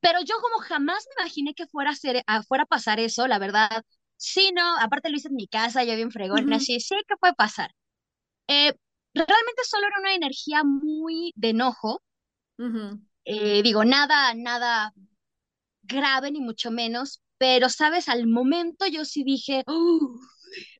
pero 0.00 0.20
yo 0.22 0.34
como 0.40 0.58
jamás 0.64 1.06
me 1.08 1.22
imaginé 1.22 1.54
que 1.54 1.66
fuera 1.66 1.90
a, 1.90 1.94
ser, 1.94 2.22
a- 2.26 2.42
fuera 2.42 2.64
a 2.64 2.66
pasar 2.66 3.00
eso, 3.00 3.26
la 3.26 3.38
verdad. 3.38 3.84
Sí, 4.20 4.52
no, 4.54 4.76
aparte 4.78 5.08
lo 5.10 5.16
hice 5.16 5.28
en 5.28 5.34
mi 5.34 5.48
casa, 5.48 5.82
yo 5.84 5.96
bien 5.96 6.10
fregona, 6.12 6.44
Ujú. 6.44 6.56
así, 6.56 6.78
sí, 6.80 6.94
¿qué 7.08 7.16
puede 7.16 7.34
pasar? 7.34 7.74
Eh, 8.48 8.74
realmente 9.14 9.62
solo 9.66 9.86
era 9.88 10.00
una 10.00 10.14
energía 10.14 10.64
muy 10.64 11.32
de 11.36 11.50
enojo. 11.50 12.02
Eh, 13.24 13.62
digo, 13.62 13.84
nada, 13.84 14.34
nada 14.34 14.92
grave 15.82 16.30
ni 16.32 16.40
mucho 16.40 16.70
menos, 16.72 17.22
pero 17.38 17.68
sabes, 17.70 18.08
al 18.08 18.26
momento 18.28 18.86
yo 18.88 19.04
sí 19.06 19.24
dije, 19.24 19.66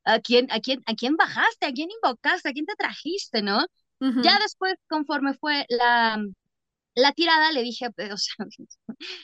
¿a 0.05 0.21
quién, 0.21 0.47
a 0.51 0.61
quién, 0.61 0.83
a 0.87 0.95
quién 0.95 1.17
bajaste? 1.17 1.67
¿A 1.67 1.73
quién 1.73 1.89
invocaste? 1.91 2.49
¿A 2.49 2.53
quién 2.53 2.67
te 2.67 2.75
trajiste? 2.77 3.43
¿No? 3.43 3.65
Ya 4.17 4.33
después, 4.43 4.75
conforme 4.89 5.35
fue 5.35 5.67
la, 5.69 6.23
la 6.95 7.13
tirada, 7.15 7.53
le 7.53 7.63
dije, 7.63 7.89
o 7.89 8.17
sea, 8.19 8.37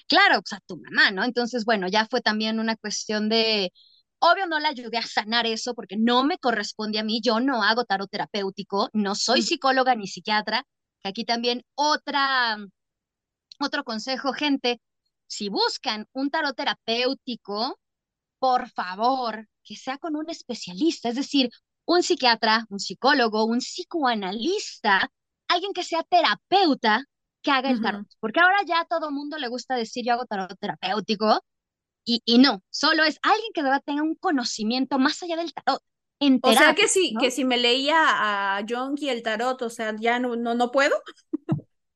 claro, 0.08 0.42
pues 0.42 0.54
a 0.54 0.60
tu 0.66 0.78
mamá, 0.78 1.10
¿no? 1.12 1.24
Entonces, 1.24 1.64
bueno, 1.64 1.88
ya 1.88 2.06
fue 2.08 2.20
también 2.22 2.60
una 2.60 2.76
cuestión 2.76 3.28
de, 3.28 3.72
obvio 4.18 4.46
no 4.46 4.58
la 4.58 4.68
ayudé 4.68 4.98
a 4.98 5.02
sanar 5.02 5.46
eso 5.46 5.74
porque 5.74 5.96
no 5.96 6.24
me 6.24 6.38
corresponde 6.38 6.98
a 6.98 7.04
mí, 7.04 7.20
yo 7.22 7.40
no 7.40 7.62
hago 7.62 7.84
tarot 7.84 8.10
terapéutico, 8.10 8.90
no 8.92 9.14
soy 9.14 9.42
psicóloga 9.42 9.94
ni 9.94 10.06
psiquiatra, 10.06 10.64
que 11.02 11.08
aquí 11.08 11.24
también 11.24 11.64
otra, 11.74 12.56
otro 13.60 13.84
consejo, 13.84 14.32
gente, 14.32 14.80
si 15.26 15.48
buscan 15.48 16.06
un 16.12 16.30
tarot 16.30 16.56
terapéutico, 16.56 17.78
por 18.38 18.68
favor, 18.70 19.48
que 19.64 19.76
sea 19.76 19.98
con 19.98 20.16
un 20.16 20.30
especialista, 20.30 21.08
es 21.08 21.16
decir, 21.16 21.50
un 21.84 22.02
psiquiatra, 22.02 22.66
un 22.68 22.80
psicólogo, 22.80 23.44
un 23.44 23.58
psicoanalista, 23.58 25.10
alguien 25.48 25.72
que 25.72 25.84
sea 25.84 26.02
terapeuta 26.02 27.04
que 27.42 27.50
haga 27.50 27.70
el 27.70 27.80
tarot. 27.80 28.06
Porque 28.20 28.40
ahora 28.40 28.58
ya 28.66 28.80
a 28.80 28.84
todo 28.86 29.10
mundo 29.10 29.38
le 29.38 29.48
gusta 29.48 29.76
decir 29.76 30.04
yo 30.04 30.14
hago 30.14 30.26
tarot 30.26 30.58
terapéutico 30.58 31.40
y, 32.06 32.22
y 32.24 32.38
no, 32.38 32.62
solo 32.70 33.04
es 33.04 33.18
alguien 33.22 33.52
que 33.52 33.62
deba 33.62 33.80
tener 33.80 34.00
un 34.00 34.14
conocimiento 34.14 34.98
más 34.98 35.22
allá 35.22 35.36
del 35.36 35.52
tarot. 35.52 35.82
o 36.42 36.52
sea 36.52 36.74
que 36.74 36.88
si, 36.88 37.14
que 37.20 37.30
si 37.30 37.44
me 37.44 37.58
leía 37.58 37.96
a 37.98 38.64
y 38.96 39.08
el 39.08 39.22
tarot, 39.22 39.60
o 39.60 39.68
sea, 39.68 39.94
ya 39.98 40.18
no, 40.18 40.36
no, 40.36 40.54
no 40.54 40.70
puedo. 40.70 40.96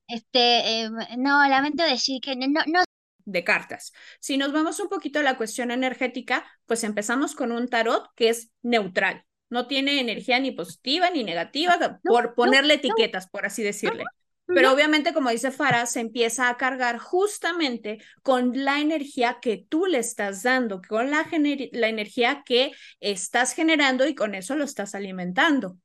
Este, 0.09 0.83
eh, 0.83 0.91
no, 1.17 1.49
lamento 1.49 1.85
decir 1.85 2.21
que 2.21 2.35
no, 2.35 2.49
no, 2.49 2.61
no 2.67 2.83
de 3.25 3.45
cartas. 3.45 3.93
Si 4.19 4.37
nos 4.37 4.53
vamos 4.53 4.81
un 4.81 4.89
poquito 4.89 5.21
a 5.21 5.23
la 5.23 5.37
cuestión 5.37 5.71
energética, 5.71 6.45
pues 6.67 6.83
empezamos 6.83 7.37
con 7.37 7.53
un 7.53 7.69
tarot 7.69 8.11
que 8.17 8.31
es 8.31 8.51
neutral. 8.63 9.25
No 9.49 9.69
tiene 9.69 10.01
energía 10.01 10.41
ni 10.41 10.51
positiva 10.51 11.11
ni 11.11 11.23
negativa, 11.23 12.01
por 12.03 12.35
ponerle 12.35 12.75
etiquetas, 12.75 13.29
por 13.29 13.47
así 13.47 13.63
decirle. 13.63 14.05
Pero 14.53 14.73
obviamente, 14.73 15.13
como 15.15 15.31
dice 15.31 15.51
Farah, 15.53 15.87
se 15.87 16.01
empieza 16.01 16.49
a 16.49 16.57
cargar 16.57 16.99
justamente 16.99 17.99
con 18.23 18.65
la 18.65 18.81
energía 18.81 19.39
que 19.41 19.65
tú 19.69 19.87
le 19.87 19.99
estás 19.99 20.43
dando, 20.43 20.81
con 20.89 21.11
la, 21.11 21.27
la 21.73 21.89
energía 21.89 22.43
que 22.45 22.73
estás 23.01 23.53
generando 23.55 24.07
y 24.07 24.15
con 24.15 24.35
eso 24.35 24.57
lo 24.57 24.65
estás 24.65 24.95
alimentando. 24.95 25.77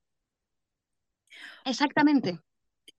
Exactamente. 1.71 2.39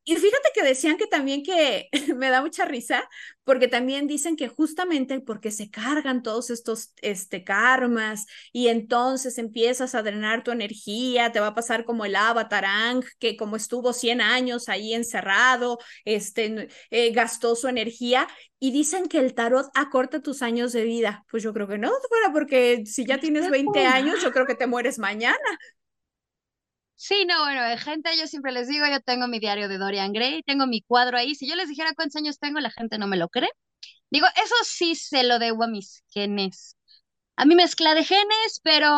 Y 0.08 0.14
fíjate 0.14 0.50
que 0.54 0.62
decían 0.62 0.96
que 0.96 1.08
también 1.08 1.42
que 1.42 1.88
me 2.16 2.30
da 2.30 2.40
mucha 2.40 2.64
risa, 2.64 3.08
porque 3.42 3.66
también 3.66 4.06
dicen 4.06 4.36
que 4.36 4.46
justamente 4.46 5.20
porque 5.20 5.50
se 5.50 5.68
cargan 5.68 6.22
todos 6.22 6.50
estos 6.50 6.92
este, 7.02 7.42
karmas 7.42 8.26
y 8.52 8.68
entonces 8.68 9.36
empiezas 9.36 9.96
a 9.96 10.02
drenar 10.02 10.44
tu 10.44 10.52
energía, 10.52 11.32
te 11.32 11.40
va 11.40 11.48
a 11.48 11.54
pasar 11.54 11.84
como 11.84 12.04
el 12.04 12.14
avatar 12.14 12.64
que 13.18 13.36
como 13.36 13.56
estuvo 13.56 13.92
100 13.92 14.20
años 14.20 14.68
ahí 14.68 14.94
encerrado, 14.94 15.78
este, 16.04 16.68
eh, 16.90 17.10
gastó 17.10 17.56
su 17.56 17.66
energía 17.66 18.28
y 18.60 18.70
dicen 18.70 19.08
que 19.08 19.18
el 19.18 19.34
tarot 19.34 19.66
acorta 19.74 20.20
tus 20.20 20.40
años 20.42 20.72
de 20.72 20.84
vida. 20.84 21.24
Pues 21.30 21.42
yo 21.42 21.52
creo 21.52 21.66
que 21.66 21.78
no, 21.78 21.90
fuera 22.08 22.32
porque 22.32 22.84
si 22.86 23.04
ya 23.04 23.18
tienes 23.18 23.50
20 23.50 23.84
años, 23.84 24.22
yo 24.22 24.30
creo 24.30 24.46
que 24.46 24.54
te 24.54 24.68
mueres 24.68 24.98
mañana. 24.98 25.36
Sí, 26.98 27.26
no, 27.26 27.40
bueno, 27.44 27.60
gente, 27.78 28.10
yo 28.18 28.26
siempre 28.26 28.52
les 28.52 28.68
digo, 28.68 28.86
yo 28.86 29.00
tengo 29.00 29.28
mi 29.28 29.38
diario 29.38 29.68
de 29.68 29.76
Dorian 29.78 30.12
Gray, 30.12 30.42
tengo 30.42 30.66
mi 30.66 30.80
cuadro 30.82 31.18
ahí. 31.18 31.34
Si 31.34 31.46
yo 31.48 31.54
les 31.54 31.68
dijera 31.68 31.92
cuántos 31.94 32.16
años 32.16 32.38
tengo, 32.38 32.58
la 32.60 32.70
gente 32.70 32.96
no 32.98 33.06
me 33.06 33.16
lo 33.18 33.28
cree. 33.28 33.50
Digo, 34.10 34.26
eso 34.36 34.54
sí 34.64 34.94
se 34.96 35.24
lo 35.24 35.38
debo 35.38 35.64
a 35.64 35.68
mis 35.68 36.04
genes. 36.10 36.76
A 37.36 37.46
mi 37.46 37.56
mezcla 37.56 37.94
de 37.94 38.04
genes, 38.04 38.60
pero 38.64 38.88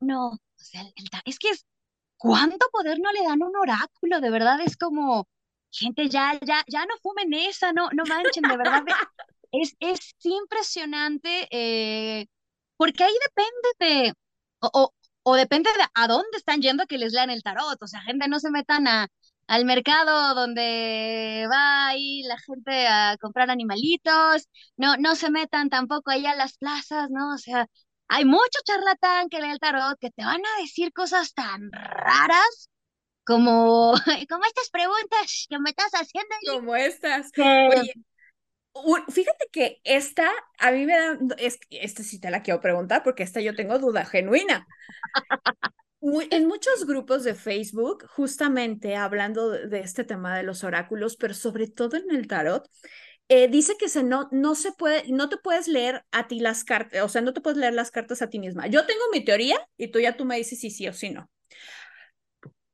no, 0.00 0.28
o 0.32 0.38
sea, 0.56 0.84
es 1.26 1.38
que 1.38 1.50
es, 1.50 1.66
¿cuánto 2.18 2.66
poder 2.72 3.00
no 3.00 3.12
le 3.12 3.24
dan 3.24 3.42
un 3.42 3.56
oráculo? 3.56 4.20
De 4.20 4.30
verdad 4.30 4.60
es 4.62 4.76
como, 4.76 5.28
gente, 5.72 6.08
ya, 6.10 6.38
ya, 6.42 6.64
ya 6.68 6.86
no 6.86 6.96
fumen 7.02 7.34
esa, 7.34 7.72
no, 7.72 7.90
no 7.92 8.06
manchen, 8.06 8.46
de 8.48 8.56
verdad. 8.58 8.84
Es, 9.52 9.76
es 9.80 10.14
impresionante, 10.24 11.48
eh, 11.50 12.26
porque 12.76 13.04
ahí 13.04 13.14
depende 13.26 13.68
de, 14.06 14.14
o 14.60 14.92
depende 15.34 15.70
de 15.72 15.84
a 15.94 16.08
dónde 16.08 16.36
están 16.36 16.60
yendo 16.60 16.86
que 16.86 16.98
les 16.98 17.12
lean 17.12 17.30
el 17.30 17.42
tarot. 17.42 17.82
O 17.82 17.86
sea, 17.86 18.00
gente, 18.02 18.28
no 18.28 18.40
se 18.40 18.50
metan 18.50 18.86
a, 18.88 19.08
al 19.46 19.64
mercado 19.64 20.34
donde 20.34 21.46
va 21.50 21.88
ahí 21.88 22.22
la 22.24 22.38
gente 22.38 22.86
a 22.86 23.16
comprar 23.20 23.50
animalitos, 23.50 24.48
no, 24.76 24.96
no 24.96 25.14
se 25.16 25.30
metan 25.30 25.68
tampoco 25.70 26.10
ahí 26.10 26.26
a 26.26 26.34
las 26.34 26.56
plazas, 26.58 27.10
¿no? 27.10 27.34
O 27.34 27.38
sea, 27.38 27.66
hay 28.08 28.24
mucho 28.24 28.60
charlatán 28.64 29.28
que 29.28 29.40
lee 29.40 29.50
el 29.50 29.58
tarot 29.58 29.98
que 30.00 30.10
te 30.10 30.24
van 30.24 30.40
a 30.44 30.60
decir 30.60 30.92
cosas 30.92 31.34
tan 31.34 31.70
raras 31.72 32.70
como, 33.24 33.92
como 34.28 34.44
estas 34.44 34.70
preguntas 34.70 35.46
que 35.48 35.58
me 35.58 35.70
estás 35.70 35.90
haciendo. 35.92 36.34
Como 36.48 36.76
estas. 36.76 37.30
Oye, 37.36 37.92
fíjate 39.08 39.46
que 39.52 39.80
esta, 39.84 40.30
a 40.58 40.70
mí 40.70 40.86
me 40.86 40.96
da, 40.96 41.18
es, 41.38 41.58
esta 41.70 42.02
sí 42.02 42.20
te 42.20 42.30
la 42.30 42.42
quiero 42.42 42.60
preguntar 42.60 43.02
porque 43.02 43.22
esta 43.22 43.40
yo 43.40 43.54
tengo 43.54 43.78
duda 43.78 44.04
genuina. 44.04 44.66
en 46.30 46.46
muchos 46.46 46.86
grupos 46.86 47.24
de 47.24 47.34
Facebook, 47.34 48.06
justamente 48.08 48.96
hablando 48.96 49.50
de, 49.50 49.80
este 49.80 50.04
tema 50.04 50.36
de 50.36 50.42
los 50.42 50.64
oráculos, 50.64 51.16
pero 51.16 51.34
sobre 51.34 51.68
todo 51.68 51.96
en 51.96 52.14
el 52.14 52.26
tarot, 52.26 52.68
eh, 53.28 53.48
dice 53.48 53.74
que 53.78 53.88
se 53.88 54.04
no, 54.04 54.28
no 54.30 54.54
se 54.54 54.72
puede, 54.72 55.04
no 55.08 55.28
te 55.28 55.36
puedes 55.36 55.66
leer 55.66 56.04
a 56.12 56.28
ti 56.28 56.38
las 56.38 56.62
cartas, 56.62 57.02
o 57.02 57.08
sea, 57.08 57.22
no 57.22 57.32
te 57.32 57.40
puedes 57.40 57.58
leer 57.58 57.74
las 57.74 57.90
cartas 57.90 58.22
a 58.22 58.28
ti 58.28 58.38
misma. 58.38 58.68
Yo 58.68 58.86
tengo 58.86 59.02
mi 59.12 59.24
teoría 59.24 59.58
y 59.76 59.88
tú 59.88 59.98
ya 59.98 60.16
tú 60.16 60.24
me 60.24 60.36
dices 60.36 60.60
si 60.60 60.70
sí 60.70 60.86
o 60.86 60.92
si 60.92 61.10
no. 61.10 61.28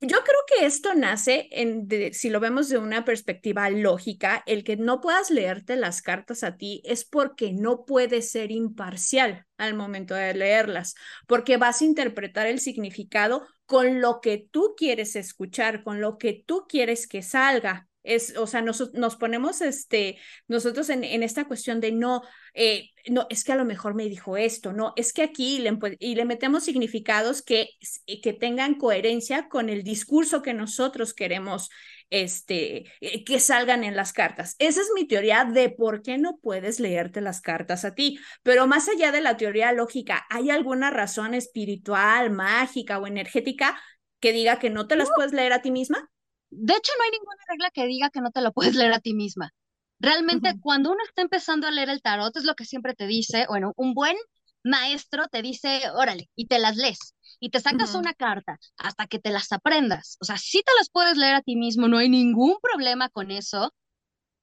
Yo 0.04 0.18
creo 0.24 0.38
que 0.48 0.66
esto 0.66 0.94
nace, 0.94 1.48
en, 1.52 1.88
si 2.12 2.28
lo 2.28 2.40
vemos 2.40 2.68
de 2.68 2.76
una 2.76 3.04
perspectiva 3.04 3.70
lógica, 3.70 4.42
el 4.46 4.64
que 4.64 4.76
no 4.76 5.00
puedas 5.00 5.30
leerte 5.30 5.76
las 5.76 6.02
cartas 6.02 6.42
a 6.42 6.56
ti 6.56 6.82
es 6.84 7.04
porque 7.04 7.52
no 7.52 7.84
puedes 7.84 8.32
ser 8.32 8.50
imparcial 8.50 9.46
al 9.58 9.74
momento 9.74 10.16
de 10.16 10.34
leerlas, 10.34 10.96
porque 11.28 11.56
vas 11.56 11.80
a 11.80 11.84
interpretar 11.84 12.48
el 12.48 12.58
significado 12.58 13.46
con 13.64 14.00
lo 14.00 14.20
que 14.20 14.44
tú 14.50 14.74
quieres 14.76 15.14
escuchar, 15.14 15.84
con 15.84 16.00
lo 16.00 16.18
que 16.18 16.42
tú 16.46 16.66
quieres 16.68 17.06
que 17.06 17.22
salga. 17.22 17.88
Es, 18.02 18.36
o 18.36 18.46
sea, 18.46 18.62
nos, 18.62 18.92
nos 18.94 19.16
ponemos 19.16 19.60
este, 19.60 20.18
nosotros 20.48 20.88
en, 20.90 21.04
en 21.04 21.22
esta 21.22 21.44
cuestión 21.44 21.80
de 21.80 21.92
no, 21.92 22.22
eh, 22.54 22.90
no, 23.08 23.26
es 23.30 23.44
que 23.44 23.52
a 23.52 23.56
lo 23.56 23.64
mejor 23.64 23.94
me 23.94 24.08
dijo 24.08 24.36
esto, 24.36 24.72
no, 24.72 24.92
es 24.96 25.12
que 25.12 25.22
aquí 25.22 25.58
le, 25.58 25.78
y 25.98 26.14
le 26.14 26.24
metemos 26.24 26.64
significados 26.64 27.42
que, 27.42 27.70
eh, 28.06 28.20
que 28.20 28.32
tengan 28.32 28.74
coherencia 28.74 29.48
con 29.48 29.68
el 29.68 29.82
discurso 29.82 30.42
que 30.42 30.54
nosotros 30.54 31.14
queremos 31.14 31.70
este, 32.12 32.92
eh, 33.00 33.24
que 33.24 33.40
salgan 33.40 33.84
en 33.84 33.96
las 33.96 34.12
cartas. 34.12 34.54
Esa 34.58 34.82
es 34.82 34.90
mi 34.94 35.06
teoría 35.06 35.44
de 35.46 35.70
por 35.70 36.02
qué 36.02 36.18
no 36.18 36.36
puedes 36.36 36.78
leerte 36.78 37.22
las 37.22 37.40
cartas 37.40 37.86
a 37.86 37.94
ti. 37.94 38.18
Pero 38.42 38.66
más 38.66 38.88
allá 38.88 39.12
de 39.12 39.22
la 39.22 39.38
teoría 39.38 39.72
lógica, 39.72 40.26
¿hay 40.28 40.50
alguna 40.50 40.90
razón 40.90 41.32
espiritual, 41.32 42.30
mágica 42.30 42.98
o 42.98 43.06
energética 43.06 43.80
que 44.20 44.32
diga 44.32 44.58
que 44.58 44.70
no 44.70 44.86
te 44.86 44.96
las 44.96 45.08
puedes 45.16 45.32
leer 45.32 45.54
a 45.54 45.62
ti 45.62 45.70
misma? 45.70 46.11
De 46.54 46.74
hecho, 46.74 46.92
no 46.98 47.04
hay 47.04 47.10
ninguna 47.12 47.42
regla 47.48 47.70
que 47.70 47.86
diga 47.86 48.10
que 48.10 48.20
no 48.20 48.30
te 48.30 48.42
lo 48.42 48.52
puedes 48.52 48.74
leer 48.74 48.92
a 48.92 49.00
ti 49.00 49.14
misma. 49.14 49.52
Realmente, 49.98 50.54
cuando 50.60 50.90
uno 50.90 51.02
está 51.04 51.22
empezando 51.22 51.66
a 51.66 51.70
leer 51.70 51.88
el 51.88 52.02
tarot, 52.02 52.36
es 52.36 52.44
lo 52.44 52.54
que 52.54 52.66
siempre 52.66 52.94
te 52.94 53.06
dice, 53.06 53.46
bueno, 53.48 53.72
un 53.76 53.94
buen 53.94 54.16
maestro 54.62 55.28
te 55.28 55.40
dice, 55.42 55.80
órale, 55.94 56.28
y 56.36 56.46
te 56.46 56.58
las 56.58 56.76
lees, 56.76 57.14
y 57.40 57.50
te 57.50 57.60
sacas 57.60 57.94
una 57.94 58.12
carta 58.12 58.58
hasta 58.76 59.06
que 59.06 59.18
te 59.18 59.30
las 59.30 59.50
aprendas. 59.50 60.18
O 60.20 60.24
sea, 60.24 60.36
si 60.36 60.60
te 60.62 60.72
las 60.78 60.90
puedes 60.90 61.16
leer 61.16 61.36
a 61.36 61.42
ti 61.42 61.56
mismo, 61.56 61.88
no 61.88 61.98
hay 61.98 62.08
ningún 62.08 62.56
problema 62.60 63.08
con 63.08 63.30
eso. 63.30 63.72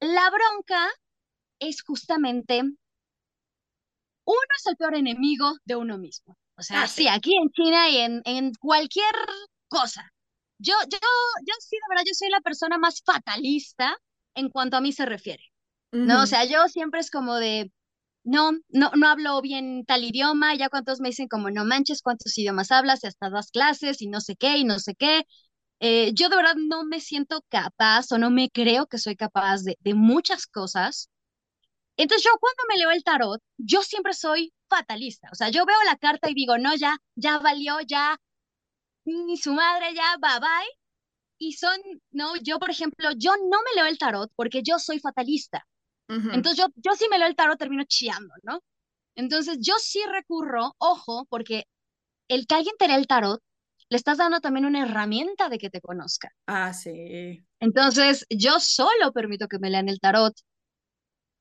La 0.00 0.30
bronca 0.30 0.88
es 1.60 1.82
justamente, 1.82 2.60
uno 2.60 2.76
es 4.58 4.66
el 4.66 4.76
peor 4.76 4.96
enemigo 4.96 5.52
de 5.64 5.76
uno 5.76 5.96
mismo. 5.96 6.36
O 6.56 6.62
sea, 6.62 6.82
ah, 6.82 6.88
sí. 6.88 7.06
aquí 7.06 7.36
en 7.36 7.50
China 7.50 7.88
y 7.88 7.98
en, 7.98 8.22
en 8.24 8.52
cualquier 8.54 9.14
cosa. 9.68 10.10
Yo, 10.62 10.74
yo, 10.90 10.98
yo 11.46 11.54
sí, 11.60 11.76
de 11.76 11.82
verdad, 11.88 12.04
yo 12.06 12.14
soy 12.14 12.28
la 12.30 12.40
persona 12.40 12.78
más 12.78 13.02
fatalista 13.04 13.96
en 14.34 14.50
cuanto 14.50 14.76
a 14.76 14.80
mí 14.80 14.92
se 14.92 15.06
refiere. 15.06 15.44
¿No? 16.04 16.22
O 16.22 16.26
sea, 16.26 16.44
yo 16.44 16.68
siempre 16.68 17.00
es 17.00 17.10
como 17.10 17.36
de, 17.36 17.72
no, 18.24 18.52
no, 18.68 18.90
no 18.96 19.08
hablo 19.08 19.40
bien 19.42 19.84
tal 19.86 20.04
idioma, 20.04 20.54
ya 20.56 20.68
cuántos 20.70 21.00
me 21.00 21.08
dicen 21.10 21.28
como, 21.28 21.50
no 21.50 21.64
manches, 21.64 22.02
cuántos 22.02 22.36
idiomas 22.38 22.70
hablas, 22.72 23.04
y 23.04 23.08
hasta 23.08 23.30
das 23.30 23.50
clases 23.50 24.02
y 24.02 24.08
no 24.08 24.20
sé 24.20 24.36
qué 24.36 24.58
y 24.58 24.64
no 24.64 24.78
sé 24.80 24.94
qué. 24.94 25.24
Eh, 25.80 26.12
yo 26.14 26.28
de 26.30 26.36
verdad 26.36 26.56
no 26.56 26.84
me 26.84 27.00
siento 27.00 27.42
capaz 27.50 28.12
o 28.12 28.18
no 28.18 28.30
me 28.30 28.50
creo 28.50 28.86
que 28.86 28.98
soy 28.98 29.16
capaz 29.16 29.62
de, 29.64 29.76
de 29.80 29.94
muchas 29.94 30.46
cosas. 30.46 31.10
Entonces 31.96 32.24
yo 32.24 32.30
cuando 32.40 32.62
me 32.68 32.78
leo 32.78 32.90
el 32.90 33.04
tarot, 33.04 33.40
yo 33.58 33.82
siempre 33.82 34.14
soy 34.14 34.52
fatalista. 34.68 35.28
O 35.32 35.34
sea, 35.34 35.50
yo 35.50 35.64
veo 35.66 35.76
la 35.86 35.96
carta 35.96 36.30
y 36.30 36.34
digo, 36.34 36.58
no, 36.58 36.74
ya, 36.76 36.96
ya 37.14 37.38
valió, 37.38 37.80
ya, 37.86 38.16
ni 39.10 39.36
su 39.36 39.52
madre, 39.54 39.94
ya, 39.94 40.16
bye 40.20 40.40
bye. 40.40 40.70
y 41.38 41.54
son, 41.54 41.78
no, 42.12 42.36
yo 42.36 42.58
por 42.58 42.70
ejemplo, 42.70 43.10
yo 43.16 43.32
no 43.36 43.58
me 43.64 43.74
leo 43.76 43.86
el 43.86 43.98
tarot 43.98 44.30
porque 44.36 44.62
yo 44.62 44.78
soy 44.78 45.00
fatalista. 45.00 45.66
Entonces 46.08 46.58
yo, 46.58 46.66
yo 46.76 46.92
sí 46.96 47.06
me 47.10 47.18
leo 47.18 47.28
el 47.28 47.36
tarot, 47.36 47.58
termino 47.58 47.84
chillando, 47.84 48.34
¿no? 48.42 48.60
Entonces 49.14 49.58
yo 49.60 49.74
sí 49.80 50.00
recurro, 50.10 50.74
ojo, 50.78 51.26
porque 51.30 51.64
el 52.28 52.46
que 52.46 52.56
alguien 52.56 52.76
te 52.78 52.88
lea 52.88 52.96
el 52.96 53.06
tarot, 53.06 53.40
le 53.90 53.96
estás 53.96 54.18
dando 54.18 54.40
también 54.40 54.66
una 54.66 54.82
herramienta 54.82 55.48
de 55.48 55.58
que 55.58 55.70
te 55.70 55.80
conozca. 55.80 56.30
Ah, 56.46 56.72
sí. 56.72 57.44
Entonces 57.60 58.26
yo 58.30 58.60
solo 58.60 59.12
permito 59.12 59.48
que 59.48 59.58
me 59.58 59.70
lean 59.70 59.88
el 59.88 60.00
tarot 60.00 60.34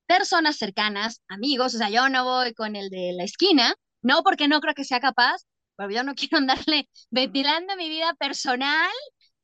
personas 0.08 0.58
cercanas, 0.58 1.22
amigos, 1.28 1.76
o 1.76 1.78
sea, 1.78 1.90
yo 1.90 2.10
no 2.10 2.24
voy 2.26 2.54
con 2.54 2.76
el 2.76 2.90
de 2.90 3.14
la 3.16 3.24
esquina, 3.24 3.76
no 4.02 4.24
porque 4.24 4.48
no 4.48 4.60
creo 4.60 4.74
que 4.74 4.84
sea 4.84 5.00
capaz, 5.00 5.44
pero 5.80 5.92
yo 5.92 6.04
no 6.04 6.14
quiero 6.16 6.38
andarle 6.38 6.90
ventilando 7.10 7.76
mi 7.78 7.90
vida 7.90 8.14
personal 8.16 8.92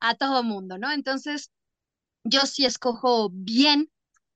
a 0.02 0.16
todo 0.16 0.44
mundo, 0.44 0.78
¿no? 0.78 0.92
Entonces, 0.92 1.50
yo 2.26 2.42
sí 2.42 2.66
escojo 2.66 3.30
bien, 3.32 3.90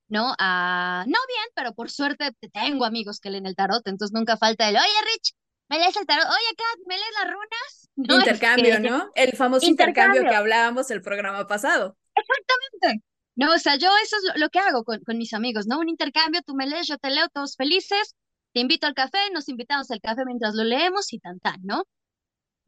¿no? 0.08 0.30
no 0.30 1.06
bien, 1.28 1.48
pero 1.54 1.74
por 1.74 1.92
suerte 1.92 2.32
tengo 2.54 2.86
amigos 2.86 3.20
que 3.20 3.30
leen 3.30 3.46
el 3.46 3.56
tarot, 3.56 3.86
entonces 3.86 4.14
nunca 4.18 4.38
falta 4.38 4.70
el, 4.70 4.78
oye, 4.78 5.02
Rich, 5.14 5.34
¿me 5.70 5.78
lees 5.80 5.96
el 5.98 6.06
tarot? 6.06 6.26
Oye, 6.26 6.56
Kat, 6.56 6.80
¿me 6.88 6.96
lees 6.96 7.14
las 7.22 7.32
runas? 7.34 7.90
intercambio, 8.26 8.80
¿no? 8.80 9.12
El 9.14 9.36
famoso 9.36 9.68
intercambio 9.68 10.24
que 10.24 10.36
hablábamos 10.36 10.90
el 10.92 11.02
programa 11.02 11.46
pasado. 11.48 11.98
Exactamente. 12.16 13.04
No, 13.36 13.54
o 13.54 13.60
sea, 13.60 13.76
yo 13.76 13.90
eso 14.04 14.18
es 14.18 14.40
lo, 14.40 14.50
que 14.50 14.60
hago 14.60 14.84
con, 14.84 15.02
con, 15.04 15.18
mis 15.18 15.34
amigos, 15.34 15.68
¿no? 15.68 15.80
Un 15.80 15.90
intercambio, 15.90 16.42
tú 16.46 16.56
me 16.56 16.66
lees, 16.66 16.88
yo 16.88 16.98
te 16.98 17.10
leo, 17.10 17.28
todos 17.30 17.56
felices, 17.56 18.16
te 18.54 18.60
invito 18.60 18.88
al 18.88 18.94
café, 18.94 19.18
nos 19.34 19.48
invitamos 19.50 19.92
al 19.92 20.02
café 20.02 20.24
mientras 20.26 20.56
lo 20.56 20.64
leemos 20.64 21.14
y 21.14 21.20
tan 21.20 21.40
tan, 21.40 21.60
¿no? 21.64 21.84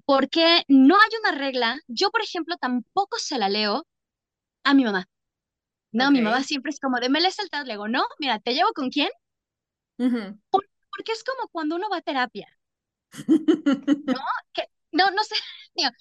Porque 0.06 0.63
no 0.67 0.96
hay 0.96 1.10
una 1.24 1.38
regla, 1.38 1.80
yo 1.88 2.12
por 2.12 2.22
ejemplo 2.22 2.58
tampoco 2.58 3.17
se 3.17 3.38
la 3.38 3.50
leo 3.50 3.86
a 4.63 4.74
mi 4.74 4.84
mamá. 4.84 5.08
No, 5.91 6.10
mi 6.10 6.22
mamá 6.22 6.44
siempre 6.44 6.70
es 6.72 6.80
como 6.80 7.00
de, 7.00 7.10
¿me 7.10 7.20
lees 7.20 7.38
el 7.39 7.50
tal? 7.50 7.67
Le 7.67 7.74
digo, 7.74 7.88
no, 7.88 8.04
mira, 8.20 8.39
¿te 8.39 8.54
llevo 8.54 8.72
con 8.74 8.89
quién? 8.89 9.10
porque 9.98 11.12
es 11.12 11.24
como 11.24 11.48
cuando 11.50 11.76
uno 11.76 11.89
va 11.89 11.98
a 11.98 12.02
terapia. 12.02 12.48
¿No? 13.28 14.22
Que, 14.54 14.63
no, 14.91 15.12
no 15.12 15.24
sé. 15.24 15.36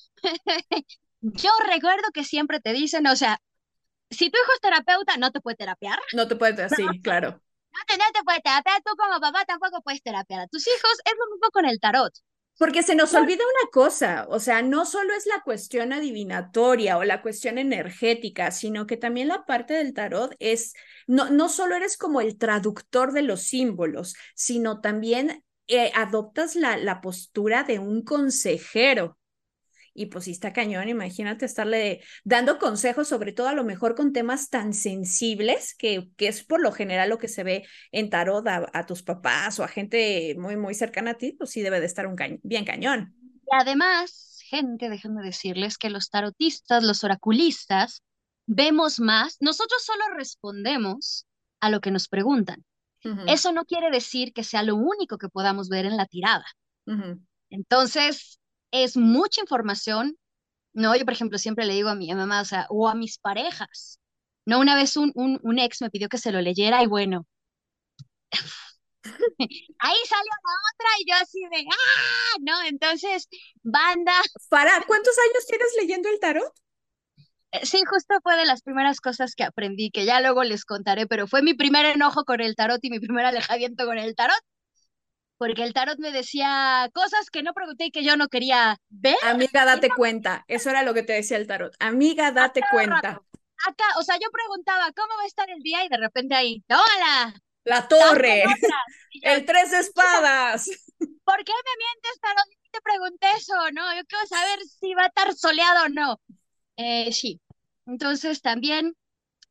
Yo 1.21 1.51
recuerdo 1.67 2.09
que 2.15 2.25
siempre 2.25 2.61
te 2.61 2.73
dicen, 2.73 3.07
o 3.07 3.17
sea, 3.17 3.39
si 4.11 4.31
tu 4.31 4.39
hijo 4.39 4.53
es 4.55 4.61
terapeuta, 4.61 5.17
no 5.17 5.31
te 5.31 5.41
puede 5.41 5.57
terapiar. 5.57 5.99
No 6.15 6.27
te 6.27 6.37
puede, 6.37 6.69
sí, 6.71 6.85
claro. 7.03 7.31
No 7.31 7.43
no 7.73 8.05
te 8.13 8.25
puede 8.25 8.41
terapiar, 8.41 8.83
tú 8.85 8.93
como 8.97 9.21
papá 9.21 9.45
tampoco 9.45 9.83
puedes 9.83 10.03
terapiar 10.03 10.41
a 10.41 10.47
tus 10.49 10.67
hijos. 10.67 10.93
Es 11.05 11.13
lo 11.19 11.31
mismo 11.33 11.51
con 11.53 11.65
el 11.67 11.81
tarot. 11.81 12.13
Porque 12.59 12.83
se 12.83 12.95
nos 12.95 13.15
olvida 13.15 13.43
una 13.43 13.71
cosa, 13.73 14.27
o 14.29 14.39
sea, 14.39 14.61
no 14.61 14.85
solo 14.85 15.15
es 15.15 15.25
la 15.25 15.41
cuestión 15.43 15.95
adivinatoria 15.95 16.99
o 16.99 17.05
la 17.05 17.23
cuestión 17.23 17.57
energética, 17.57 18.51
sino 18.51 18.87
que 18.87 18.99
también 18.99 19.29
la 19.29 19.47
parte 19.47 19.75
del 19.75 19.95
tarot 19.95 20.35
es, 20.41 20.75
no, 21.07 21.31
no 21.31 21.49
solo 21.49 21.75
eres 21.75 21.97
como 21.97 22.21
el 22.21 22.37
traductor 22.37 23.13
de 23.13 23.23
los 23.23 23.45
símbolos, 23.45 24.15
sino 24.35 24.83
también 24.83 25.43
eh, 25.69 25.91
adoptas 25.95 26.55
la, 26.55 26.77
la 26.77 27.01
postura 27.01 27.63
de 27.63 27.79
un 27.79 28.03
consejero. 28.03 29.19
Y 30.01 30.07
pues 30.07 30.25
si 30.25 30.31
está 30.31 30.55
cañón, 30.55 30.89
imagínate 30.89 31.45
estarle 31.45 32.03
dando 32.25 32.59
consejos, 32.59 33.07
sobre 33.07 33.33
todo 33.33 33.49
a 33.49 33.55
lo 33.55 33.65
mejor 33.65 33.95
con 33.95 34.15
temas 34.15 34.49
tan 34.49 34.73
sensibles, 34.73 35.75
que, 35.75 36.09
que 36.17 36.29
es 36.29 36.43
por 36.43 36.63
lo 36.63 36.73
general 36.73 37.11
lo 37.11 37.19
que 37.19 37.29
se 37.29 37.45
ve 37.45 37.67
en 37.93 38.09
tarot 38.09 38.47
a, 38.49 38.87
tus 38.87 39.03
papás 39.03 39.59
o 39.59 39.63
a 39.63 39.69
gente 39.69 40.35
muy, 40.39 40.57
muy 40.57 40.73
cercana 40.73 41.11
a 41.11 41.15
ti, 41.19 41.33
pues 41.33 41.51
sí 41.51 41.61
debe 41.61 41.81
de 41.81 41.87
estar 41.87 42.07
un 42.07 42.17
bien 42.43 42.65
cañón. 42.65 43.15
Y 43.45 43.55
además, 43.55 44.41
gente, 44.49 44.89
déjenme 44.89 45.23
decirles 45.23 45.77
que 45.77 45.91
los 45.91 46.09
tarotistas, 46.09 46.83
los 46.83 47.05
oraculistas, 47.05 48.03
vemos 48.47 49.01
más, 49.01 49.37
nosotros 49.41 49.85
solo 49.85 50.17
respondemos 50.17 51.27
a 51.61 51.69
lo 51.69 51.83
que 51.83 51.91
nos 51.91 52.09
preguntan. 52.09 52.65
Eso 53.27 53.53
no 53.53 53.67
quiere 53.67 53.91
decir 53.91 54.33
que 54.33 54.45
sea 54.45 54.63
lo 54.63 54.77
único 54.77 55.19
que 55.19 55.29
podamos 55.29 55.69
ver 55.69 55.85
en 55.85 55.99
la 55.99 56.07
tirada. 56.07 56.47
Entonces, 57.51 58.40
es 58.73 58.97
mucha 58.97 59.41
información. 59.43 60.17
No, 60.75 60.97
yo, 60.97 61.05
por 61.05 61.15
ejemplo, 61.15 61.39
siempre 61.39 61.67
le 61.67 61.75
digo 61.75 61.89
a 61.91 61.95
mi 61.97 62.13
mamá, 62.15 62.43
o 62.43 62.45
sea, 62.47 62.67
o 62.71 62.89
a 62.89 62.95
mis 62.97 63.19
parejas. 63.19 64.01
No, 64.47 64.61
una 64.61 64.77
vez 64.77 64.97
un, 64.97 65.13
un, 65.17 65.41
un 65.43 65.59
ex 65.61 65.83
me 65.83 65.91
pidió 65.91 66.09
que 66.09 66.19
se 66.19 66.33
lo 66.33 66.41
leyera 66.43 66.83
y 66.83 66.87
bueno, 66.89 67.27
ahí 69.79 69.97
salió 70.09 70.33
la 70.45 70.55
otra 70.75 70.89
y 71.01 71.11
yo 71.11 71.15
así 71.17 71.41
de, 71.51 71.65
¡ah! 71.71 72.37
¿No? 72.41 72.63
Entonces, 72.69 73.29
banda. 73.63 74.13
¿Para 74.49 74.81
cuántos 74.87 75.15
años 75.19 75.47
tienes 75.47 75.69
leyendo 75.79 76.09
el 76.09 76.21
tarot? 76.21 76.53
Eh, 77.53 77.67
sí, 77.67 77.83
justo 77.89 78.15
fue 78.23 78.37
de 78.37 78.47
las 78.47 78.63
primeras 78.63 79.01
cosas 79.01 79.35
que 79.35 79.45
aprendí, 79.45 79.91
que 79.91 80.05
ya 80.05 80.21
luego 80.21 80.45
les 80.45 80.65
contaré, 80.65 81.07
pero 81.07 81.27
fue 81.27 81.43
mi 81.43 81.55
primer 81.55 81.87
enojo 81.87 82.25
con 82.25 82.41
el 82.41 82.55
tarot 82.57 82.79
y 82.85 82.91
mi 82.91 83.01
primer 83.01 83.25
alejamiento 83.27 83.87
con 83.87 83.99
el 83.99 84.15
tarot 84.15 84.37
porque 85.41 85.63
el 85.63 85.73
tarot 85.73 85.99
me 85.99 86.13
decía 86.13 86.91
cosas 86.93 87.31
que 87.31 87.43
no 87.43 87.55
pregunté 87.55 87.87
y 87.87 87.91
que 87.91 88.05
yo 88.05 88.15
no 88.15 88.29
quería 88.29 88.77
ver. 88.91 89.17
Amiga, 89.23 89.65
date 89.65 89.89
cuenta. 89.89 90.45
Eso 90.49 90.69
era 90.69 90.83
lo 90.83 90.93
que 90.93 91.03
te 91.03 91.15
decía 91.15 91.39
el 91.39 91.47
tarot. 91.47 91.75
Amiga, 91.79 92.31
date 92.31 92.61
cuenta. 92.71 93.23
Acá, 93.67 93.85
o 93.97 94.03
sea, 94.03 94.17
yo 94.17 94.29
preguntaba, 94.31 94.93
¿cómo 94.93 95.17
va 95.17 95.23
a 95.23 95.27
estar 95.27 95.49
el 95.49 95.63
día? 95.63 95.83
Y 95.83 95.89
de 95.89 95.97
repente 95.97 96.35
ahí, 96.35 96.63
¡tómala! 96.69 97.41
La 97.65 97.89
torre. 97.89 98.45
el 99.23 99.47
tres 99.47 99.73
espadas. 99.73 100.67
¿Por 101.25 101.45
qué 101.45 101.53
me 101.53 101.77
mientes, 101.79 102.21
tarot? 102.21 102.47
Te 102.71 102.81
pregunté 102.83 103.27
eso, 103.39 103.55
¿no? 103.73 103.97
Yo 103.97 104.05
quiero 104.05 104.27
saber 104.27 104.59
si 104.79 104.93
va 104.93 105.05
a 105.05 105.07
estar 105.07 105.35
soleado 105.35 105.87
o 105.87 105.89
no. 105.89 106.21
Eh, 106.77 107.11
sí. 107.15 107.41
Entonces 107.87 108.43
también 108.43 108.95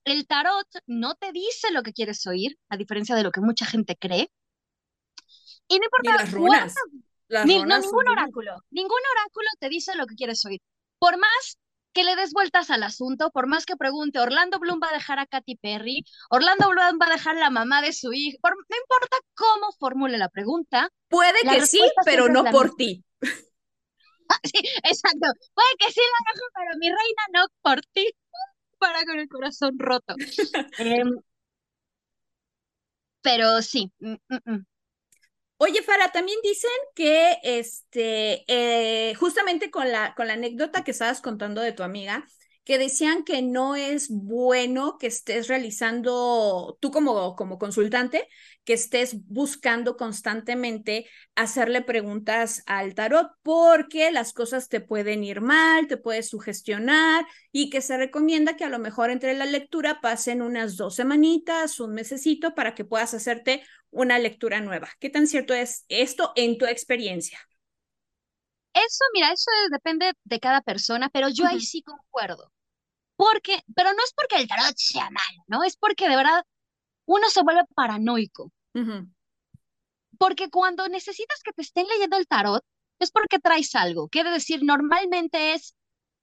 el 0.04 0.28
tarot 0.28 0.68
no 0.86 1.16
te 1.16 1.32
dice 1.32 1.72
lo 1.72 1.82
que 1.82 1.94
quieres 1.94 2.28
oír, 2.28 2.60
a 2.70 2.78
diferencia 2.78 3.16
de 3.16 3.24
lo 3.24 3.32
que 3.32 3.42
mucha 3.42 3.66
gente 3.66 3.96
cree. 3.96 4.30
Y 5.70 5.80
no 5.80 5.86
importa. 5.86 6.24
las 6.24 6.32
runas. 6.32 6.74
no, 7.30 7.46
ningún 7.46 8.10
oráculo. 8.10 8.64
Ningún 8.72 9.00
oráculo 9.14 9.48
te 9.60 9.70
dice 9.70 9.96
lo 9.96 10.06
que 10.08 10.16
quieres 10.16 10.44
oír. 10.46 10.60
Por 10.98 11.18
más 11.18 11.58
que 11.94 12.04
le 12.04 12.16
des 12.16 12.34
vueltas 12.34 12.70
al 12.70 12.84
asunto, 12.84 13.32
por 13.32 13.48
más 13.48 13.66
que 13.66 13.76
pregunte, 13.76 14.20
Orlando 14.20 14.60
Bloom 14.60 14.80
va 14.82 14.90
a 14.90 14.94
dejar 14.94 15.20
a 15.20 15.26
Katy 15.26 15.56
Perry, 15.56 16.04
Orlando 16.30 16.70
Bloom 16.70 17.00
va 17.02 17.08
a 17.08 17.14
dejar 17.14 17.36
la 17.36 17.50
mamá 17.50 17.82
de 17.82 17.94
su 17.94 18.14
hijo, 18.14 18.38
no 18.44 18.78
importa 18.78 19.18
cómo 19.34 19.72
formule 19.80 20.18
la 20.18 20.30
pregunta. 20.30 20.90
Puede 21.08 21.40
que 21.42 21.66
sí, 21.66 21.82
pero 22.06 22.30
no 22.30 22.44
por 22.46 22.76
ti. 22.76 23.04
sí, 24.44 24.60
exacto. 24.84 25.28
Puede 25.54 25.70
que 25.80 25.92
sí 25.92 26.02
la 26.02 26.32
dejo, 26.34 26.46
pero 26.54 26.78
mi 26.80 26.88
reina 26.88 27.24
no 27.34 27.46
por 27.62 27.82
ti. 27.94 28.08
Para 28.78 29.04
con 29.04 29.20
el 29.20 29.28
corazón 29.28 29.78
roto. 29.78 30.16
Em, 30.78 31.20
pero 33.22 33.62
sí, 33.62 33.92
mm, 34.00 34.14
mm, 34.30 34.38
mm. 34.46 34.66
Oye, 35.62 35.82
Fara, 35.84 36.10
también 36.12 36.40
dicen 36.42 36.72
que 36.96 37.38
este, 37.44 38.46
eh, 38.48 39.14
justamente 39.16 39.70
con 39.72 39.92
la, 39.92 40.14
con 40.16 40.28
la 40.28 40.34
anécdota 40.34 40.84
que 40.86 40.92
estabas 40.92 41.20
contando 41.22 41.60
de 41.62 41.74
tu 41.74 41.84
amiga, 41.84 42.26
que 42.70 42.78
decían 42.78 43.24
que 43.24 43.42
no 43.42 43.76
es 43.76 44.10
bueno 44.12 45.00
que 45.00 45.08
estés 45.08 45.48
realizando, 45.48 46.78
tú 46.80 46.92
como, 46.92 47.36
como 47.36 47.58
consultante, 47.58 48.28
que 48.64 48.74
estés 48.74 49.26
buscando 49.26 49.98
constantemente 49.98 51.08
hacerle 51.34 51.82
preguntas 51.82 52.62
al 52.68 52.94
tarot 52.94 53.32
porque 53.42 54.12
las 54.12 54.34
cosas 54.34 54.70
te 54.70 54.82
pueden 54.82 55.24
ir 55.24 55.42
mal, 55.42 55.88
te 55.88 55.98
puedes 55.98 56.30
sugestionar 56.30 57.26
y 57.52 57.72
que 57.72 57.82
se 57.82 57.98
recomienda 57.98 58.56
que 58.56 58.66
a 58.66 58.70
lo 58.70 58.78
mejor 58.78 59.10
entre 59.10 59.34
la 59.34 59.48
lectura 59.48 60.00
pasen 60.00 60.44
unas 60.44 60.78
dos 60.78 60.94
semanitas, 60.94 61.80
un 61.80 61.96
mesecito 61.96 62.54
para 62.54 62.76
que 62.76 62.86
puedas 62.86 63.16
hacerte 63.16 63.64
una 63.90 64.20
lectura 64.20 64.62
nueva. 64.62 64.90
¿Qué 65.00 65.10
tan 65.10 65.26
cierto 65.26 65.56
es 65.56 65.86
esto 65.90 66.34
en 66.36 66.60
tu 66.60 66.68
experiencia? 66.68 67.40
Eso, 68.76 69.04
mira, 69.12 69.32
eso 69.34 69.50
depende 69.72 70.14
de 70.24 70.40
cada 70.40 70.62
persona, 70.62 71.10
pero 71.10 71.30
yo 71.30 71.48
ahí 71.48 71.62
sí 71.62 71.82
concuerdo. 71.82 72.52
Porque, 73.20 73.62
pero 73.76 73.92
no 73.92 74.02
es 74.02 74.14
porque 74.16 74.38
el 74.38 74.48
tarot 74.48 74.78
sea 74.78 75.10
malo, 75.10 75.44
¿no? 75.48 75.66
Es 75.66 75.76
porque 75.76 76.08
de 76.08 76.16
verdad 76.16 76.42
uno 77.06 77.30
se 77.30 77.44
vuelve 77.44 77.64
paranoico. 77.76 78.50
Porque 80.18 80.50
cuando 80.50 80.88
necesitas 80.88 81.42
que 81.44 81.52
te 81.52 81.64
estén 81.64 81.86
leyendo 81.88 82.16
el 82.16 82.28
tarot, 82.28 82.64
es 82.98 83.12
porque 83.12 83.40
traes 83.40 83.76
algo. 83.76 84.08
Quiere 84.08 84.30
decir, 84.30 84.64
normalmente 84.64 85.54
es 85.54 85.76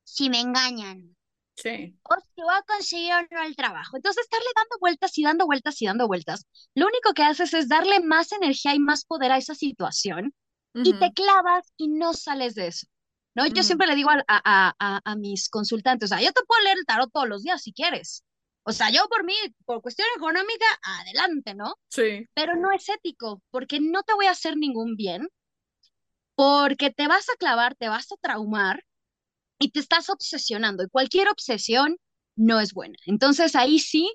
si 0.04 0.30
me 0.30 0.40
engañan. 0.40 1.14
Sí. 1.54 1.98
O 2.02 2.14
si 2.14 2.40
voy 2.40 2.54
a 2.54 2.62
conseguir 2.62 3.12
o 3.12 3.20
no 3.30 3.42
el 3.42 3.56
trabajo. 3.56 3.98
Entonces, 3.98 4.24
estarle 4.24 4.48
dando 4.56 4.78
vueltas 4.80 5.18
y 5.18 5.22
dando 5.22 5.44
vueltas 5.44 5.82
y 5.82 5.86
dando 5.86 6.06
vueltas, 6.06 6.46
lo 6.74 6.86
único 6.86 7.12
que 7.12 7.24
haces 7.24 7.52
es 7.52 7.68
darle 7.68 8.00
más 8.00 8.32
energía 8.32 8.74
y 8.74 8.78
más 8.78 9.04
poder 9.04 9.32
a 9.32 9.36
esa 9.36 9.54
situación 9.54 10.32
y 10.72 10.98
te 10.98 11.12
clavas 11.12 11.70
y 11.76 11.88
no 11.88 12.14
sales 12.14 12.54
de 12.54 12.68
eso. 12.68 12.86
¿No? 13.36 13.46
Yo 13.46 13.62
siempre 13.62 13.86
le 13.86 13.94
digo 13.94 14.10
a, 14.10 14.24
a, 14.26 14.74
a, 14.78 15.00
a, 15.04 15.16
mis 15.16 15.48
consultantes, 15.48 16.10
o 16.10 16.14
sea, 16.16 16.24
yo 16.24 16.32
te 16.32 16.42
puedo 16.44 16.62
leer 16.62 16.78
el 16.78 16.86
tarot 16.86 17.12
todos 17.12 17.28
los 17.28 17.42
días 17.44 17.62
si 17.62 17.72
quieres, 17.72 18.24
o 18.64 18.72
sea, 18.72 18.90
yo 18.90 19.06
por 19.08 19.24
mí, 19.24 19.34
por 19.64 19.80
cuestión 19.82 20.08
económica, 20.16 20.66
adelante, 20.82 21.54
¿no? 21.54 21.76
Sí. 21.88 22.26
Pero 22.34 22.56
no 22.56 22.72
es 22.72 22.88
ético, 22.88 23.40
porque 23.50 23.78
no 23.78 24.02
te 24.02 24.14
voy 24.14 24.26
a 24.26 24.32
hacer 24.32 24.56
ningún 24.56 24.96
bien, 24.96 25.28
porque 26.34 26.90
te 26.90 27.06
vas 27.06 27.28
a 27.28 27.36
clavar, 27.36 27.76
te 27.76 27.88
vas 27.88 28.10
a 28.10 28.16
traumar, 28.16 28.82
y 29.58 29.70
te 29.70 29.80
estás 29.80 30.10
obsesionando 30.10 30.84
y 30.84 30.88
cualquier 30.88 31.28
obsesión 31.28 31.96
no 32.36 32.60
es 32.60 32.72
buena. 32.72 32.98
Entonces 33.06 33.56
ahí 33.56 33.78
sí, 33.78 34.14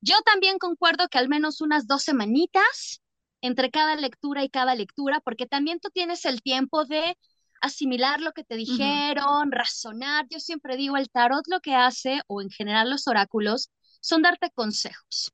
yo 0.00 0.16
también 0.24 0.58
concuerdo 0.58 1.08
que 1.08 1.18
al 1.18 1.28
menos 1.28 1.60
unas 1.60 1.86
dos 1.86 2.02
semanitas 2.02 3.00
entre 3.40 3.70
cada 3.70 3.96
lectura 3.96 4.44
y 4.44 4.50
cada 4.50 4.74
lectura, 4.74 5.20
porque 5.20 5.46
también 5.46 5.80
tú 5.80 5.90
tienes 5.90 6.24
el 6.24 6.42
tiempo 6.42 6.84
de 6.84 7.16
asimilar 7.62 8.20
lo 8.20 8.32
que 8.32 8.44
te 8.44 8.56
dijeron, 8.56 9.52
razonar. 9.52 10.26
Yo 10.30 10.40
siempre 10.40 10.76
digo, 10.76 10.96
el 10.96 11.10
tarot 11.10 11.44
lo 11.48 11.60
que 11.60 11.74
hace, 11.74 12.20
o 12.26 12.42
en 12.42 12.50
general 12.50 12.90
los 12.90 13.08
oráculos, 13.08 13.70
son 14.00 14.22
darte 14.22 14.50
consejos. 14.54 15.32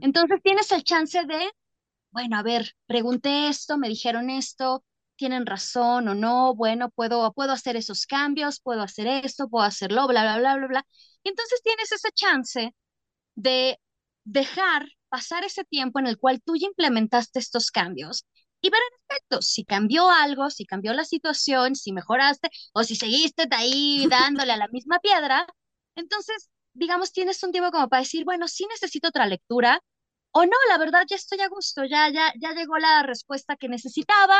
Entonces 0.00 0.40
tienes 0.42 0.70
el 0.72 0.84
chance 0.84 1.24
de, 1.24 1.50
bueno, 2.10 2.36
a 2.38 2.42
ver, 2.42 2.72
pregunté 2.86 3.48
esto, 3.48 3.78
me 3.78 3.88
dijeron 3.88 4.30
esto, 4.30 4.84
tienen 5.16 5.46
razón 5.46 6.08
o 6.08 6.14
no, 6.14 6.54
bueno, 6.54 6.90
puedo, 6.90 7.32
puedo 7.32 7.52
hacer 7.52 7.76
esos 7.76 8.06
cambios, 8.06 8.60
puedo 8.60 8.82
hacer 8.82 9.06
esto, 9.06 9.48
puedo 9.48 9.64
hacerlo, 9.64 10.06
bla, 10.08 10.22
bla, 10.22 10.38
bla, 10.38 10.56
bla, 10.56 10.66
bla. 10.68 10.86
Y 11.22 11.30
entonces 11.30 11.62
tienes 11.62 11.92
ese 11.92 12.10
chance 12.14 12.74
de 13.36 13.80
dejar 14.24 14.88
pasar 15.08 15.44
ese 15.44 15.64
tiempo 15.64 15.98
en 16.00 16.06
el 16.06 16.18
cual 16.18 16.42
tú 16.42 16.56
ya 16.56 16.66
implementaste 16.66 17.38
estos 17.38 17.70
cambios 17.70 18.26
y 18.64 18.70
ver 18.70 18.80
en 18.92 18.98
efecto 19.10 19.42
si 19.42 19.64
cambió 19.64 20.10
algo, 20.10 20.50
si 20.50 20.64
cambió 20.66 20.92
la 20.94 21.04
situación, 21.04 21.76
si 21.76 21.92
mejoraste 21.92 22.48
o 22.72 22.82
si 22.84 22.96
seguiste 22.96 23.46
ahí 23.50 24.06
dándole 24.10 24.52
a 24.52 24.56
la 24.56 24.68
misma 24.68 24.98
piedra. 25.00 25.46
Entonces, 25.96 26.48
digamos, 26.72 27.12
tienes 27.12 27.42
un 27.42 27.52
tiempo 27.52 27.70
como 27.70 27.88
para 27.88 28.02
decir, 28.02 28.24
bueno, 28.24 28.48
sí 28.48 28.66
necesito 28.70 29.08
otra 29.08 29.26
lectura 29.26 29.80
o 30.32 30.44
no, 30.46 30.56
la 30.68 30.78
verdad 30.78 31.04
ya 31.08 31.16
estoy 31.16 31.40
a 31.40 31.48
gusto, 31.48 31.84
ya, 31.84 32.10
ya, 32.10 32.32
ya 32.40 32.52
llegó 32.54 32.78
la 32.78 33.02
respuesta 33.04 33.56
que 33.56 33.68
necesitaba, 33.68 34.36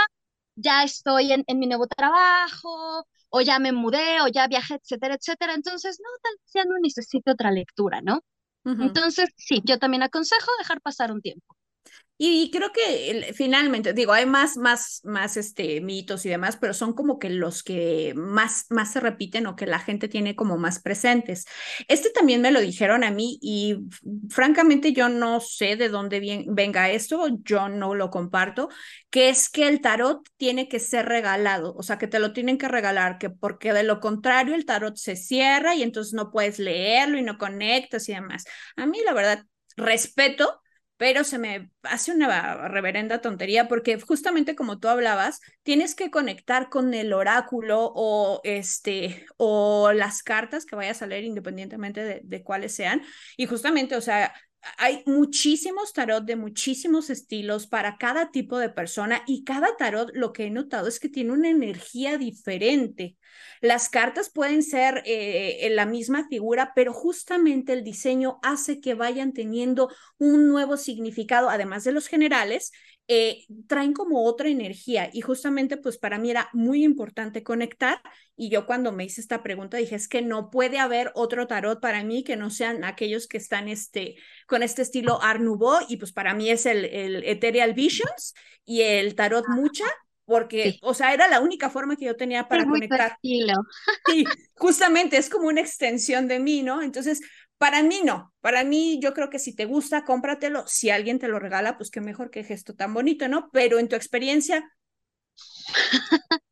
ya 0.56 0.84
estoy 0.84 1.32
en, 1.32 1.44
en 1.46 1.58
mi 1.58 1.66
nuevo 1.66 1.86
trabajo, 1.86 3.06
o 3.30 3.40
ya 3.42 3.58
me 3.58 3.72
mudé, 3.72 4.20
o 4.22 4.28
ya 4.28 4.46
viajé, 4.48 4.74
etcétera, 4.76 5.14
etcétera. 5.16 5.54
Entonces, 5.54 5.98
no, 6.00 6.08
tal 6.22 6.32
vez 6.40 6.52
ya 6.54 6.64
no 6.64 6.74
necesito 6.82 7.32
otra 7.32 7.50
lectura, 7.52 8.00
¿no? 8.02 8.20
Entonces, 8.78 9.30
sí, 9.36 9.62
yo 9.64 9.78
también 9.78 10.02
aconsejo 10.04 10.50
dejar 10.58 10.80
pasar 10.82 11.12
un 11.12 11.22
tiempo. 11.22 11.56
Y 12.16 12.50
creo 12.52 12.70
que 12.70 13.32
finalmente, 13.34 13.92
digo, 13.92 14.12
hay 14.12 14.24
más, 14.24 14.56
más, 14.56 15.00
más 15.02 15.36
este, 15.36 15.80
mitos 15.80 16.24
y 16.24 16.28
demás, 16.28 16.56
pero 16.56 16.72
son 16.72 16.92
como 16.92 17.18
que 17.18 17.28
los 17.28 17.64
que 17.64 18.14
más, 18.16 18.66
más 18.70 18.92
se 18.92 19.00
repiten 19.00 19.48
o 19.48 19.56
que 19.56 19.66
la 19.66 19.80
gente 19.80 20.06
tiene 20.06 20.36
como 20.36 20.56
más 20.56 20.80
presentes. 20.80 21.44
Este 21.88 22.10
también 22.10 22.40
me 22.40 22.52
lo 22.52 22.60
dijeron 22.60 23.02
a 23.02 23.10
mí 23.10 23.38
y 23.42 23.78
francamente 24.30 24.92
yo 24.92 25.08
no 25.08 25.40
sé 25.40 25.74
de 25.74 25.88
dónde 25.88 26.44
venga 26.46 26.88
esto, 26.88 27.26
yo 27.42 27.68
no 27.68 27.96
lo 27.96 28.10
comparto, 28.10 28.68
que 29.10 29.28
es 29.28 29.48
que 29.48 29.66
el 29.66 29.80
tarot 29.80 30.20
tiene 30.36 30.68
que 30.68 30.78
ser 30.78 31.06
regalado, 31.06 31.74
o 31.76 31.82
sea, 31.82 31.98
que 31.98 32.06
te 32.06 32.20
lo 32.20 32.32
tienen 32.32 32.58
que 32.58 32.68
regalar, 32.68 33.18
que 33.18 33.28
porque 33.30 33.72
de 33.72 33.82
lo 33.82 33.98
contrario 33.98 34.54
el 34.54 34.66
tarot 34.66 34.96
se 34.96 35.16
cierra 35.16 35.74
y 35.74 35.82
entonces 35.82 36.12
no 36.12 36.30
puedes 36.30 36.60
leerlo 36.60 37.18
y 37.18 37.22
no 37.22 37.38
conectas 37.38 38.08
y 38.08 38.14
demás. 38.14 38.44
A 38.76 38.86
mí 38.86 38.98
la 39.04 39.12
verdad 39.14 39.44
respeto 39.76 40.60
pero 40.96 41.24
se 41.24 41.38
me 41.38 41.70
hace 41.82 42.12
una 42.12 42.68
reverenda 42.68 43.20
tontería 43.20 43.68
porque 43.68 44.00
justamente 44.00 44.54
como 44.54 44.78
tú 44.78 44.88
hablabas, 44.88 45.40
tienes 45.62 45.94
que 45.94 46.10
conectar 46.10 46.68
con 46.70 46.94
el 46.94 47.12
oráculo 47.12 47.92
o 47.94 48.40
este 48.44 49.26
o 49.36 49.92
las 49.92 50.22
cartas 50.22 50.64
que 50.66 50.76
vayas 50.76 51.02
a 51.02 51.06
leer 51.06 51.24
independientemente 51.24 52.02
de, 52.04 52.20
de 52.24 52.42
cuáles 52.42 52.74
sean. 52.74 53.02
Y 53.36 53.46
justamente, 53.46 53.96
o 53.96 54.00
sea, 54.00 54.32
hay 54.78 55.02
muchísimos 55.06 55.92
tarot 55.92 56.24
de 56.24 56.36
muchísimos 56.36 57.10
estilos 57.10 57.66
para 57.66 57.96
cada 57.98 58.30
tipo 58.30 58.58
de 58.58 58.68
persona 58.68 59.22
y 59.26 59.44
cada 59.44 59.76
tarot 59.76 60.10
lo 60.14 60.32
que 60.32 60.44
he 60.46 60.50
notado 60.50 60.88
es 60.88 61.00
que 61.00 61.08
tiene 61.08 61.32
una 61.32 61.50
energía 61.50 62.18
diferente. 62.18 63.16
Las 63.60 63.88
cartas 63.88 64.30
pueden 64.30 64.62
ser 64.62 65.02
eh, 65.06 65.66
en 65.66 65.76
la 65.76 65.86
misma 65.86 66.28
figura, 66.28 66.72
pero 66.74 66.92
justamente 66.92 67.72
el 67.72 67.84
diseño 67.84 68.38
hace 68.42 68.80
que 68.80 68.94
vayan 68.94 69.32
teniendo 69.32 69.90
un 70.18 70.48
nuevo 70.48 70.76
significado, 70.76 71.48
además 71.50 71.84
de 71.84 71.92
los 71.92 72.06
generales, 72.06 72.72
eh, 73.06 73.44
traen 73.66 73.92
como 73.92 74.24
otra 74.24 74.48
energía 74.48 75.10
y 75.12 75.20
justamente 75.20 75.76
pues 75.76 75.98
para 75.98 76.18
mí 76.18 76.30
era 76.30 76.48
muy 76.54 76.84
importante 76.84 77.42
conectar 77.42 78.00
y 78.34 78.48
yo 78.48 78.64
cuando 78.64 78.92
me 78.92 79.04
hice 79.04 79.20
esta 79.20 79.42
pregunta 79.42 79.76
dije 79.76 79.94
es 79.94 80.08
que 80.08 80.22
no 80.22 80.50
puede 80.50 80.78
haber 80.78 81.12
otro 81.14 81.46
tarot 81.46 81.80
para 81.80 82.02
mí 82.02 82.24
que 82.24 82.36
no 82.36 82.48
sean 82.48 82.82
aquellos 82.82 83.28
que 83.28 83.36
están 83.36 83.68
este, 83.68 84.16
con 84.46 84.62
este 84.62 84.80
estilo 84.80 85.22
Art 85.22 85.42
Nouveau 85.42 85.84
y 85.86 85.98
pues 85.98 86.12
para 86.12 86.32
mí 86.32 86.48
es 86.48 86.64
el, 86.64 86.86
el 86.86 87.24
Ethereal 87.24 87.74
Visions 87.74 88.34
y 88.64 88.80
el 88.80 89.14
Tarot 89.14 89.44
Mucha 89.48 89.84
porque, 90.26 90.78
o 90.80 90.94
sea, 90.94 91.12
era 91.12 91.28
la 91.28 91.40
única 91.40 91.68
forma 91.68 91.96
que 91.96 92.06
yo 92.06 92.16
tenía 92.16 92.48
para 92.48 92.64
conectar. 92.64 93.18
Sí, 94.06 94.24
justamente 94.54 95.18
es 95.18 95.28
como 95.28 95.48
una 95.48 95.60
extensión 95.60 96.28
de 96.28 96.38
mí, 96.38 96.62
¿no? 96.62 96.80
Entonces, 96.80 97.20
para 97.58 97.82
mí 97.82 98.02
no, 98.04 98.32
para 98.40 98.64
mí 98.64 99.00
yo 99.00 99.14
creo 99.14 99.30
que 99.30 99.38
si 99.38 99.54
te 99.54 99.64
gusta, 99.64 100.04
cómpratelo, 100.04 100.66
si 100.66 100.90
alguien 100.90 101.18
te 101.18 101.28
lo 101.28 101.38
regala, 101.38 101.76
pues 101.76 101.90
qué 101.90 102.00
mejor 102.00 102.30
que 102.30 102.44
gesto 102.44 102.74
tan 102.74 102.92
bonito, 102.94 103.28
¿no? 103.28 103.50
Pero 103.52 103.78
en 103.78 103.88
tu 103.88 103.96
experiencia... 103.96 104.70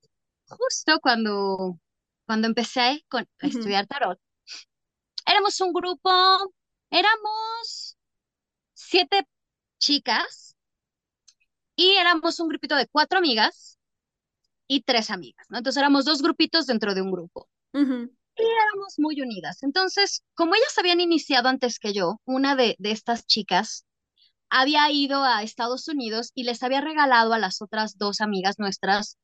Justo 0.47 1.01
cuando, 1.01 1.79
cuando 2.27 2.47
empecé 2.47 3.05
con, 3.09 3.27
a 3.41 3.47
estudiar 3.47 3.87
tarot, 3.87 4.19
éramos 5.27 5.61
un 5.61 5.73
grupo, 5.73 6.11
éramos 6.91 7.97
siete 8.75 9.27
chicas 9.79 10.57
y 11.75 11.93
éramos 11.93 12.39
un 12.41 12.49
grupito 12.49 12.77
de 12.77 12.87
cuatro 12.89 13.19
amigas 13.19 13.79
y 14.67 14.83
tres 14.83 15.11
amigas, 15.11 15.47
¿no? 15.49 15.59
Entonces 15.59 15.81
éramos 15.81 16.05
dos 16.05 16.23
grupitos 16.23 16.67
dentro 16.67 16.95
de 16.95 17.03
un 17.03 17.11
grupo 17.11 17.49
y 18.37 18.43
éramos 18.43 18.95
muy 18.99 19.21
unidas. 19.21 19.63
Entonces, 19.63 20.25
como 20.35 20.55
ellas 20.55 20.77
habían 20.79 21.01
iniciado 21.01 21.49
antes 21.49 21.79
que 21.79 21.93
yo, 21.93 22.21
una 22.25 22.57
de, 22.57 22.77
de 22.79 22.91
estas 22.91 23.27
chicas 23.27 23.85
había 24.51 24.91
ido 24.91 25.25
a 25.25 25.43
Estados 25.43 25.89
Unidos 25.89 26.31
y 26.35 26.45
les 26.45 26.63
había 26.63 26.81
regalado 26.81 27.33
a 27.33 27.39
las 27.39 27.63
otras 27.63 27.97
dos 27.97 28.21
amigas 28.21 28.59
nuestras 28.59 29.19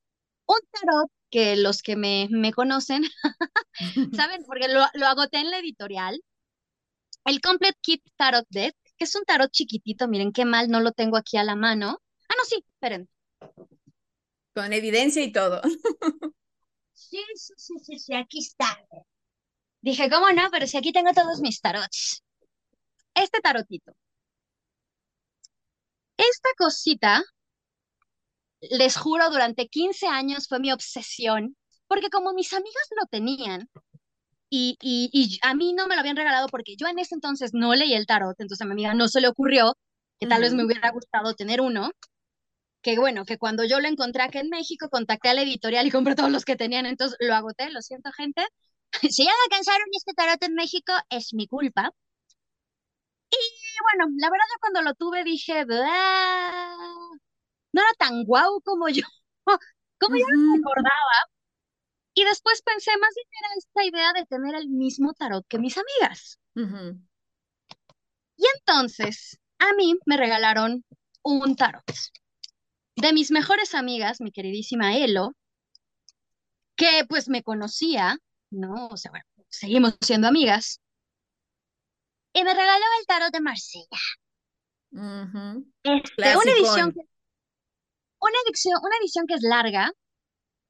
un 0.46 0.60
tarot 0.72 1.10
que 1.30 1.56
los 1.56 1.82
que 1.82 1.96
me, 1.96 2.28
me 2.30 2.52
conocen, 2.52 3.04
¿saben? 4.16 4.42
Porque 4.46 4.68
lo, 4.68 4.80
lo 4.94 5.06
agoté 5.06 5.38
en 5.38 5.50
la 5.50 5.58
editorial. 5.58 6.22
El 7.24 7.40
Complete 7.42 7.76
Kit 7.82 8.02
Tarot 8.16 8.46
Deck, 8.48 8.74
que 8.96 9.04
es 9.04 9.14
un 9.14 9.24
tarot 9.24 9.50
chiquitito, 9.50 10.08
miren 10.08 10.32
qué 10.32 10.46
mal, 10.46 10.68
no 10.68 10.80
lo 10.80 10.92
tengo 10.92 11.18
aquí 11.18 11.36
a 11.36 11.44
la 11.44 11.56
mano. 11.56 12.00
Ah, 12.28 12.34
no, 12.38 12.44
sí, 12.44 12.64
esperen. 12.66 13.08
Con 14.54 14.72
evidencia 14.72 15.22
y 15.22 15.30
todo. 15.30 15.60
Sí, 16.98 17.24
sí, 17.36 17.74
sí, 17.78 17.98
sí, 17.98 18.14
aquí 18.14 18.38
está. 18.40 18.76
Dije, 19.80 20.10
¿cómo 20.10 20.30
no? 20.32 20.48
Pero 20.50 20.66
si 20.66 20.76
aquí 20.76 20.92
tengo 20.92 21.12
todos 21.12 21.40
mis 21.40 21.60
tarots. 21.60 22.22
Este 23.14 23.40
tarotito. 23.40 23.92
Esta 26.16 26.48
cosita, 26.58 27.22
les 28.60 28.96
juro, 28.96 29.30
durante 29.30 29.68
15 29.68 30.06
años 30.06 30.48
fue 30.48 30.58
mi 30.60 30.72
obsesión, 30.72 31.56
porque 31.86 32.10
como 32.10 32.32
mis 32.32 32.52
amigas 32.52 32.88
lo 33.00 33.06
tenían, 33.06 33.68
y, 34.50 34.76
y, 34.80 35.10
y, 35.12 35.38
a 35.42 35.54
mí 35.54 35.74
no 35.74 35.86
me 35.88 35.94
lo 35.94 36.00
habían 36.00 36.16
regalado 36.16 36.48
porque 36.48 36.76
yo 36.76 36.88
en 36.88 36.98
ese 36.98 37.14
entonces 37.14 37.52
no 37.54 37.74
leí 37.74 37.94
el 37.94 38.06
tarot, 38.06 38.40
entonces 38.40 38.62
a 38.62 38.66
mi 38.66 38.72
amiga 38.72 38.94
no 38.94 39.08
se 39.08 39.20
le 39.20 39.28
ocurrió 39.28 39.76
que 40.20 40.26
tal 40.26 40.42
vez 40.42 40.54
me 40.54 40.64
hubiera 40.64 40.90
gustado 40.90 41.34
tener 41.34 41.60
uno 41.60 41.90
que 42.82 42.98
bueno, 42.98 43.24
que 43.24 43.38
cuando 43.38 43.64
yo 43.64 43.80
lo 43.80 43.88
encontré 43.88 44.22
aquí 44.22 44.38
en 44.38 44.48
México, 44.50 44.88
contacté 44.88 45.30
a 45.30 45.34
la 45.34 45.42
editorial 45.42 45.86
y 45.86 45.90
compré 45.90 46.14
todos 46.14 46.30
los 46.30 46.44
que 46.44 46.56
tenían, 46.56 46.86
entonces 46.86 47.16
lo 47.20 47.34
agoté, 47.34 47.70
lo 47.70 47.82
siento 47.82 48.12
gente. 48.12 48.46
si 49.10 49.24
ya 49.24 49.30
me 49.30 49.56
cansaron 49.56 49.86
este 49.92 50.14
tarot 50.14 50.42
en 50.42 50.54
México, 50.54 50.92
es 51.10 51.34
mi 51.34 51.46
culpa. 51.46 51.90
Y 53.30 53.36
bueno, 53.82 54.14
la 54.18 54.30
verdad 54.30 54.44
yo 54.50 54.60
cuando 54.60 54.82
lo 54.82 54.94
tuve 54.94 55.24
dije, 55.24 55.64
no 55.66 55.74
era 57.82 57.92
tan 57.98 58.24
guau 58.24 58.60
como 58.62 58.88
yo, 58.88 59.02
como 60.00 60.16
yo 60.16 60.24
me 60.28 60.56
recordaba. 60.56 61.18
Y 62.14 62.24
después 62.24 62.62
pensé, 62.62 62.90
más 62.98 63.14
bien 63.14 63.26
era 63.40 63.48
esta 63.56 63.84
idea 63.84 64.12
de 64.12 64.26
tener 64.26 64.54
el 64.56 64.68
mismo 64.68 65.12
tarot 65.14 65.46
que 65.48 65.58
mis 65.58 65.76
amigas. 65.78 66.38
Y 68.36 68.44
entonces, 68.58 69.38
a 69.58 69.72
mí 69.74 69.94
me 70.06 70.16
regalaron 70.16 70.84
un 71.22 71.56
tarot 71.56 71.84
de 73.00 73.12
mis 73.12 73.30
mejores 73.30 73.74
amigas, 73.74 74.20
mi 74.20 74.32
queridísima 74.32 74.96
Elo, 74.96 75.32
que 76.76 77.04
pues 77.08 77.28
me 77.28 77.42
conocía, 77.42 78.18
¿no? 78.50 78.88
O 78.88 78.96
sea, 78.96 79.10
bueno, 79.10 79.24
seguimos 79.48 79.96
siendo 80.00 80.28
amigas, 80.28 80.80
y 82.32 82.44
me 82.44 82.54
regaló 82.54 82.84
el 83.00 83.06
tarot 83.06 83.32
de 83.32 83.40
Marsella. 83.40 83.98
Este, 85.82 86.36
una 86.36 86.52
edición 86.52 86.92
que, 86.92 87.00
una 88.20 88.36
edición, 88.46 88.74
una 88.82 88.96
edición 89.00 89.26
que 89.26 89.34
es 89.34 89.42
larga, 89.42 89.92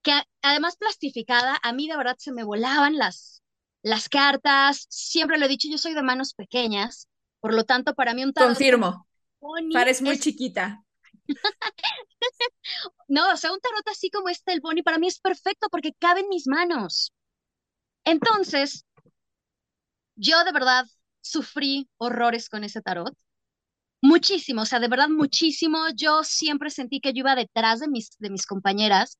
que 0.03 0.13
además 0.43 0.77
plastificada, 0.77 1.59
a 1.63 1.73
mí 1.73 1.89
de 1.89 1.97
verdad 1.97 2.17
se 2.19 2.33
me 2.33 2.45
volaban 2.45 2.97
las, 2.97 3.43
las 3.83 4.09
cartas, 4.09 4.87
siempre 4.89 5.39
lo 5.39 5.47
he 5.47 5.49
dicho, 5.49 5.69
yo 5.71 5.79
soy 5.79 5.95
de 5.95 6.03
manos 6.03 6.35
pequeñas, 6.35 7.09
por 7.41 7.55
lo 7.55 7.65
tanto 7.65 7.95
para 7.95 8.15
mí 8.15 8.25
un 8.25 8.33
tarot... 8.33 8.51
Confirmo, 8.51 9.07
pares 9.73 10.01
muy 10.03 10.19
chiquita. 10.19 10.83
No, 13.09 13.33
o 13.33 13.37
sea, 13.37 13.53
un 13.53 13.61
tarot 13.61 13.87
así 13.89 14.11
como 14.11 14.29
este, 14.29 14.53
el 14.53 14.61
Bonnie, 14.61 14.83
para 14.83 14.99
mí 14.99 15.09
es 15.09 15.21
perfecto 15.21 15.69
porque 15.71 15.93
cabe 15.99 16.21
en 16.21 16.29
mis 16.29 16.47
manos. 16.47 17.13
Entonces, 18.05 18.85
yo 20.17 20.45
de 20.45 20.53
verdad 20.53 20.87
sufrí 21.21 21.89
horrores 21.99 22.49
con 22.49 22.65
ese 22.65 22.83
tarot. 22.83 23.15
Muchísimo, 24.01 24.63
o 24.63 24.67
sea, 24.67 24.79
de 24.79 24.89
verdad 24.89 25.09
muchísimo. 25.09 25.87
Yo 25.95 26.23
siempre 26.23 26.71
sentí 26.71 27.01
que 27.01 27.13
yo 27.13 27.21
iba 27.21 27.35
detrás 27.35 27.81
de 27.81 27.89
mis, 27.89 28.11
de 28.19 28.31
mis 28.31 28.47
compañeras, 28.47 29.19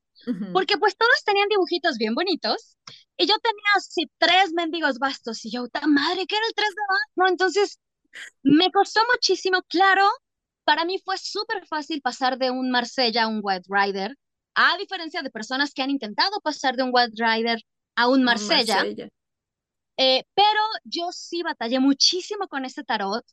porque 0.53 0.77
pues 0.77 0.95
todos 0.97 1.23
tenían 1.25 1.49
dibujitos 1.49 1.97
bien 1.97 2.15
bonitos 2.15 2.77
y 3.17 3.25
yo 3.25 3.35
tenía 3.39 3.71
así 3.75 4.09
tres 4.17 4.53
mendigos 4.53 4.99
bastos 4.99 5.43
y 5.45 5.51
yo, 5.51 5.67
¡ta 5.67 5.85
madre! 5.87 6.25
¿Qué 6.27 6.35
era 6.35 6.45
el 6.47 6.53
tres 6.53 6.69
de 6.69 6.81
no 7.15 7.27
Entonces, 7.27 7.79
me 8.43 8.71
costó 8.71 9.01
muchísimo, 9.11 9.61
claro, 9.67 10.05
para 10.69 10.85
mí 10.85 11.01
fue 11.03 11.17
súper 11.17 11.65
fácil 11.65 11.99
pasar 11.99 12.37
de 12.37 12.51
un 12.51 12.69
Marsella 12.69 13.23
a 13.23 13.27
un 13.27 13.39
White 13.41 13.67
Rider, 13.67 14.15
a 14.53 14.77
diferencia 14.77 15.23
de 15.23 15.31
personas 15.31 15.73
que 15.73 15.81
han 15.81 15.89
intentado 15.89 16.39
pasar 16.41 16.75
de 16.75 16.83
un 16.83 16.91
White 16.93 17.15
Rider 17.17 17.59
a 17.95 18.07
un 18.07 18.23
Marsella. 18.23 18.85
Eh, 19.97 20.23
pero 20.35 20.61
yo 20.83 21.11
sí 21.11 21.41
batallé 21.41 21.79
muchísimo 21.79 22.47
con 22.47 22.65
este 22.65 22.83
tarot 22.83 23.25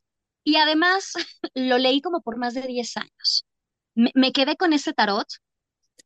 y 0.43 0.55
además 0.55 1.13
lo 1.53 1.77
leí 1.77 2.01
como 2.01 2.21
por 2.21 2.39
más 2.39 2.55
de 2.55 2.63
10 2.63 2.97
años. 2.97 3.45
Me, 3.93 4.31
quedé 4.31 4.57
con 4.57 4.73
ese 4.73 4.93
tarot. 4.93 5.27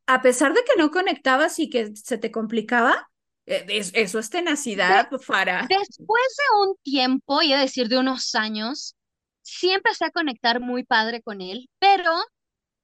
A 0.07 0.21
pesar 0.21 0.53
de 0.53 0.65
que 0.65 0.77
no 0.77 0.91
conectabas 0.91 1.59
y 1.59 1.69
que 1.69 1.95
se 1.95 2.17
te 2.17 2.29
complicaba, 2.29 3.09
eh, 3.45 3.65
eso 3.93 4.19
es 4.19 4.29
tenacidad, 4.29 5.09
para 5.25 5.65
Después 5.69 6.35
de 6.37 6.67
un 6.67 6.75
tiempo, 6.83 7.41
y 7.41 7.53
a 7.53 7.61
decir 7.61 7.87
de 7.87 7.99
unos 7.99 8.35
años, 8.35 8.97
sí 9.41 9.71
empecé 9.71 10.05
a 10.05 10.11
conectar 10.11 10.59
muy 10.59 10.83
padre 10.83 11.21
con 11.21 11.41
él, 11.41 11.69
pero 11.79 12.11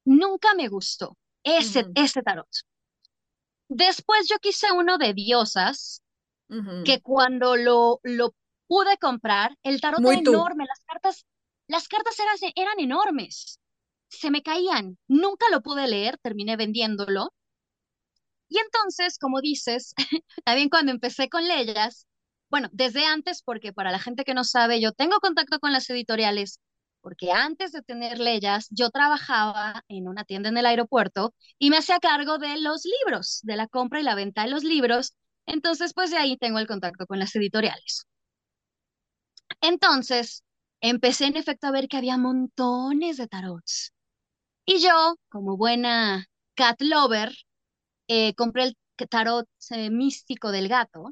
nunca 0.05 0.53
me 0.55 0.67
gustó 0.69 1.17
ese, 1.43 1.87
ese 1.95 2.21
tarot. 2.23 2.47
Después 3.69 4.27
yo 4.29 4.37
quise 4.39 4.71
uno 4.71 4.97
de 4.97 5.13
diosas, 5.13 6.01
que 6.83 7.01
cuando 7.01 7.55
lo, 7.57 7.99
lo 8.03 8.33
pude 8.67 8.97
comprar, 8.97 9.57
el 9.63 9.81
tarot 9.81 10.05
era 10.05 10.19
enorme, 10.19 10.65
las 10.65 10.79
cartas, 10.85 11.25
las 11.67 11.87
cartas 11.87 12.17
eran, 12.19 12.37
eran 12.55 12.79
enormes, 12.79 13.59
se 14.09 14.31
me 14.31 14.43
caían, 14.43 14.97
nunca 15.07 15.47
lo 15.51 15.61
pude 15.61 15.87
leer, 15.87 16.17
terminé 16.19 16.55
vendiéndolo. 16.55 17.33
Y 18.49 18.57
entonces, 18.59 19.17
como 19.19 19.41
dices, 19.41 19.93
también 20.45 20.69
cuando 20.69 20.91
empecé 20.91 21.29
con 21.29 21.47
Leyas, 21.47 22.06
bueno, 22.49 22.69
desde 22.71 23.05
antes, 23.05 23.41
porque 23.43 23.73
para 23.73 23.91
la 23.91 23.99
gente 23.99 24.23
que 24.23 24.33
no 24.33 24.43
sabe, 24.43 24.81
yo 24.81 24.91
tengo 24.93 25.19
contacto 25.19 25.59
con 25.59 25.71
las 25.73 25.89
editoriales, 25.89 26.59
porque 27.01 27.31
antes 27.31 27.71
de 27.71 27.81
tener 27.81 28.19
Leyas, 28.19 28.67
yo 28.69 28.89
trabajaba 28.89 29.83
en 29.87 30.07
una 30.07 30.23
tienda 30.25 30.49
en 30.49 30.57
el 30.57 30.65
aeropuerto 30.65 31.33
y 31.59 31.69
me 31.69 31.77
hacía 31.77 31.99
cargo 31.99 32.37
de 32.37 32.57
los 32.59 32.83
libros, 32.85 33.39
de 33.43 33.55
la 33.57 33.67
compra 33.67 33.99
y 33.99 34.03
la 34.03 34.15
venta 34.15 34.43
de 34.43 34.49
los 34.49 34.63
libros. 34.63 35.13
Entonces, 35.45 35.93
pues 35.93 36.11
de 36.11 36.17
ahí 36.17 36.37
tengo 36.37 36.59
el 36.59 36.67
contacto 36.67 37.05
con 37.07 37.19
las 37.19 37.35
editoriales. 37.35 38.05
Entonces, 39.61 40.43
empecé 40.81 41.25
en 41.25 41.37
efecto 41.37 41.67
a 41.67 41.71
ver 41.71 41.87
que 41.87 41.97
había 41.97 42.17
montones 42.17 43.17
de 43.17 43.27
tarots. 43.27 43.93
Y 44.65 44.79
yo, 44.81 45.15
como 45.29 45.57
buena 45.57 46.25
cat 46.55 46.81
lover, 46.81 47.33
eh, 48.07 48.33
compré 48.35 48.63
el 48.65 48.77
tarot 49.09 49.47
eh, 49.71 49.89
místico 49.91 50.51
del 50.51 50.67
gato, 50.69 51.11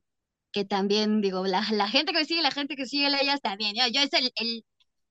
que 0.56 0.64
también, 0.64 1.20
digo, 1.20 1.45
la, 1.45 1.62
gente 1.64 2.14
que 2.14 2.20
me 2.20 2.26
sigue, 2.26 2.41
la 2.41 2.49
gente 2.49 2.78
que 2.78 2.86
sigue 2.86 3.08
ellas 3.08 3.41
también, 3.41 3.76
yo, 3.76 3.84
yo 3.91 3.99
es 3.99 4.14
el, 4.14 4.32
el, 4.38 4.66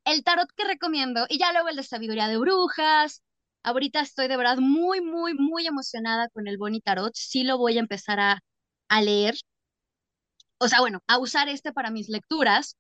el 0.07 0.25
tarot 0.25 0.49
que 0.57 0.65
recomiendo, 0.65 1.27
y 1.29 1.39
ya 1.39 1.53
luego 1.53 1.69
el 1.69 1.77
de 1.77 1.83
sabiduría 1.83 2.29
de 2.29 2.39
brujas. 2.39 3.23
Ahorita 3.63 4.01
estoy 4.01 4.29
de 4.29 4.39
verdad 4.39 4.57
muy, 4.57 5.03
muy, 5.03 5.35
muy 5.35 5.67
emocionada 5.67 6.31
con 6.31 6.49
el 6.49 6.57
Boni 6.57 6.81
Tarot. 6.81 7.13
Sí 7.15 7.45
lo 7.45 7.59
voy 7.59 7.77
a 7.77 7.81
empezar 7.81 8.21
a, 8.21 8.41
a 8.89 9.03
leer. 9.03 9.35
O 10.59 10.69
sea, 10.69 10.81
bueno, 10.81 11.03
a 11.07 11.19
usar 11.19 11.51
este 11.51 11.73
para 11.73 11.91
mis 11.91 12.09
lecturas. 12.09 12.77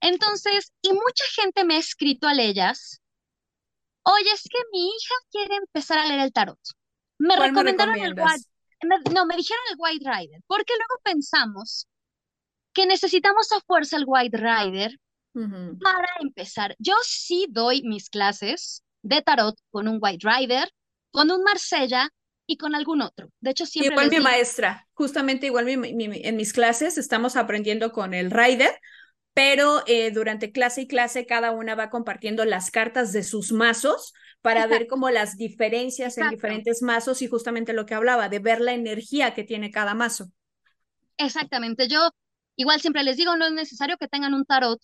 Entonces, 0.00 0.72
y 0.82 0.92
mucha 0.92 1.24
gente 1.36 1.64
me 1.64 1.76
ha 1.76 1.78
escrito 1.78 2.26
a 2.26 2.32
ellas. 2.32 3.00
Oye, 4.02 4.30
es 4.32 4.42
que 4.42 4.58
mi 4.72 4.88
hija 4.88 5.14
quiere 5.30 5.54
empezar 5.54 5.98
a 5.98 6.06
leer 6.06 6.20
el 6.20 6.32
tarot. 6.32 6.58
Me 7.18 7.36
recomendaron 7.36 7.96
el 7.96 8.14
White. 8.14 8.44
no, 9.14 9.24
me 9.26 9.36
dijeron 9.36 9.62
el 9.70 9.76
White 9.78 10.04
Rider, 10.04 10.42
porque 10.48 10.72
luego 10.76 11.00
pensamos 11.04 11.86
que 12.78 12.86
necesitamos 12.86 13.50
a 13.50 13.60
fuerza 13.62 13.96
el 13.96 14.04
White 14.06 14.36
Rider 14.36 15.00
para 15.82 16.08
empezar, 16.20 16.76
yo 16.78 16.94
sí 17.02 17.48
doy 17.50 17.82
mis 17.82 18.08
clases 18.08 18.84
de 19.02 19.20
tarot 19.20 19.56
con 19.70 19.88
un 19.88 19.98
White 20.00 20.24
Rider, 20.24 20.70
con 21.10 21.32
un 21.32 21.42
Marsella 21.42 22.08
y 22.46 22.56
con 22.56 22.76
algún 22.76 23.02
otro. 23.02 23.30
De 23.40 23.50
hecho, 23.50 23.66
siempre. 23.66 23.92
Igual 23.92 24.10
mi 24.10 24.20
maestra, 24.20 24.86
justamente 24.94 25.46
igual 25.46 25.68
en 25.68 26.36
mis 26.36 26.52
clases 26.52 26.98
estamos 26.98 27.34
aprendiendo 27.34 27.90
con 27.90 28.14
el 28.14 28.30
Rider, 28.30 28.78
pero 29.34 29.82
eh, 29.88 30.12
durante 30.12 30.52
clase 30.52 30.82
y 30.82 30.86
clase 30.86 31.26
cada 31.26 31.50
una 31.50 31.74
va 31.74 31.90
compartiendo 31.90 32.44
las 32.44 32.70
cartas 32.70 33.12
de 33.12 33.24
sus 33.24 33.50
mazos 33.50 34.12
para 34.40 34.68
ver 34.68 34.86
como 34.86 35.10
las 35.10 35.36
diferencias 35.36 36.16
en 36.16 36.30
diferentes 36.30 36.80
mazos 36.82 37.22
y 37.22 37.26
justamente 37.26 37.72
lo 37.72 37.86
que 37.86 37.94
hablaba, 37.94 38.28
de 38.28 38.38
ver 38.38 38.60
la 38.60 38.72
energía 38.72 39.34
que 39.34 39.42
tiene 39.42 39.72
cada 39.72 39.94
mazo. 39.94 40.30
Exactamente, 41.16 41.88
yo 41.88 42.10
igual 42.58 42.82
siempre 42.82 43.04
les 43.04 43.16
digo, 43.16 43.36
no 43.36 43.46
es 43.46 43.52
necesario 43.54 43.96
que 43.98 44.08
tengan 44.08 44.34
un 44.34 44.44
tarot 44.44 44.80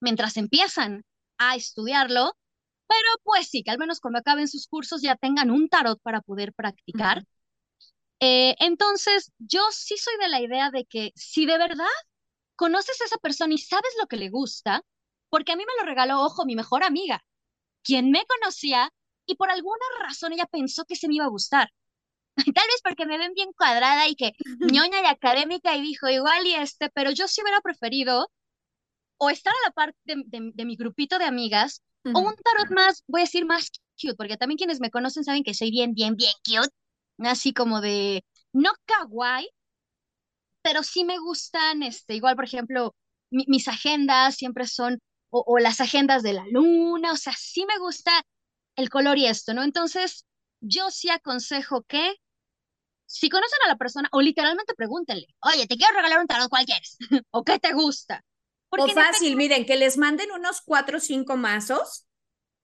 mientras 0.00 0.36
empiezan 0.36 1.04
a 1.38 1.56
estudiarlo, 1.56 2.32
pero 2.88 3.08
pues 3.24 3.48
sí, 3.50 3.62
que 3.64 3.70
al 3.72 3.78
menos 3.78 4.00
cuando 4.00 4.20
acaben 4.20 4.48
sus 4.48 4.68
cursos 4.68 5.02
ya 5.02 5.16
tengan 5.16 5.50
un 5.50 5.68
tarot 5.68 6.00
para 6.02 6.22
poder 6.22 6.52
practicar. 6.54 7.24
Eh, 8.20 8.54
entonces, 8.60 9.32
yo 9.38 9.62
sí 9.72 9.96
soy 9.96 10.14
de 10.20 10.28
la 10.28 10.40
idea 10.40 10.70
de 10.70 10.84
que 10.84 11.12
si 11.16 11.46
de 11.46 11.58
verdad 11.58 11.86
conoces 12.56 13.00
a 13.00 13.04
esa 13.06 13.18
persona 13.18 13.54
y 13.54 13.58
sabes 13.58 13.92
lo 14.00 14.06
que 14.08 14.16
le 14.16 14.30
gusta, 14.30 14.82
porque 15.30 15.52
a 15.52 15.56
mí 15.56 15.64
me 15.66 15.82
lo 15.82 15.88
regaló, 15.88 16.22
ojo, 16.22 16.44
mi 16.46 16.56
mejor 16.56 16.84
amiga, 16.84 17.24
quien 17.84 18.10
me 18.10 18.24
conocía 18.26 18.90
y 19.26 19.36
por 19.36 19.50
alguna 19.50 19.84
razón 20.00 20.32
ella 20.34 20.46
pensó 20.46 20.84
que 20.86 20.96
se 20.96 21.08
me 21.08 21.16
iba 21.16 21.26
a 21.26 21.28
gustar. 21.28 21.70
Tal 22.54 22.66
vez 22.66 22.80
porque 22.82 23.06
me 23.06 23.18
ven 23.18 23.34
bien 23.34 23.52
cuadrada 23.52 24.08
y 24.08 24.14
que 24.14 24.32
ñoña 24.72 25.02
y 25.02 25.06
académica 25.06 25.76
y 25.76 25.82
dijo 25.82 26.08
igual 26.08 26.46
y 26.46 26.54
este, 26.54 26.90
pero 26.90 27.10
yo 27.10 27.28
sí 27.28 27.42
hubiera 27.42 27.60
preferido 27.60 28.30
o 29.18 29.30
estar 29.30 29.52
a 29.52 29.68
la 29.68 29.72
par 29.72 29.94
de, 30.04 30.64
mi 30.64 30.76
grupito 30.76 31.18
de 31.18 31.26
amigas, 31.26 31.82
o 32.14 32.18
un 32.20 32.34
tarot 32.36 32.70
más, 32.70 33.04
voy 33.06 33.20
a 33.20 33.24
decir 33.24 33.44
más 33.44 33.70
cute, 34.00 34.14
porque 34.16 34.38
también 34.38 34.56
quienes 34.56 34.80
me 34.80 34.90
conocen 34.90 35.24
saben 35.24 35.44
que 35.44 35.52
soy 35.52 35.70
bien, 35.70 35.92
bien, 35.92 36.16
bien 36.16 36.32
cute, 36.42 36.74
así 37.18 37.52
como 37.52 37.82
de, 37.82 38.24
no 38.54 38.70
kawaii, 38.86 39.46
pero 40.62 40.82
sí 40.82 41.04
me 41.04 41.18
gustan, 41.18 41.82
este, 41.82 42.14
igual, 42.14 42.34
por 42.34 42.46
ejemplo, 42.46 42.94
mis 43.30 43.68
agendas 43.68 44.36
siempre 44.36 44.66
son, 44.66 44.98
o, 45.28 45.44
o, 45.46 45.58
las 45.58 45.82
agendas 45.82 46.22
de 46.22 46.32
la 46.32 46.46
luna, 46.50 47.12
o 47.12 47.16
sea, 47.16 47.34
sí 47.36 47.66
me 47.66 47.78
gusta 47.78 48.12
el 48.76 48.88
color 48.88 49.18
y 49.18 49.26
esto, 49.26 49.52
¿no? 49.52 49.62
Entonces, 49.62 50.24
yo 50.60 50.90
sí 50.90 51.10
aconsejo 51.10 51.82
que 51.82 52.16
si 53.06 53.28
conocen 53.28 53.58
a 53.64 53.68
la 53.68 53.76
persona, 53.76 54.08
o 54.12 54.20
literalmente 54.20 54.74
pregúntenle, 54.74 55.26
oye, 55.42 55.66
te 55.66 55.76
quiero 55.76 55.94
regalar 55.94 56.20
un 56.20 56.26
tarot, 56.26 56.48
¿cuál 56.48 56.64
quieres? 56.64 56.96
¿O 57.30 57.42
qué 57.42 57.58
te 57.58 57.72
gusta? 57.72 58.24
o 58.70 58.88
fácil, 58.88 59.36
miren, 59.36 59.66
que 59.66 59.76
les 59.76 59.96
manden 59.96 60.30
unos 60.30 60.60
cuatro 60.60 60.98
o 60.98 61.00
cinco 61.00 61.36
mazos 61.36 62.06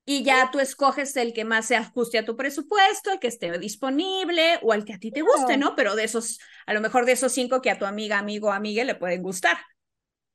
y 0.05 0.23
ya 0.23 0.53
tú 0.53 0.61
escoges 0.61 1.17
el 1.17 1.33
que 1.33 1.45
más 1.45 1.67
se 1.67 1.75
ajuste 1.75 2.19
a 2.19 2.25
tu 2.25 2.37
presupuesto, 2.37 3.11
el 3.11 3.19
que 3.19 3.27
esté 3.27 3.59
disponible 3.59 4.61
o 4.63 4.73
el 4.73 4.85
que 4.85 4.95
a 4.95 4.99
ti 4.99 5.11
te 5.11 5.23
guste, 5.23 5.57
¿no? 5.57 5.75
Pero 5.75 5.97
de 5.97 6.05
esos, 6.05 6.39
a 6.65 6.75
lo 6.75 6.81
mejor 6.81 7.07
de 7.07 7.13
esos 7.13 7.33
cinco 7.33 7.61
que 7.61 7.73
a 7.73 7.79
tu 7.79 7.87
amiga, 7.87 8.19
amigo 8.19 8.49
o 8.49 8.53
amiga 8.53 8.85
le 8.85 8.95
pueden 8.95 9.23
gustar. 9.23 9.59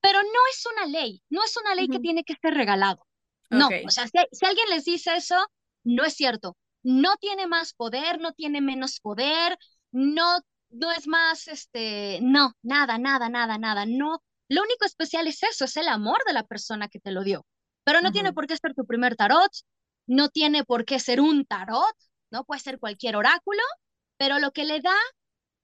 Pero 0.01 0.21
no 0.21 0.39
es 0.51 0.65
una 0.65 0.85
ley, 0.87 1.23
no 1.29 1.41
es 1.41 1.55
una 1.55 1.73
ley 1.73 1.87
que 1.87 1.99
tiene 1.99 2.25
que 2.25 2.35
ser 2.41 2.53
regalado. 2.53 3.07
No, 3.49 3.69
o 3.85 3.89
sea, 3.89 4.07
si, 4.07 4.45
alguien 4.45 4.69
les 4.69 4.83
dice 4.83 5.15
eso, 5.15 5.37
no 5.83 6.03
es 6.03 6.15
cierto. 6.15 6.57
No 6.83 7.15
tiene 7.17 7.47
más 7.47 7.73
poder, 7.73 8.19
no 8.19 8.33
tiene 8.33 8.61
menos 8.61 8.99
poder, 8.99 9.57
no, 9.91 10.39
no 10.69 10.91
es 10.91 11.07
más, 11.07 11.47
este, 11.47 12.19
no, 12.21 12.53
nada, 12.61 12.97
nada, 12.97 13.29
nada, 13.29 13.57
nada. 13.57 13.85
No, 13.85 14.21
lo 14.49 14.61
único 14.63 14.85
especial 14.85 15.27
es 15.27 15.43
eso, 15.43 15.65
es 15.65 15.77
el 15.77 15.87
amor 15.87 16.17
de 16.25 16.33
la 16.33 16.43
persona 16.43 16.87
que 16.87 16.99
te 16.99 17.11
lo 17.11 17.23
dio. 17.23 17.45
Pero 17.83 18.01
no 18.01 18.11
tiene 18.11 18.33
por 18.33 18.47
qué 18.47 18.57
ser 18.57 18.73
tu 18.75 18.85
primer 18.85 19.15
tarot, 19.15 19.51
no 20.07 20.29
tiene 20.29 20.63
por 20.63 20.85
qué 20.85 20.99
ser 20.99 21.19
un 21.21 21.45
tarot, 21.45 21.95
no 22.31 22.43
puede 22.43 22.61
ser 22.61 22.79
cualquier 22.79 23.15
oráculo, 23.15 23.61
pero 24.17 24.39
lo 24.39 24.51
que 24.51 24.65
le 24.65 24.81
da 24.81 24.95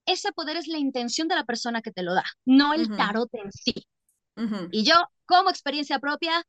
ese 0.06 0.32
poder 0.32 0.58
es 0.58 0.68
la 0.68 0.78
intención 0.78 1.28
de 1.28 1.36
la 1.36 1.44
persona 1.44 1.82
que 1.82 1.92
te 1.92 2.02
lo 2.02 2.14
da, 2.14 2.26
no 2.46 2.74
el 2.74 2.96
tarot 2.96 3.30
en 3.34 3.52
sí. 3.52 3.74
Y 4.72 4.84
yo, 4.84 4.96
como 5.26 5.50
experiencia 5.50 6.00
propia, 6.00 6.44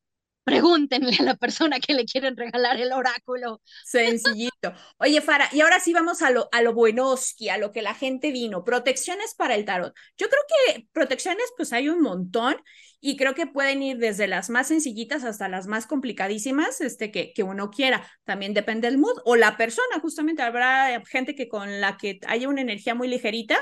pregúntenle 0.48 1.16
a 1.20 1.22
la 1.22 1.34
persona 1.34 1.78
que 1.78 1.94
le 1.94 2.04
quieren 2.04 2.36
regalar 2.36 2.80
el 2.80 2.92
oráculo. 2.92 3.60
Sencillito. 3.84 4.72
Oye, 4.98 5.20
Fara, 5.20 5.48
y 5.52 5.60
ahora 5.60 5.80
sí 5.80 5.92
vamos 5.92 6.22
a 6.22 6.30
lo, 6.30 6.48
a 6.52 6.62
lo 6.62 6.72
buenoski, 6.72 7.48
a 7.48 7.58
lo 7.58 7.70
que 7.72 7.82
la 7.82 7.94
gente 7.94 8.32
vino. 8.32 8.64
Protecciones 8.64 9.34
para 9.34 9.54
el 9.54 9.64
tarot. 9.64 9.94
Yo 10.16 10.28
creo 10.28 10.42
que 10.48 10.88
protecciones, 10.92 11.44
pues 11.56 11.72
hay 11.72 11.88
un 11.88 12.00
montón 12.00 12.56
y 13.00 13.16
creo 13.16 13.34
que 13.34 13.46
pueden 13.46 13.82
ir 13.82 13.98
desde 13.98 14.26
las 14.26 14.50
más 14.50 14.68
sencillitas 14.68 15.22
hasta 15.24 15.48
las 15.48 15.66
más 15.66 15.86
complicadísimas, 15.86 16.80
este, 16.80 17.10
que, 17.12 17.32
que 17.32 17.42
uno 17.42 17.70
quiera. 17.70 18.08
También 18.24 18.54
depende 18.54 18.88
del 18.88 18.98
mood 18.98 19.18
o 19.24 19.36
la 19.36 19.56
persona, 19.56 20.00
justamente 20.00 20.42
habrá 20.42 21.02
gente 21.06 21.34
que 21.34 21.48
con 21.48 21.80
la 21.80 21.96
que 21.96 22.20
haya 22.26 22.48
una 22.48 22.62
energía 22.62 22.94
muy 22.94 23.08
ligerita 23.08 23.58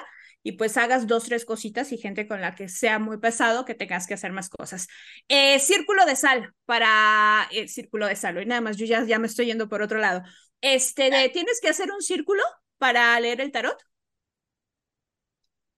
y 0.46 0.52
pues 0.52 0.76
hagas 0.76 1.08
dos, 1.08 1.24
tres 1.24 1.44
cositas 1.44 1.90
y 1.90 1.98
gente 1.98 2.28
con 2.28 2.40
la 2.40 2.54
que 2.54 2.68
sea 2.68 3.00
muy 3.00 3.18
pesado 3.18 3.64
que 3.64 3.74
tengas 3.74 4.06
que 4.06 4.14
hacer 4.14 4.30
más 4.30 4.48
cosas. 4.48 4.86
Eh, 5.26 5.58
círculo 5.58 6.06
de 6.06 6.14
sal 6.14 6.54
para 6.66 7.48
el 7.50 7.64
eh, 7.64 7.68
círculo 7.68 8.06
de 8.06 8.14
sal, 8.14 8.40
y 8.40 8.46
nada 8.46 8.60
más, 8.60 8.76
yo 8.76 8.86
ya, 8.86 9.04
ya 9.04 9.18
me 9.18 9.26
estoy 9.26 9.46
yendo 9.46 9.68
por 9.68 9.82
otro 9.82 9.98
lado. 9.98 10.22
Este, 10.60 11.30
¿tienes 11.30 11.60
que 11.60 11.68
hacer 11.68 11.90
un 11.90 12.00
círculo 12.00 12.44
para 12.78 13.18
leer 13.18 13.40
el 13.40 13.50
tarot? 13.50 13.76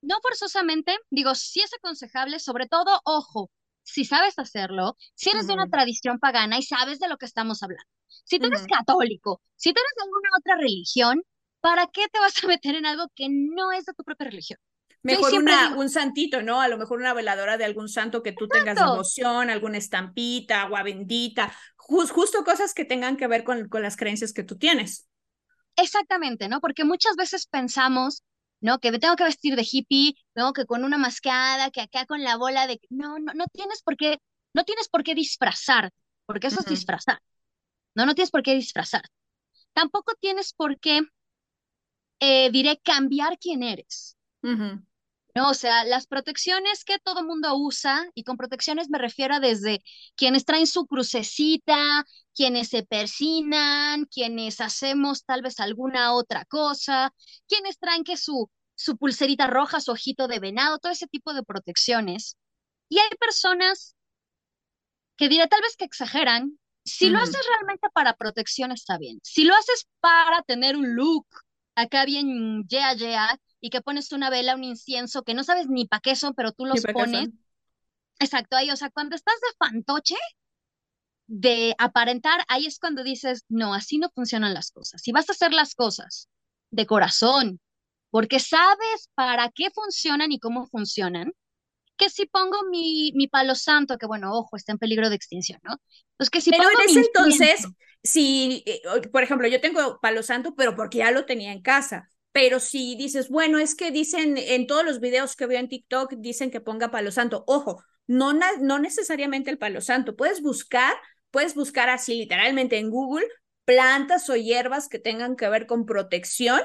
No 0.02 0.18
forzosamente, 0.20 0.94
digo, 1.08 1.34
sí 1.34 1.60
es 1.60 1.72
aconsejable, 1.72 2.38
sobre 2.38 2.66
todo, 2.66 3.00
ojo, 3.04 3.50
si 3.82 4.04
sabes 4.04 4.38
hacerlo, 4.38 4.98
si 5.14 5.30
eres 5.30 5.46
de 5.46 5.54
una 5.54 5.68
tradición 5.68 6.18
pagana 6.18 6.58
y 6.58 6.62
sabes 6.62 6.98
de 6.98 7.08
lo 7.08 7.16
que 7.16 7.24
estamos 7.24 7.62
hablando. 7.62 7.88
Si 8.06 8.38
tú 8.38 8.48
eres 8.48 8.66
católico, 8.66 9.40
si 9.56 9.72
tú 9.72 9.80
eres 9.80 9.92
de 9.96 10.02
alguna 10.02 10.28
otra 10.38 10.56
religión, 10.56 11.22
¿para 11.60 11.86
qué 11.86 12.06
te 12.08 12.18
vas 12.18 12.42
a 12.42 12.46
meter 12.46 12.74
en 12.74 12.86
algo 12.86 13.06
que 13.14 13.28
no 13.28 13.72
es 13.72 13.84
de 13.84 13.94
tu 13.94 14.04
propia 14.04 14.26
religión? 14.30 14.58
Mejor 15.02 15.34
una, 15.34 15.76
un 15.76 15.88
santito, 15.88 16.42
¿no? 16.42 16.60
A 16.60 16.68
lo 16.68 16.76
mejor 16.76 16.98
una 16.98 17.14
veladora 17.14 17.56
de 17.56 17.64
algún 17.64 17.88
santo 17.88 18.22
que 18.22 18.32
tú 18.32 18.48
tengas 18.48 18.76
devoción, 18.76 19.48
alguna 19.48 19.78
estampita, 19.78 20.62
agua 20.62 20.82
bendita, 20.82 21.54
justo 21.76 22.44
cosas 22.44 22.74
que 22.74 22.84
tengan 22.84 23.16
que 23.16 23.28
ver 23.28 23.44
con, 23.44 23.68
con 23.68 23.82
las 23.82 23.96
creencias 23.96 24.32
que 24.32 24.42
tú 24.42 24.58
tienes. 24.58 25.08
Exactamente, 25.76 26.48
¿no? 26.48 26.60
Porque 26.60 26.84
muchas 26.84 27.14
veces 27.14 27.46
pensamos, 27.46 28.24
¿no? 28.60 28.80
Que 28.80 28.90
me 28.90 28.98
tengo 28.98 29.14
que 29.14 29.24
vestir 29.24 29.54
de 29.54 29.66
hippie, 29.70 30.14
¿no? 30.34 30.52
Que 30.52 30.66
con 30.66 30.82
una 30.82 30.98
mascada, 30.98 31.70
que 31.70 31.80
acá 31.80 32.04
con 32.04 32.22
la 32.22 32.36
bola 32.36 32.66
de... 32.66 32.80
No, 32.90 33.18
no, 33.18 33.32
no 33.34 33.46
tienes 33.52 33.82
por 33.82 33.96
qué, 33.96 34.18
no 34.52 34.64
tienes 34.64 34.88
por 34.88 35.04
qué 35.04 35.14
disfrazar, 35.14 35.90
porque 36.26 36.48
eso 36.48 36.60
es 36.60 36.66
disfrazar. 36.66 37.20
No, 37.94 38.04
no 38.06 38.14
tienes 38.14 38.32
por 38.32 38.42
qué 38.42 38.54
disfrazar. 38.54 39.02
Tampoco 39.72 40.14
tienes 40.20 40.52
por 40.52 40.78
qué, 40.80 41.02
eh, 42.20 42.50
diré, 42.50 42.78
cambiar 42.78 43.38
quién 43.38 43.62
eres. 43.62 44.16
No, 45.34 45.50
o 45.50 45.54
sea, 45.54 45.84
las 45.84 46.06
protecciones 46.08 46.84
que 46.84 46.98
todo 46.98 47.22
mundo 47.22 47.54
usa, 47.54 48.04
y 48.14 48.24
con 48.24 48.36
protecciones 48.36 48.90
me 48.90 48.98
refiero 48.98 49.36
a 49.36 49.40
desde 49.40 49.84
quienes 50.16 50.44
traen 50.44 50.66
su 50.66 50.86
crucecita, 50.86 52.04
quienes 52.34 52.68
se 52.70 52.82
persinan, 52.82 54.06
quienes 54.06 54.60
hacemos 54.60 55.24
tal 55.24 55.42
vez 55.42 55.60
alguna 55.60 56.14
otra 56.14 56.44
cosa, 56.46 57.14
quienes 57.46 57.78
traen 57.78 58.02
que 58.02 58.16
su, 58.16 58.50
su 58.74 58.96
pulserita 58.96 59.46
roja, 59.46 59.80
su 59.80 59.92
ojito 59.92 60.26
de 60.26 60.40
venado, 60.40 60.78
todo 60.78 60.90
ese 60.90 61.06
tipo 61.06 61.32
de 61.32 61.44
protecciones. 61.44 62.36
Y 62.88 62.98
hay 62.98 63.10
personas 63.20 63.94
que 65.16 65.28
diré 65.28 65.46
tal 65.46 65.60
vez 65.62 65.76
que 65.76 65.84
exageran. 65.84 66.58
Si 66.84 67.10
lo 67.10 67.18
haces 67.18 67.46
realmente 67.46 67.88
para 67.92 68.16
protección 68.16 68.72
está 68.72 68.98
bien. 68.98 69.20
Si 69.22 69.44
lo 69.44 69.54
haces 69.54 69.86
para 70.00 70.42
tener 70.42 70.76
un 70.76 70.94
look 70.96 71.26
acá 71.78 72.04
bien 72.04 72.66
yeah, 72.68 72.92
yeah, 72.94 73.38
y 73.60 73.70
que 73.70 73.80
pones 73.80 74.12
una 74.12 74.30
vela, 74.30 74.56
un 74.56 74.64
incienso, 74.64 75.22
que 75.22 75.34
no 75.34 75.44
sabes 75.44 75.68
ni 75.68 75.86
para 75.86 76.00
qué 76.00 76.16
son, 76.16 76.34
pero 76.34 76.52
tú 76.52 76.66
los 76.66 76.82
pones. 76.92 77.28
Exacto, 78.18 78.56
ahí, 78.56 78.70
o 78.70 78.76
sea, 78.76 78.90
cuando 78.90 79.14
estás 79.14 79.36
de 79.40 79.56
fantoche, 79.58 80.16
de 81.28 81.74
aparentar, 81.78 82.44
ahí 82.48 82.66
es 82.66 82.78
cuando 82.78 83.04
dices, 83.04 83.44
no, 83.48 83.74
así 83.74 83.98
no 83.98 84.10
funcionan 84.10 84.54
las 84.54 84.72
cosas. 84.72 85.02
Si 85.02 85.12
vas 85.12 85.28
a 85.28 85.32
hacer 85.32 85.52
las 85.52 85.74
cosas 85.74 86.28
de 86.70 86.86
corazón, 86.86 87.60
porque 88.10 88.40
sabes 88.40 89.10
para 89.14 89.48
qué 89.50 89.70
funcionan 89.70 90.32
y 90.32 90.40
cómo 90.40 90.66
funcionan, 90.66 91.32
que 91.96 92.10
si 92.10 92.26
pongo 92.26 92.56
mi, 92.70 93.12
mi 93.14 93.28
palo 93.28 93.54
santo, 93.54 93.98
que 93.98 94.06
bueno, 94.06 94.32
ojo, 94.32 94.56
está 94.56 94.72
en 94.72 94.78
peligro 94.78 95.10
de 95.10 95.16
extinción, 95.16 95.60
¿no? 95.62 95.76
Pues 96.16 96.30
que 96.30 96.40
si 96.40 96.50
pero 96.50 96.64
en 96.64 96.88
ese 96.88 97.00
entonces, 97.00 97.66
si, 98.02 98.62
eh, 98.66 98.80
por 99.12 99.22
ejemplo, 99.22 99.48
yo 99.48 99.60
tengo 99.60 99.98
palo 100.00 100.22
santo, 100.22 100.54
pero 100.56 100.74
porque 100.74 100.98
ya 100.98 101.10
lo 101.10 101.24
tenía 101.26 101.52
en 101.52 101.62
casa. 101.62 102.08
Pero 102.32 102.60
si 102.60 102.96
dices, 102.96 103.28
bueno, 103.28 103.58
es 103.58 103.74
que 103.74 103.90
dicen 103.90 104.36
en 104.38 104.66
todos 104.66 104.84
los 104.84 105.00
videos 105.00 105.34
que 105.34 105.46
veo 105.46 105.58
en 105.58 105.68
TikTok, 105.68 106.14
dicen 106.18 106.50
que 106.50 106.60
ponga 106.60 106.90
palo 106.90 107.10
santo. 107.10 107.44
Ojo, 107.46 107.82
no, 108.06 108.32
no 108.60 108.78
necesariamente 108.78 109.50
el 109.50 109.58
palo 109.58 109.80
santo. 109.80 110.16
Puedes 110.16 110.42
buscar 110.42 110.94
Puedes 111.30 111.54
buscar 111.54 111.90
así 111.90 112.14
literalmente 112.14 112.78
en 112.78 112.90
Google 112.90 113.26
plantas 113.64 114.30
o 114.30 114.36
hierbas 114.36 114.88
que 114.88 114.98
tengan 114.98 115.36
que 115.36 115.48
ver 115.48 115.66
con 115.66 115.84
protección 115.84 116.60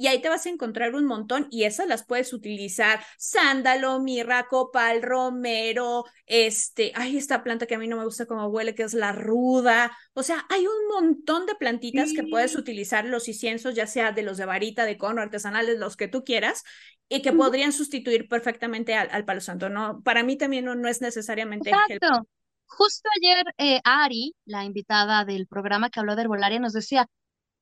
y 0.00 0.06
ahí 0.06 0.22
te 0.22 0.30
vas 0.30 0.46
a 0.46 0.48
encontrar 0.48 0.94
un 0.94 1.04
montón 1.04 1.46
y 1.50 1.64
esas 1.64 1.86
las 1.86 2.06
puedes 2.06 2.32
utilizar. 2.32 3.04
Sándalo, 3.18 4.00
mirra, 4.00 4.48
copal, 4.48 5.02
romero, 5.02 6.06
este, 6.24 6.90
ay, 6.94 7.18
esta 7.18 7.44
planta 7.44 7.66
que 7.66 7.74
a 7.74 7.78
mí 7.78 7.86
no 7.86 7.98
me 7.98 8.06
gusta 8.06 8.24
como 8.24 8.46
huele, 8.46 8.74
que 8.74 8.82
es 8.82 8.94
la 8.94 9.12
ruda. 9.12 9.94
O 10.14 10.22
sea, 10.22 10.46
hay 10.48 10.66
un 10.66 10.88
montón 10.88 11.44
de 11.44 11.54
plantitas 11.54 12.14
que 12.14 12.22
puedes 12.22 12.56
utilizar 12.56 13.04
los 13.04 13.28
inciensos, 13.28 13.74
ya 13.74 13.86
sea 13.86 14.10
de 14.12 14.22
los 14.22 14.38
de 14.38 14.46
varita, 14.46 14.86
de 14.86 14.96
cono, 14.96 15.20
artesanales, 15.20 15.78
los 15.78 15.98
que 15.98 16.08
tú 16.08 16.24
quieras, 16.24 16.64
y 17.10 17.20
que 17.20 17.34
podrían 17.34 17.74
sustituir 17.74 18.26
perfectamente 18.26 18.94
al, 18.94 19.26
palo 19.26 19.42
santo, 19.42 19.68
¿no? 19.68 20.00
Para 20.02 20.22
mí 20.22 20.38
también 20.38 20.64
no, 20.64 20.88
es 20.88 21.02
necesariamente... 21.02 21.68
Exacto. 21.68 22.26
Justo 22.64 23.06
ayer 23.20 23.44
eh, 23.58 23.80
Ari, 23.84 24.34
la 24.46 24.64
invitada 24.64 25.26
del 25.26 25.46
programa 25.46 25.90
que 25.90 26.00
habló 26.00 26.16
de 26.16 26.22
herbolaria, 26.22 26.58
nos 26.58 26.72
decía, 26.72 27.06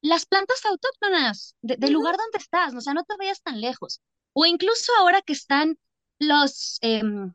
las 0.01 0.27
plantas 0.27 0.65
autóctonas 0.65 1.57
del 1.63 1.93
lugar 1.93 2.17
donde 2.17 2.39
estás, 2.39 2.75
o 2.75 2.81
sea, 2.81 2.95
no 2.95 3.05
te 3.05 3.17
vayas 3.19 3.43
tan 3.43 3.61
lejos. 3.61 4.01
O 4.33 4.47
incluso 4.47 4.93
ahora 5.01 5.23
que 5.23 5.33
están 5.33 5.79
los, 6.19 6.79
em, 6.83 7.35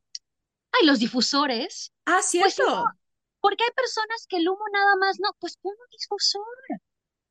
ay, 0.72 0.86
los 0.86 1.00
difusores. 1.00 1.92
Ah, 2.06 2.20
pues 2.22 2.56
cierto. 2.56 2.86
porque 3.42 3.64
hay 3.64 3.72
personas 3.76 4.26
que 4.28 4.38
el 4.38 4.48
humo 4.48 4.64
nada 4.72 4.96
más, 4.98 5.18
no, 5.20 5.30
pues 5.40 5.58
pon 5.58 5.74
un 5.74 5.88
difusor. 5.92 6.44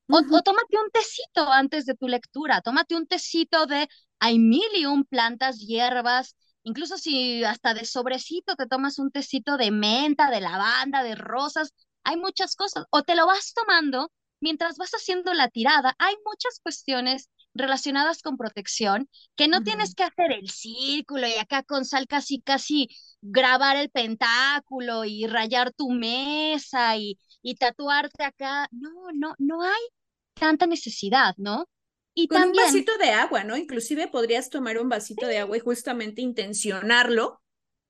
O, 0.08 0.18
o, 0.18 0.42
tómate 0.42 0.76
un 0.76 0.90
tecito 0.90 1.50
antes 1.50 1.86
de 1.86 1.94
tu 1.94 2.06
lectura, 2.08 2.60
tómate 2.60 2.94
un 2.94 3.06
tecito 3.06 3.66
de, 3.66 3.88
hay 4.18 4.38
mil 4.38 4.68
y 4.74 4.84
un 4.84 5.04
plantas, 5.04 5.58
hierbas, 5.58 6.36
Incluso 6.64 6.96
si 6.96 7.42
hasta 7.44 7.74
de 7.74 7.84
sobrecito 7.84 8.54
te 8.54 8.66
tomas 8.66 8.98
un 8.98 9.10
tecito 9.10 9.56
de 9.56 9.70
menta, 9.70 10.30
de 10.30 10.40
lavanda, 10.40 11.02
de 11.02 11.16
rosas, 11.16 11.74
hay 12.04 12.16
muchas 12.16 12.54
cosas. 12.56 12.84
O 12.90 13.02
te 13.02 13.16
lo 13.16 13.26
vas 13.26 13.52
tomando 13.52 14.12
mientras 14.42 14.76
vas 14.76 14.90
haciendo 14.90 15.32
la 15.32 15.48
tirada. 15.48 15.94
Hay 15.98 16.14
muchas 16.26 16.60
cuestiones 16.62 17.30
relacionadas 17.54 18.22
con 18.22 18.36
protección 18.36 19.08
que 19.36 19.48
no 19.48 19.62
tienes 19.62 19.94
que 19.94 20.04
hacer 20.04 20.32
el 20.32 20.50
círculo 20.50 21.26
y 21.26 21.34
acá 21.34 21.62
con 21.62 21.84
sal 21.84 22.06
casi 22.06 22.40
casi 22.40 22.88
grabar 23.22 23.76
el 23.76 23.90
pentáculo 23.90 25.04
y 25.04 25.26
rayar 25.26 25.72
tu 25.72 25.90
mesa 25.90 26.96
y, 26.96 27.18
y 27.42 27.54
tatuarte 27.54 28.24
acá. 28.24 28.68
No, 28.72 28.90
no, 29.14 29.34
no 29.38 29.62
hay 29.62 29.82
tanta 30.34 30.66
necesidad, 30.66 31.34
¿no? 31.38 31.66
Y 32.14 32.28
Con 32.28 32.42
un 32.42 32.52
vasito 32.52 32.96
de 32.98 33.10
agua, 33.10 33.44
¿no? 33.44 33.56
Inclusive 33.56 34.08
podrías 34.08 34.50
tomar 34.50 34.78
un 34.78 34.88
vasito 34.88 35.26
de 35.26 35.38
agua 35.38 35.56
y 35.56 35.60
justamente 35.60 36.20
intencionarlo 36.20 37.40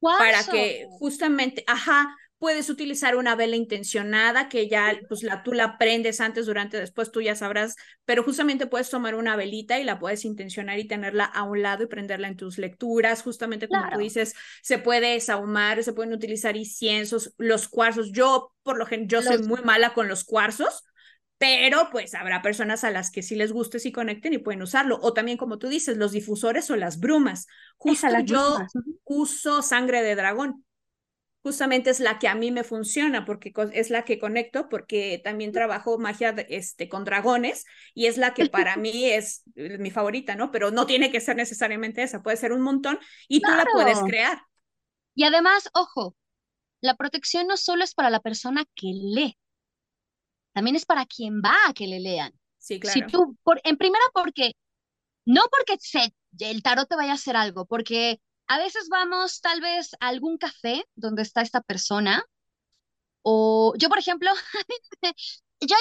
para 0.01 0.45
que 0.45 0.87
justamente, 0.99 1.65
ajá, 1.67 2.17
puedes 2.43 2.69
utilizar 2.71 3.15
una 3.15 3.37
vela 3.37 3.55
intencionada 3.55 4.49
que 4.49 4.69
ya 4.69 4.99
pues 5.09 5.23
la 5.23 5.45
tú 5.45 5.53
la 5.53 5.79
prendes 5.79 6.21
antes, 6.21 6.47
durante, 6.47 6.77
después 6.77 7.13
tú 7.13 7.23
ya 7.23 7.37
sabrás, 7.37 7.77
pero 8.05 8.25
justamente 8.25 8.67
puedes 8.67 8.91
tomar 8.91 9.15
una 9.15 9.37
velita 9.37 9.79
y 9.79 9.85
la 9.85 10.01
puedes 10.01 10.25
intencionar 10.25 10.81
y 10.81 10.89
tenerla 10.89 11.25
a 11.25 11.45
un 11.45 11.63
lado 11.63 11.85
y 11.85 11.87
prenderla 11.87 12.27
en 12.27 12.37
tus 12.37 12.59
lecturas, 12.59 13.23
justamente 13.23 13.69
como 13.69 13.89
tú 13.93 14.01
dices, 14.01 14.35
se 14.61 14.79
puede 14.79 15.21
sahumar, 15.21 15.85
se 15.85 15.93
pueden 15.93 16.13
utilizar 16.13 16.57
inciensos, 16.57 17.33
los 17.39 17.69
cuarzos. 17.69 18.11
Yo 18.11 18.53
por 18.65 18.77
lo 18.77 18.87
general 18.87 19.09
yo 19.09 19.23
soy 19.23 19.39
muy 19.45 19.61
mala 19.63 19.95
con 19.95 20.09
los 20.09 20.25
cuarzos 20.25 20.83
pero 21.39 21.91
pues 21.93 22.15
habrá 22.15 22.41
personas 22.43 22.83
a 22.83 22.91
las 22.91 23.11
que 23.13 23.23
sí 23.23 23.37
les 23.37 23.53
guste, 23.53 23.81
sí 23.81 23.91
conecten 23.91 24.33
y 24.33 24.39
pueden 24.39 24.63
usarlo. 24.63 25.01
O 25.03 25.13
también, 25.13 25.37
como 25.37 25.59
tú 25.59 25.67
dices, 25.67 25.97
los 25.97 26.13
difusores 26.13 26.71
o 26.71 26.77
las 26.77 27.01
brumas. 27.01 27.49
Justo 27.79 28.07
yo 28.25 28.59
uso 29.03 29.61
sangre 29.61 30.03
de 30.03 30.15
dragón. 30.15 30.65
Justamente 31.43 31.91
es 31.91 31.99
la 31.99 32.19
que 32.21 32.29
a 32.29 32.37
mí 32.37 32.53
me 32.53 32.63
funciona 32.63 33.25
porque 33.25 33.53
es 33.73 33.91
la 33.91 34.05
que 34.05 34.19
conecto 34.19 34.69
porque 34.69 35.21
también 35.23 35.51
trabajo 35.51 35.99
magia 35.99 36.31
este, 36.49 36.89
con 36.89 37.05
dragones 37.05 37.65
y 37.95 38.07
es 38.07 38.17
la 38.17 38.33
que 38.33 38.47
para 38.51 38.77
mí 38.77 39.07
es 39.07 39.43
mi 39.55 39.91
favorita, 39.91 40.37
¿no? 40.37 40.53
Pero 40.53 40.71
no 40.71 40.87
tiene 40.87 41.11
que 41.11 41.21
ser 41.21 41.37
necesariamente 41.37 42.03
esa, 42.03 42.23
puede 42.23 42.37
ser 42.37 42.53
un 42.53 42.63
montón 42.63 42.99
y 43.29 43.41
tú 43.41 43.51
la 43.51 43.65
puedes 43.73 43.99
crear. 44.01 44.43
Y 45.15 45.25
además, 45.25 45.69
ojo, 45.75 46.17
la 46.81 46.97
protección 46.97 47.47
no 47.47 47.57
solo 47.57 47.85
es 47.85 47.95
para 47.95 48.11
la 48.11 48.21
persona 48.21 48.65
que 48.75 48.93
lee, 48.93 49.37
también 50.53 50.77
es 50.77 50.85
para 50.85 51.07
quien 51.07 51.41
va 51.41 51.55
a 51.69 51.73
que 51.73 51.87
le 51.87 52.01
lean. 52.01 52.33
Sí, 52.59 52.79
claro. 52.79 52.95
Si 52.95 53.07
tú, 53.07 53.37
por, 53.43 53.61
en 53.65 53.77
primera, 53.77 54.05
porque, 54.13 54.53
no 55.25 55.43
porque 55.51 55.81
se, 55.81 56.15
el 56.39 56.63
tarot 56.63 56.89
te 56.89 56.97
vaya 56.97 57.13
a 57.13 57.15
hacer 57.15 57.37
algo, 57.37 57.67
porque 57.67 58.21
a 58.53 58.59
veces 58.59 58.89
vamos 58.91 59.41
tal 59.41 59.63
vez 59.63 59.95
a 60.01 60.09
algún 60.09 60.37
café 60.37 60.85
donde 60.95 61.23
está 61.23 61.41
esta 61.41 61.63
persona, 61.63 62.23
o 63.23 63.73
yo, 63.79 63.89
por 63.89 63.99
ejemplo, 63.99 64.31
yo 65.61 65.77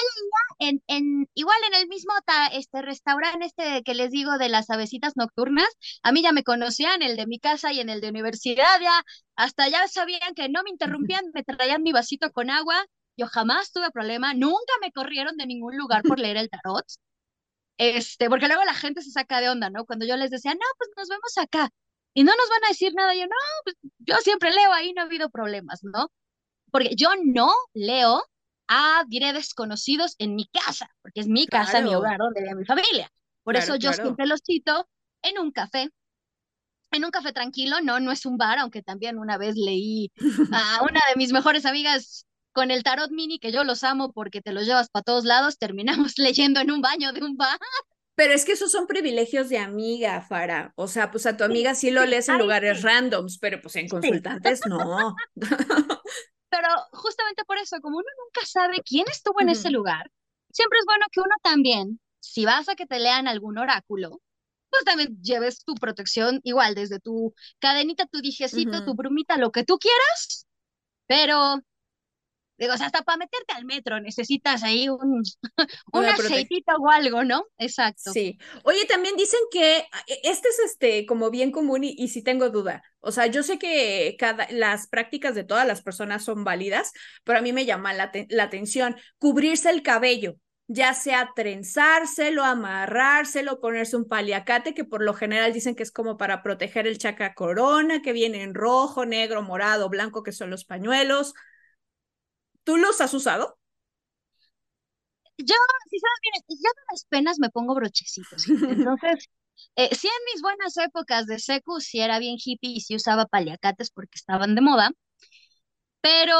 en, 0.58 0.82
en, 0.86 1.28
igual 1.34 1.58
en 1.68 1.74
el 1.74 1.88
mismo 1.88 2.12
este 2.52 2.80
restaurante 2.80 3.46
este 3.46 3.82
que 3.82 3.94
les 3.94 4.10
digo 4.10 4.38
de 4.38 4.48
las 4.48 4.70
avecitas 4.70 5.16
nocturnas, 5.16 5.68
a 6.02 6.12
mí 6.12 6.22
ya 6.22 6.32
me 6.32 6.44
conocían, 6.44 7.02
el 7.02 7.16
de 7.16 7.26
mi 7.26 7.38
casa 7.38 7.72
y 7.72 7.80
en 7.80 7.90
el 7.90 8.00
de 8.00 8.08
universidad, 8.08 8.80
ya 8.80 9.04
hasta 9.36 9.68
ya 9.68 9.86
sabían 9.88 10.34
que 10.34 10.48
no 10.48 10.62
me 10.62 10.70
interrumpían, 10.70 11.26
me 11.34 11.44
traían 11.44 11.82
mi 11.82 11.92
vasito 11.92 12.32
con 12.32 12.48
agua, 12.48 12.86
yo 13.18 13.26
jamás 13.26 13.70
tuve 13.72 13.90
problema, 13.90 14.32
nunca 14.32 14.72
me 14.80 14.92
corrieron 14.92 15.36
de 15.36 15.46
ningún 15.46 15.76
lugar 15.76 16.02
por 16.04 16.18
leer 16.18 16.38
el 16.38 16.48
tarot. 16.48 16.86
Este, 17.78 18.28
porque 18.30 18.46
luego 18.46 18.64
la 18.64 18.74
gente 18.74 19.02
se 19.02 19.10
saca 19.10 19.40
de 19.40 19.50
onda, 19.50 19.68
¿no? 19.70 19.84
Cuando 19.86 20.06
yo 20.06 20.16
les 20.16 20.30
decía, 20.30 20.54
no, 20.54 20.60
pues 20.78 20.90
nos 20.96 21.08
vemos 21.08 21.36
acá. 21.38 21.70
Y 22.14 22.24
no 22.24 22.32
nos 22.32 22.48
van 22.48 22.64
a 22.64 22.68
decir 22.68 22.92
nada. 22.94 23.14
Yo, 23.14 23.22
no, 23.22 23.36
pues 23.64 23.76
yo 23.98 24.16
siempre 24.18 24.50
leo 24.50 24.72
ahí, 24.72 24.92
no 24.92 25.02
ha 25.02 25.04
habido 25.04 25.30
problemas, 25.30 25.82
¿no? 25.82 26.10
Porque 26.70 26.94
yo 26.96 27.10
no 27.24 27.50
leo 27.74 28.22
a, 28.68 29.04
diré, 29.08 29.32
desconocidos 29.32 30.14
en 30.18 30.34
mi 30.34 30.46
casa, 30.46 30.90
porque 31.02 31.20
es 31.20 31.28
mi 31.28 31.46
casa, 31.46 31.80
mi 31.80 31.94
hogar, 31.94 32.18
donde 32.18 32.42
vive 32.42 32.54
mi 32.54 32.64
familia. 32.64 33.10
Por 33.42 33.56
eso 33.56 33.76
yo 33.76 33.92
siempre 33.92 34.26
los 34.26 34.40
cito 34.44 34.88
en 35.22 35.38
un 35.38 35.50
café, 35.50 35.90
en 36.90 37.04
un 37.04 37.10
café 37.10 37.32
tranquilo, 37.32 37.80
no, 37.82 38.00
no 38.00 38.12
es 38.12 38.24
un 38.26 38.36
bar, 38.36 38.58
aunque 38.58 38.82
también 38.82 39.18
una 39.18 39.36
vez 39.36 39.56
leí 39.56 40.12
a 40.52 40.82
una 40.82 41.00
de 41.08 41.16
mis 41.16 41.32
mejores 41.32 41.66
amigas 41.66 42.26
con 42.52 42.70
el 42.70 42.82
tarot 42.82 43.10
mini, 43.10 43.38
que 43.38 43.50
yo 43.50 43.64
los 43.64 43.82
amo 43.82 44.12
porque 44.12 44.40
te 44.40 44.52
los 44.52 44.66
llevas 44.66 44.90
para 44.90 45.02
todos 45.02 45.24
lados, 45.24 45.58
terminamos 45.58 46.14
leyendo 46.18 46.60
en 46.60 46.70
un 46.70 46.80
baño 46.80 47.12
de 47.12 47.24
un 47.24 47.36
bar. 47.36 47.58
Pero 48.14 48.34
es 48.34 48.44
que 48.44 48.52
esos 48.52 48.70
son 48.70 48.86
privilegios 48.86 49.48
de 49.48 49.58
amiga, 49.58 50.20
Fara. 50.20 50.72
O 50.76 50.86
sea, 50.86 51.10
pues 51.10 51.24
a 51.26 51.36
tu 51.36 51.44
amiga 51.44 51.74
sí 51.74 51.90
lo 51.90 52.04
lees 52.04 52.28
en 52.28 52.38
lugares 52.38 52.82
randoms, 52.82 53.38
pero 53.38 53.60
pues 53.60 53.76
en 53.76 53.88
consultantes 53.88 54.60
no. 54.66 55.14
Pero 56.50 56.68
justamente 56.92 57.44
por 57.46 57.56
eso, 57.56 57.80
como 57.80 57.96
uno 57.96 58.08
nunca 58.26 58.46
sabe 58.46 58.82
quién 58.84 59.06
estuvo 59.10 59.40
en 59.40 59.48
ese 59.48 59.70
lugar, 59.70 60.10
siempre 60.52 60.78
es 60.80 60.84
bueno 60.84 61.06
que 61.10 61.20
uno 61.20 61.34
también, 61.42 61.98
si 62.20 62.44
vas 62.44 62.68
a 62.68 62.74
que 62.74 62.84
te 62.84 62.98
lean 62.98 63.26
algún 63.26 63.56
oráculo, 63.56 64.20
pues 64.68 64.84
también 64.84 65.18
lleves 65.22 65.64
tu 65.64 65.74
protección 65.74 66.40
igual, 66.44 66.74
desde 66.74 67.00
tu 67.00 67.34
cadenita, 67.58 68.04
tu 68.04 68.20
dijecito, 68.20 68.84
tu 68.84 68.94
brumita, 68.94 69.38
lo 69.38 69.50
que 69.50 69.64
tú 69.64 69.78
quieras, 69.78 70.46
pero 71.06 71.60
Digo, 72.62 72.74
o 72.74 72.76
sea, 72.76 72.86
hasta 72.86 73.02
para 73.02 73.18
meterte 73.18 73.54
al 73.54 73.64
metro 73.64 73.98
necesitas 73.98 74.62
ahí 74.62 74.88
un, 74.88 75.24
un 75.92 76.04
aceitito 76.04 76.72
o 76.78 76.88
algo, 76.88 77.24
¿no? 77.24 77.44
Exacto. 77.58 78.12
Sí. 78.12 78.38
Oye, 78.62 78.86
también 78.86 79.16
dicen 79.16 79.40
que 79.50 79.78
e, 79.78 80.20
este 80.22 80.48
es 80.48 80.60
este 80.60 81.04
como 81.04 81.28
bien 81.30 81.50
común 81.50 81.82
y, 81.82 81.96
y 81.98 82.06
sí 82.06 82.22
tengo 82.22 82.50
duda. 82.50 82.84
O 83.00 83.10
sea, 83.10 83.26
yo 83.26 83.42
sé 83.42 83.58
que 83.58 84.14
cada, 84.16 84.46
las 84.52 84.86
prácticas 84.86 85.34
de 85.34 85.42
todas 85.42 85.66
las 85.66 85.82
personas 85.82 86.24
son 86.24 86.44
válidas, 86.44 86.92
pero 87.24 87.40
a 87.40 87.42
mí 87.42 87.52
me 87.52 87.64
llama 87.66 87.94
la, 87.94 88.12
la 88.28 88.44
atención 88.44 88.94
cubrirse 89.18 89.68
el 89.70 89.82
cabello 89.82 90.36
ya 90.68 90.94
sea 90.94 91.32
trenzárselo, 91.34 92.44
amarrárselo, 92.44 93.60
ponerse 93.60 93.96
un 93.96 94.08
paliacate, 94.08 94.72
que 94.72 94.84
por 94.84 95.02
lo 95.02 95.12
general 95.12 95.52
dicen 95.52 95.74
que 95.74 95.82
es 95.82 95.92
como 95.92 96.16
para 96.16 96.42
proteger 96.42 96.86
el 96.86 96.96
chaca 96.96 97.34
corona, 97.34 98.00
que 98.00 98.12
viene 98.14 98.42
en 98.42 98.54
rojo, 98.54 99.04
negro, 99.04 99.42
morado, 99.42 99.90
blanco, 99.90 100.22
que 100.22 100.32
son 100.32 100.48
los 100.48 100.64
pañuelos. 100.64 101.34
¿Tú 102.64 102.76
los 102.76 103.00
has 103.00 103.14
usado? 103.14 103.56
Yo, 105.38 105.54
si 105.90 105.98
sabes 105.98 106.18
bien, 106.22 106.58
ya 106.62 106.70
de 106.70 106.82
las 106.92 107.04
penas 107.06 107.38
me 107.38 107.50
pongo 107.50 107.74
brochecitos. 107.74 108.52
Entonces, 108.68 109.28
eh, 109.76 109.94
sí 109.94 110.08
en 110.08 110.24
mis 110.32 110.42
buenas 110.42 110.76
épocas 110.76 111.26
de 111.26 111.38
secu 111.38 111.80
sí 111.80 112.00
era 112.00 112.18
bien 112.18 112.36
hippie 112.42 112.70
y 112.70 112.80
sí 112.80 112.96
usaba 112.96 113.26
paliacates 113.26 113.90
porque 113.90 114.18
estaban 114.18 114.54
de 114.54 114.60
moda, 114.62 114.90
pero 116.00 116.34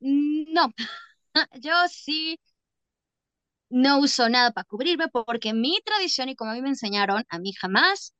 no, 0.00 0.72
yo 1.60 1.72
sí 1.90 2.38
no 3.70 3.98
uso 4.00 4.28
nada 4.28 4.50
para 4.52 4.64
cubrirme 4.64 5.08
porque 5.08 5.52
mi 5.54 5.78
tradición 5.84 6.28
y 6.28 6.36
como 6.36 6.50
a 6.50 6.54
mí 6.54 6.62
me 6.62 6.68
enseñaron, 6.70 7.24
a 7.28 7.38
mí 7.38 7.52
jamás, 7.54 8.14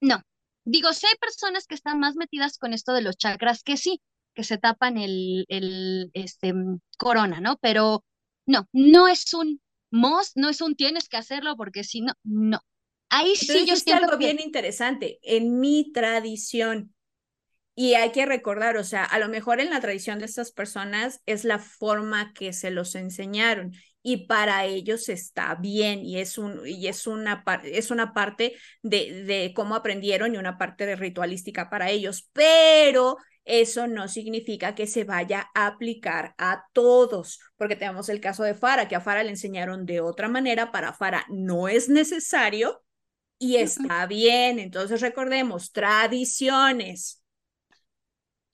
no. 0.00 0.22
Digo, 0.64 0.92
si 0.92 1.06
hay 1.06 1.14
personas 1.20 1.66
que 1.66 1.74
están 1.74 2.00
más 2.00 2.16
metidas 2.16 2.58
con 2.58 2.72
esto 2.72 2.92
de 2.92 3.02
los 3.02 3.16
chakras 3.16 3.62
que 3.62 3.76
sí, 3.76 4.00
que 4.36 4.44
se 4.44 4.58
tapan 4.58 4.98
el, 4.98 5.46
el 5.48 6.10
este, 6.12 6.52
mm, 6.52 6.78
corona, 6.98 7.40
¿no? 7.40 7.56
Pero 7.60 8.04
no, 8.46 8.68
no 8.72 9.08
es 9.08 9.34
un 9.34 9.60
must, 9.90 10.36
no 10.36 10.48
es 10.48 10.60
un 10.60 10.76
tienes 10.76 11.08
que 11.08 11.16
hacerlo 11.16 11.56
porque 11.56 11.82
si 11.82 12.02
no, 12.02 12.12
no. 12.22 12.60
Ahí 13.08 13.34
sí 13.34 13.64
yo 13.66 13.76
siento 13.76 14.04
algo 14.04 14.18
bien 14.18 14.38
interesante. 14.40 15.18
En 15.22 15.58
mi 15.58 15.90
tradición, 15.92 16.94
y 17.74 17.94
hay 17.94 18.12
que 18.12 18.26
recordar, 18.26 18.76
o 18.76 18.84
sea, 18.84 19.04
a 19.04 19.18
lo 19.18 19.28
mejor 19.28 19.60
en 19.60 19.70
la 19.70 19.80
tradición 19.80 20.18
de 20.18 20.26
estas 20.26 20.52
personas 20.52 21.20
es 21.26 21.44
la 21.44 21.58
forma 21.58 22.32
que 22.34 22.52
se 22.52 22.70
los 22.70 22.94
enseñaron 22.94 23.72
y 24.02 24.26
para 24.26 24.64
ellos 24.64 25.08
está 25.08 25.54
bien 25.56 26.04
y 26.04 26.18
es, 26.18 26.38
un, 26.38 26.66
y 26.66 26.88
es, 26.88 27.06
una, 27.06 27.44
es 27.64 27.90
una 27.90 28.12
parte 28.14 28.56
de, 28.82 29.24
de 29.24 29.52
cómo 29.54 29.74
aprendieron 29.74 30.34
y 30.34 30.38
una 30.38 30.58
parte 30.58 30.86
de 30.86 30.96
ritualística 30.96 31.68
para 31.68 31.90
ellos, 31.90 32.28
pero 32.32 33.16
eso 33.46 33.86
no 33.86 34.08
significa 34.08 34.74
que 34.74 34.86
se 34.86 35.04
vaya 35.04 35.50
a 35.54 35.68
aplicar 35.68 36.34
a 36.36 36.64
todos, 36.72 37.40
porque 37.56 37.76
tenemos 37.76 38.08
el 38.08 38.20
caso 38.20 38.42
de 38.42 38.54
Fara, 38.54 38.88
que 38.88 38.96
a 38.96 39.00
Fara 39.00 39.22
le 39.22 39.30
enseñaron 39.30 39.86
de 39.86 40.00
otra 40.00 40.28
manera, 40.28 40.72
para 40.72 40.92
Fara 40.92 41.24
no 41.28 41.68
es 41.68 41.88
necesario 41.88 42.82
y 43.38 43.56
está 43.56 44.06
bien. 44.06 44.58
Entonces 44.58 45.00
recordemos, 45.00 45.72
tradiciones. 45.72 47.22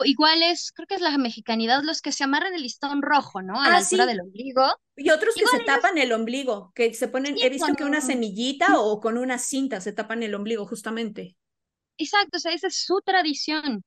Igual 0.05 0.43
es, 0.43 0.73
creo 0.73 0.87
que 0.87 0.97
es 0.97 1.01
la 1.01 1.17
mexicanidad, 1.17 1.83
los 1.83 2.01
que 2.01 2.13
se 2.13 2.25
amarran 2.25 2.55
el 2.55 2.63
listón 2.63 3.03
rojo, 3.03 3.41
¿no? 3.41 3.61
A 3.61 3.69
la 3.69 3.77
ah, 3.77 3.79
altura 3.79 4.05
del 4.05 4.21
ombligo. 4.21 4.63
Y 4.97 5.11
otros 5.11 5.35
que 5.35 5.47
se 5.47 5.61
tapan 5.65 5.97
el 5.97 6.13
ombligo, 6.13 6.73
que 6.75 6.93
se 6.93 7.09
ponen, 7.09 7.37
he 7.39 7.49
visto 7.49 7.73
que 7.75 7.85
una 7.85 8.01
semillita 8.01 8.81
o 8.81 9.01
con 9.01 9.17
una 9.17 9.39
cinta 9.39 9.81
se 9.81 9.93
tapan 9.93 10.23
el 10.23 10.35
ombligo, 10.35 10.67
justamente. 10.67 11.37
Exacto, 11.97 12.39
o 12.39 12.41
sea, 12.41 12.53
esa 12.53 12.67
es 12.67 12.85
su 12.85 13.01
tradición. 13.05 13.85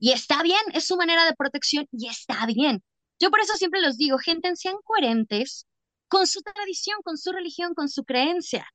Y 0.00 0.12
está 0.12 0.42
bien, 0.42 0.58
es 0.72 0.86
su 0.86 0.96
manera 0.96 1.24
de 1.24 1.34
protección 1.36 1.86
y 1.92 2.08
está 2.08 2.46
bien. 2.46 2.82
Yo 3.20 3.30
por 3.30 3.40
eso 3.40 3.54
siempre 3.54 3.80
los 3.80 3.96
digo, 3.96 4.18
gente, 4.18 4.50
sean 4.56 4.76
coherentes 4.82 5.66
con 6.08 6.26
su 6.26 6.40
tradición, 6.40 6.98
con 7.04 7.18
su 7.18 7.30
religión, 7.30 7.74
con 7.74 7.88
su 7.88 8.04
creencia. 8.04 8.66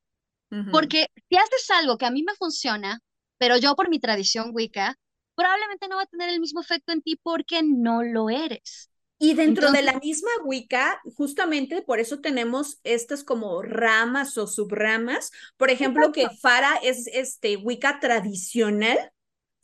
Porque 0.71 1.07
si 1.27 1.35
haces 1.35 1.69
algo 1.71 1.97
que 1.97 2.05
a 2.05 2.11
mí 2.11 2.23
me 2.23 2.33
funciona, 2.35 3.01
pero 3.37 3.57
yo 3.57 3.75
por 3.75 3.89
mi 3.89 3.99
tradición 3.99 4.51
Wicca, 4.53 4.95
probablemente 5.35 5.89
no 5.89 5.97
va 5.97 6.03
a 6.03 6.05
tener 6.05 6.29
el 6.29 6.39
mismo 6.39 6.61
efecto 6.61 6.93
en 6.93 7.01
ti 7.01 7.19
porque 7.21 7.61
no 7.61 8.03
lo 8.03 8.29
eres. 8.29 8.89
Y 9.17 9.33
dentro 9.33 9.71
de 9.71 9.81
la 9.81 9.99
misma 9.99 10.29
Wicca, 10.43 11.01
justamente 11.15 11.81
por 11.81 11.99
eso 11.99 12.19
tenemos 12.19 12.79
estas 12.83 13.23
como 13.23 13.61
ramas 13.61 14.37
o 14.37 14.45
subramas. 14.45 15.31
Por 15.57 15.69
ejemplo, 15.69 16.11
que 16.11 16.29
Fara 16.41 16.75
es 16.83 17.07
este 17.07 17.57
Wicca 17.57 17.99
tradicional, 17.99 19.11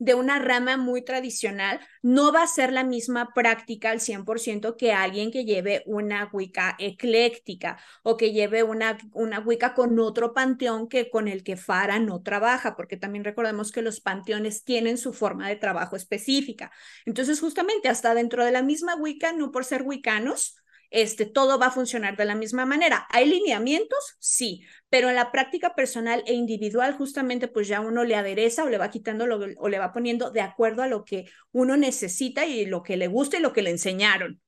de 0.01 0.15
una 0.15 0.39
rama 0.39 0.77
muy 0.77 1.03
tradicional, 1.03 1.79
no 2.01 2.33
va 2.33 2.41
a 2.41 2.47
ser 2.47 2.73
la 2.73 2.83
misma 2.83 3.35
práctica 3.35 3.91
al 3.91 3.99
100% 3.99 4.75
que 4.75 4.93
alguien 4.93 5.29
que 5.29 5.45
lleve 5.45 5.83
una 5.85 6.27
Wicca 6.33 6.75
ecléctica 6.79 7.77
o 8.01 8.17
que 8.17 8.31
lleve 8.31 8.63
una, 8.63 8.97
una 9.13 9.39
Wicca 9.41 9.75
con 9.75 9.99
otro 9.99 10.33
panteón 10.33 10.89
que 10.89 11.11
con 11.11 11.27
el 11.27 11.43
que 11.43 11.55
Fara 11.55 11.99
no 11.99 12.23
trabaja, 12.23 12.75
porque 12.75 12.97
también 12.97 13.23
recordemos 13.23 13.71
que 13.71 13.83
los 13.83 14.01
panteones 14.01 14.63
tienen 14.63 14.97
su 14.97 15.13
forma 15.13 15.47
de 15.47 15.55
trabajo 15.55 15.95
específica. 15.95 16.71
Entonces, 17.05 17.39
justamente 17.39 17.87
hasta 17.87 18.15
dentro 18.15 18.43
de 18.43 18.51
la 18.51 18.63
misma 18.63 18.95
Wicca, 18.95 19.33
no 19.33 19.51
por 19.51 19.65
ser 19.65 19.83
wiccanos, 19.83 20.55
este, 20.91 21.25
todo 21.25 21.57
va 21.57 21.67
a 21.67 21.71
funcionar 21.71 22.17
de 22.17 22.25
la 22.25 22.35
misma 22.35 22.65
manera. 22.65 23.07
¿Hay 23.09 23.25
lineamientos? 23.25 24.17
Sí, 24.19 24.65
pero 24.89 25.09
en 25.09 25.15
la 25.15 25.31
práctica 25.31 25.73
personal 25.73 26.21
e 26.27 26.33
individual 26.33 26.93
justamente 26.93 27.47
pues 27.47 27.67
ya 27.67 27.79
uno 27.79 28.03
le 28.03 28.15
adereza 28.15 28.63
o 28.65 28.69
le 28.69 28.77
va 28.77 28.91
quitando 28.91 29.25
lo, 29.25 29.39
o 29.57 29.69
le 29.69 29.79
va 29.79 29.93
poniendo 29.93 30.31
de 30.31 30.41
acuerdo 30.41 30.83
a 30.83 30.87
lo 30.87 31.05
que 31.05 31.25
uno 31.51 31.77
necesita 31.77 32.45
y 32.45 32.65
lo 32.65 32.83
que 32.83 32.97
le 32.97 33.07
gusta 33.07 33.37
y 33.37 33.41
lo 33.41 33.53
que 33.53 33.61
le 33.61 33.71
enseñaron. 33.71 34.41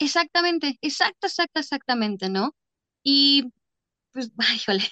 Exactamente, 0.00 0.76
exacto, 0.82 1.28
exacto, 1.28 1.60
exactamente, 1.60 2.28
¿no? 2.28 2.54
Y 3.02 3.52
pues, 4.12 4.30
híjole, 4.56 4.82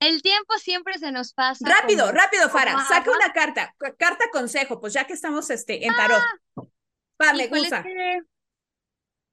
el 0.00 0.20
tiempo 0.20 0.58
siempre 0.58 0.98
se 0.98 1.12
nos 1.12 1.32
pasa. 1.32 1.66
Rápido, 1.66 2.12
rápido, 2.12 2.50
Fara, 2.50 2.84
saca 2.84 3.10
una 3.10 3.32
carta, 3.32 3.74
carta 3.98 4.26
consejo, 4.30 4.80
pues 4.80 4.92
ya 4.92 5.06
que 5.06 5.14
estamos 5.14 5.48
este, 5.48 5.86
en 5.86 5.94
tarot. 5.94 6.22
Ah, 7.18 7.32
me 7.34 7.46
gusta. 7.46 7.78
Es 7.78 7.84
que 7.84 8.31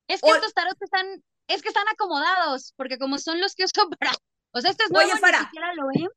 estos 0.09 0.53
tarots 0.53 0.81
están, 0.81 1.05
es 1.47 1.61
que 1.61 1.69
están 1.69 1.87
acomodados, 1.91 2.73
porque 2.75 2.97
como 2.97 3.17
son 3.17 3.39
los 3.39 3.55
que 3.55 3.63
uso 3.65 3.89
para, 3.99 4.11
o 4.51 4.61
sea, 4.61 4.71
este 4.71 4.83
es 4.83 4.91
nuevo, 4.91 5.09
Oye, 5.09 5.21
para, 5.21 5.39
siquiera 5.39 5.73
lo 5.75 5.87
ven. 5.87 6.07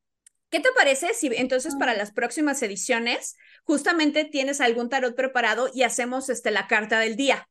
¿Qué 0.50 0.60
te 0.60 0.70
parece 0.72 1.14
si 1.14 1.28
entonces 1.28 1.76
para 1.76 1.94
las 1.94 2.12
próximas 2.12 2.62
ediciones 2.62 3.36
justamente 3.64 4.26
tienes 4.26 4.60
algún 4.60 4.90
tarot 4.90 5.16
preparado 5.16 5.70
y 5.72 5.82
hacemos 5.82 6.28
este, 6.28 6.50
la 6.50 6.66
carta 6.66 6.98
del 6.98 7.16
día 7.16 7.48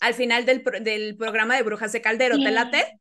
al 0.00 0.14
final 0.14 0.46
del, 0.46 0.62
del 0.82 1.16
programa 1.16 1.56
de 1.56 1.64
Brujas 1.64 1.90
de 1.90 2.00
Caldero? 2.00 2.36
¿Te 2.36 2.52
late? 2.52 3.00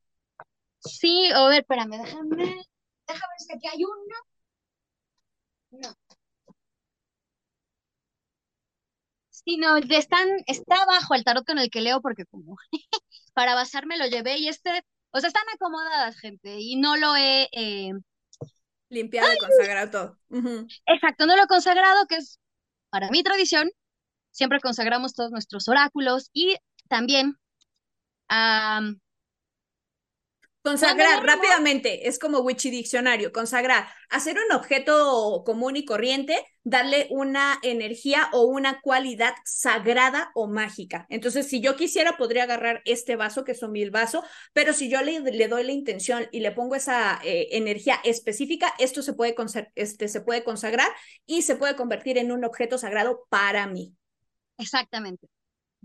Sí, 0.80 1.30
a 1.36 1.47
ver, 1.49 1.59
espérame, 1.59 2.01
déjame, 2.01 2.36
déjame 2.36 2.55
ver 3.07 3.39
si 3.39 3.53
aquí 3.53 3.67
hay 3.67 3.84
uno. 3.84 4.15
No. 5.69 6.06
Sí, 9.47 9.55
no, 9.55 9.77
están, 9.77 10.27
está 10.45 10.75
abajo 10.83 11.15
el 11.15 11.23
tarot 11.23 11.45
con 11.45 11.57
el 11.57 11.69
que 11.69 11.79
leo 11.79 12.01
porque 12.01 12.25
como 12.25 12.57
para 13.33 13.55
basarme 13.55 13.97
lo 13.97 14.05
llevé 14.05 14.39
y 14.39 14.49
este, 14.49 14.83
o 15.11 15.21
sea, 15.21 15.29
están 15.29 15.45
acomodadas, 15.55 16.19
gente, 16.19 16.59
y 16.59 16.75
no 16.75 16.97
lo 16.97 17.15
he... 17.15 17.47
Eh... 17.53 17.93
Limpiado 18.89 19.33
y 19.33 19.37
consagrado 19.37 20.17
Exacto, 20.85 21.25
no 21.25 21.37
lo 21.37 21.43
he 21.43 21.47
consagrado, 21.47 22.07
que 22.07 22.17
es 22.17 22.39
para 22.89 23.09
mi 23.09 23.23
tradición. 23.23 23.71
Siempre 24.31 24.59
consagramos 24.59 25.13
todos 25.13 25.31
nuestros 25.31 25.69
oráculos 25.69 26.29
y 26.33 26.57
también 26.89 27.37
Consagrar 30.68 31.26
rápidamente, 31.26 32.09
es 32.09 32.20
como 32.20 32.39
Witchy 32.39 32.70
Diccionario, 32.70 33.32
consagrar, 33.32 33.88
hacer 34.09 34.38
un 34.38 34.53
objeto 34.53 35.43
común 35.45 35.78
y 35.78 35.86
corriente, 35.86 36.45
darle 36.65 37.07
una 37.09 37.57
energía 37.63 38.30
o 38.34 38.43
una 38.43 38.82
cualidad 38.82 39.34
sagrada 39.45 40.30
o 40.36 40.47
mágica. 40.47 41.05
Entonces, 41.09 41.47
si 41.47 41.61
yo 41.61 41.78
quisiera, 41.78 42.18
podría 42.18 42.43
agarrar 42.43 42.82
este 42.84 43.15
vaso, 43.15 43.45
que 43.45 43.53
es 43.53 43.63
un 43.63 43.72
mil 43.72 43.91
vaso, 43.91 44.26
pero 44.51 44.74
si 44.74 44.89
yo 44.89 45.01
le, 45.01 45.22
le 45.22 45.47
doy 45.47 45.63
la 45.63 45.72
intención 45.72 46.28
y 46.34 46.41
le 46.41 46.51
pongo 46.51 46.76
esa 46.76 47.22
eh, 47.24 47.47
energía 47.51 48.01
específica, 48.03 48.74
esto 48.78 49.01
se 49.01 49.13
puede, 49.13 49.36
este, 49.76 50.09
se 50.09 50.20
puede 50.20 50.43
consagrar 50.43 50.89
y 51.26 51.43
se 51.43 51.55
puede 51.55 51.78
convertir 51.78 52.18
en 52.18 52.34
un 52.34 52.43
objeto 52.43 52.78
sagrado 52.78 53.26
para 53.30 53.68
mí. 53.68 53.95
Exactamente. 54.57 55.30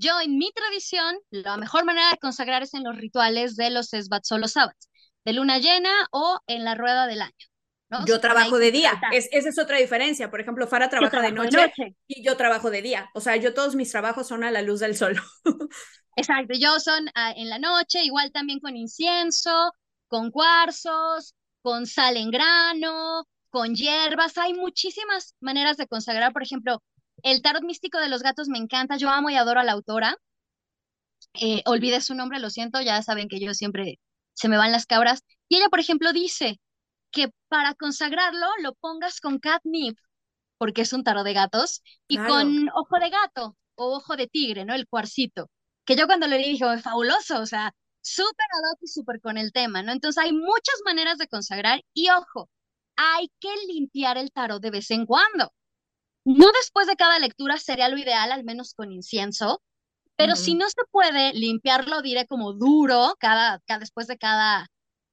Yo, 0.03 0.20
en 0.20 0.36
mi 0.36 0.50
tradición, 0.50 1.16
la 1.30 1.57
mejor 1.57 1.84
manera 1.84 2.11
de 2.11 2.18
consagrar 2.18 2.64
es 2.64 2.74
en 2.74 2.82
los 2.82 2.96
rituales 2.96 3.55
de 3.55 3.70
los 3.70 3.94
Esbats 3.94 4.32
o 4.32 4.38
los 4.38 4.53
Sabbats, 4.53 4.90
de 5.24 5.32
luna 5.32 5.59
llena 5.59 5.90
o 6.11 6.40
en 6.48 6.64
la 6.64 6.74
rueda 6.74 7.07
del 7.07 7.22
año. 7.22 7.46
Yo 8.05 8.18
trabajo 8.18 8.59
de 8.59 8.72
día, 8.72 9.00
es, 9.12 9.28
esa 9.30 9.50
es 9.50 9.59
otra 9.61 9.76
diferencia. 9.76 10.28
Por 10.28 10.40
ejemplo, 10.40 10.66
Fara 10.66 10.88
trabaja 10.88 11.20
de 11.20 11.30
noche, 11.30 11.72
y 12.09 12.24
yo 12.24 12.36
trabajo 12.36 12.70
de 12.70 12.82
día. 12.82 13.11
O 13.14 13.20
sea, 13.20 13.36
yo 13.36 13.55
todos 13.55 13.76
mis 13.76 13.92
trabajos 13.92 14.26
son 14.26 14.42
a 14.42 14.50
la 14.50 14.62
luz 14.62 14.80
del 14.80 14.96
sol. 14.96 15.20
Exacto, 16.16 16.55
yo 16.59 16.80
son 16.80 17.09
ah, 17.14 17.32
en 17.36 17.48
la 17.48 17.61
noche, 17.61 18.03
igual 18.03 18.32
también 18.32 18.59
con 18.59 18.76
incienso, 18.76 19.72
con 20.09 20.32
cuarzos, 20.32 21.34
con 21.61 21.86
sal 21.86 22.16
en 22.16 22.30
grano, 22.32 23.24
con 23.50 23.76
hierbas. 23.76 24.36
Hay 24.36 24.55
muchísimas 24.55 25.36
maneras 25.38 25.76
de 25.76 25.86
consagrar. 25.86 26.32
Por 26.32 26.42
ejemplo, 26.42 26.82
el 27.22 27.42
tarot 27.42 27.62
místico 27.62 27.98
de 27.98 28.08
los 28.08 28.22
gatos 28.22 28.48
me 28.48 28.58
encanta, 28.58 28.96
yo 28.96 29.10
amo 29.10 29.30
y 29.30 29.36
adoro 29.36 29.60
a 29.60 29.64
la 29.64 29.72
autora. 29.72 30.16
Eh, 31.34 31.62
olvidé 31.66 32.00
su 32.00 32.14
nombre, 32.14 32.40
lo 32.40 32.50
siento, 32.50 32.80
ya 32.80 33.02
saben 33.02 33.28
que 33.28 33.40
yo 33.40 33.54
siempre 33.54 33.98
se 34.34 34.48
me 34.48 34.56
van 34.56 34.72
las 34.72 34.86
cabras. 34.86 35.22
Y 35.48 35.56
ella, 35.56 35.68
por 35.68 35.80
ejemplo, 35.80 36.12
dice 36.12 36.60
que 37.10 37.30
para 37.48 37.74
consagrarlo 37.74 38.46
lo 38.62 38.74
pongas 38.74 39.20
con 39.20 39.38
catnip, 39.38 39.98
porque 40.58 40.82
es 40.82 40.92
un 40.92 41.04
tarot 41.04 41.24
de 41.24 41.34
gatos, 41.34 41.82
y 42.08 42.18
con 42.18 42.68
ojo 42.70 42.98
de 43.00 43.10
gato 43.10 43.56
o 43.74 43.96
ojo 43.96 44.16
de 44.16 44.26
tigre, 44.28 44.64
¿no? 44.64 44.74
El 44.74 44.86
cuarcito. 44.88 45.50
Que 45.84 45.96
yo 45.96 46.06
cuando 46.06 46.26
le 46.28 46.38
dije, 46.38 46.64
oh, 46.64 46.78
fabuloso, 46.78 47.40
o 47.40 47.46
sea, 47.46 47.74
súper 48.00 48.46
ad 48.52 48.78
y 48.80 48.86
súper 48.88 49.20
con 49.20 49.38
el 49.38 49.52
tema, 49.52 49.82
¿no? 49.82 49.92
Entonces 49.92 50.22
hay 50.22 50.32
muchas 50.32 50.80
maneras 50.84 51.18
de 51.18 51.28
consagrar 51.28 51.82
y 51.94 52.10
ojo, 52.10 52.50
hay 52.96 53.30
que 53.40 53.50
limpiar 53.68 54.18
el 54.18 54.32
tarot 54.32 54.62
de 54.62 54.70
vez 54.70 54.90
en 54.90 55.06
cuando. 55.06 55.52
No 56.24 56.46
después 56.52 56.86
de 56.86 56.96
cada 56.96 57.18
lectura 57.18 57.58
sería 57.58 57.88
lo 57.88 57.98
ideal, 57.98 58.30
al 58.32 58.44
menos 58.44 58.74
con 58.74 58.92
incienso, 58.92 59.62
pero 60.16 60.36
si 60.36 60.54
no 60.54 60.68
se 60.68 60.82
puede 60.90 61.32
limpiarlo, 61.32 62.00
diré 62.02 62.26
como 62.26 62.52
duro, 62.52 63.14
cada, 63.18 63.60
cada, 63.66 63.80
después 63.80 64.06
de 64.06 64.18
cada, 64.18 64.68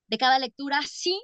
de 0.07 0.17
cada 0.17 0.37
lectura, 0.37 0.81
sí, 0.85 1.19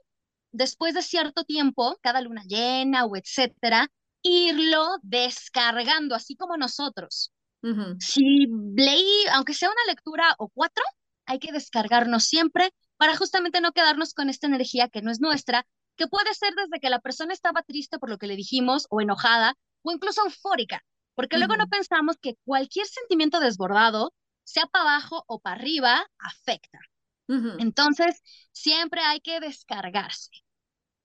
después 0.52 0.96
de 0.96 1.02
cierto 1.02 1.44
tiempo, 1.44 1.98
cada 2.02 2.22
luna 2.22 2.44
llena 2.48 3.06
o 3.06 3.16
etcétera, 3.16 3.88
irlo 4.24 4.98
descargando, 5.04 6.16
así 6.16 6.36
como 6.36 6.58
nosotros. 6.58 7.32
Si 8.00 8.48
leí, 8.76 9.26
aunque 9.34 9.54
sea 9.54 9.70
una 9.70 9.86
lectura 9.88 10.36
o 10.38 10.50
cuatro, 10.50 10.84
hay 11.26 11.40
que 11.40 11.52
descargarnos 11.52 12.26
siempre 12.26 12.72
para 12.98 13.16
justamente 13.16 13.60
no 13.60 13.72
quedarnos 13.72 14.14
con 14.14 14.30
esta 14.30 14.48
energía 14.48 14.88
que 14.88 15.02
no 15.02 15.12
es 15.12 15.20
nuestra, 15.20 15.66
que 15.96 16.08
puede 16.08 16.34
ser 16.34 16.54
desde 16.56 16.80
que 16.80 16.90
la 16.90 17.00
persona 17.00 17.34
estaba 17.34 17.64
triste 17.64 18.00
por 18.00 18.10
lo 18.10 18.18
que 18.18 18.28
le 18.28 18.36
dijimos 18.36 18.88
o 18.90 19.02
enojada 19.02 19.56
o 19.86 19.92
incluso 19.92 20.24
eufórica, 20.26 20.84
porque 21.14 21.38
luego 21.38 21.56
no 21.56 21.68
pensamos 21.68 22.18
que 22.22 22.36
cualquier 22.44 22.88
sentimiento 22.88 23.40
desbordado, 23.40 24.14
sea 24.44 24.66
para 24.66 24.84
abajo 24.84 25.24
o 25.28 25.40
para 25.40 25.56
arriba, 25.56 26.06
afecta. 26.20 26.80
Entonces, 27.58 28.22
siempre 28.52 29.02
hay 29.02 29.20
que 29.20 29.40
descargarse. 29.40 30.30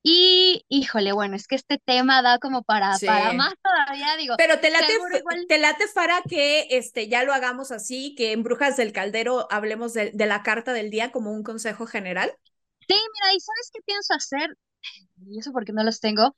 Y, 0.03 0.65
híjole, 0.69 1.13
bueno, 1.13 1.37
es 1.37 1.47
que 1.47 1.57
este 1.57 1.79
tema 1.79 2.21
da 2.23 2.39
como 2.39 2.63
para, 2.63 2.95
para 3.05 3.33
más 3.33 3.55
todavía, 3.63 4.17
digo. 4.17 4.35
Pero 4.37 4.59
te 4.61 4.71
late, 4.71 4.99
te 5.49 5.59
late, 5.59 5.89
Fara, 5.89 6.23
que 6.29 6.67
este, 6.71 7.09
ya 7.09 7.23
lo 7.23 7.33
hagamos 7.33 7.71
así, 7.71 8.15
que 8.15 8.33
en 8.33 8.43
Brujas 8.43 8.77
del 8.77 8.93
Caldero 8.93 9.47
hablemos 9.51 9.95
de, 9.95 10.11
de, 10.11 10.27
la 10.27 10.43
carta 10.43 10.73
del 10.73 10.91
día 10.91 11.11
como 11.11 11.33
un 11.33 11.43
consejo 11.43 11.87
general. 11.87 12.35
Sí, 12.87 12.95
mira, 12.95 13.35
¿y 13.35 13.41
sabes 13.41 13.71
qué 13.73 13.81
pienso 13.85 14.15
hacer? 14.15 14.57
Y 15.27 15.39
eso 15.39 15.53
porque 15.53 15.73
no 15.73 15.85
los 15.85 16.01
tengo 16.01 16.35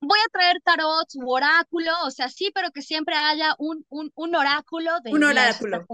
voy 0.00 0.18
a 0.18 0.30
traer 0.32 0.60
tarot 0.62 1.08
u 1.14 1.30
oráculo, 1.30 1.92
o 2.04 2.10
sea, 2.10 2.28
sí, 2.28 2.50
pero 2.54 2.70
que 2.70 2.82
siempre 2.82 3.14
haya 3.16 3.54
un, 3.58 3.84
un, 3.88 4.10
un 4.14 4.34
oráculo. 4.34 5.00
De 5.02 5.12
un 5.12 5.24
oráculo. 5.24 5.86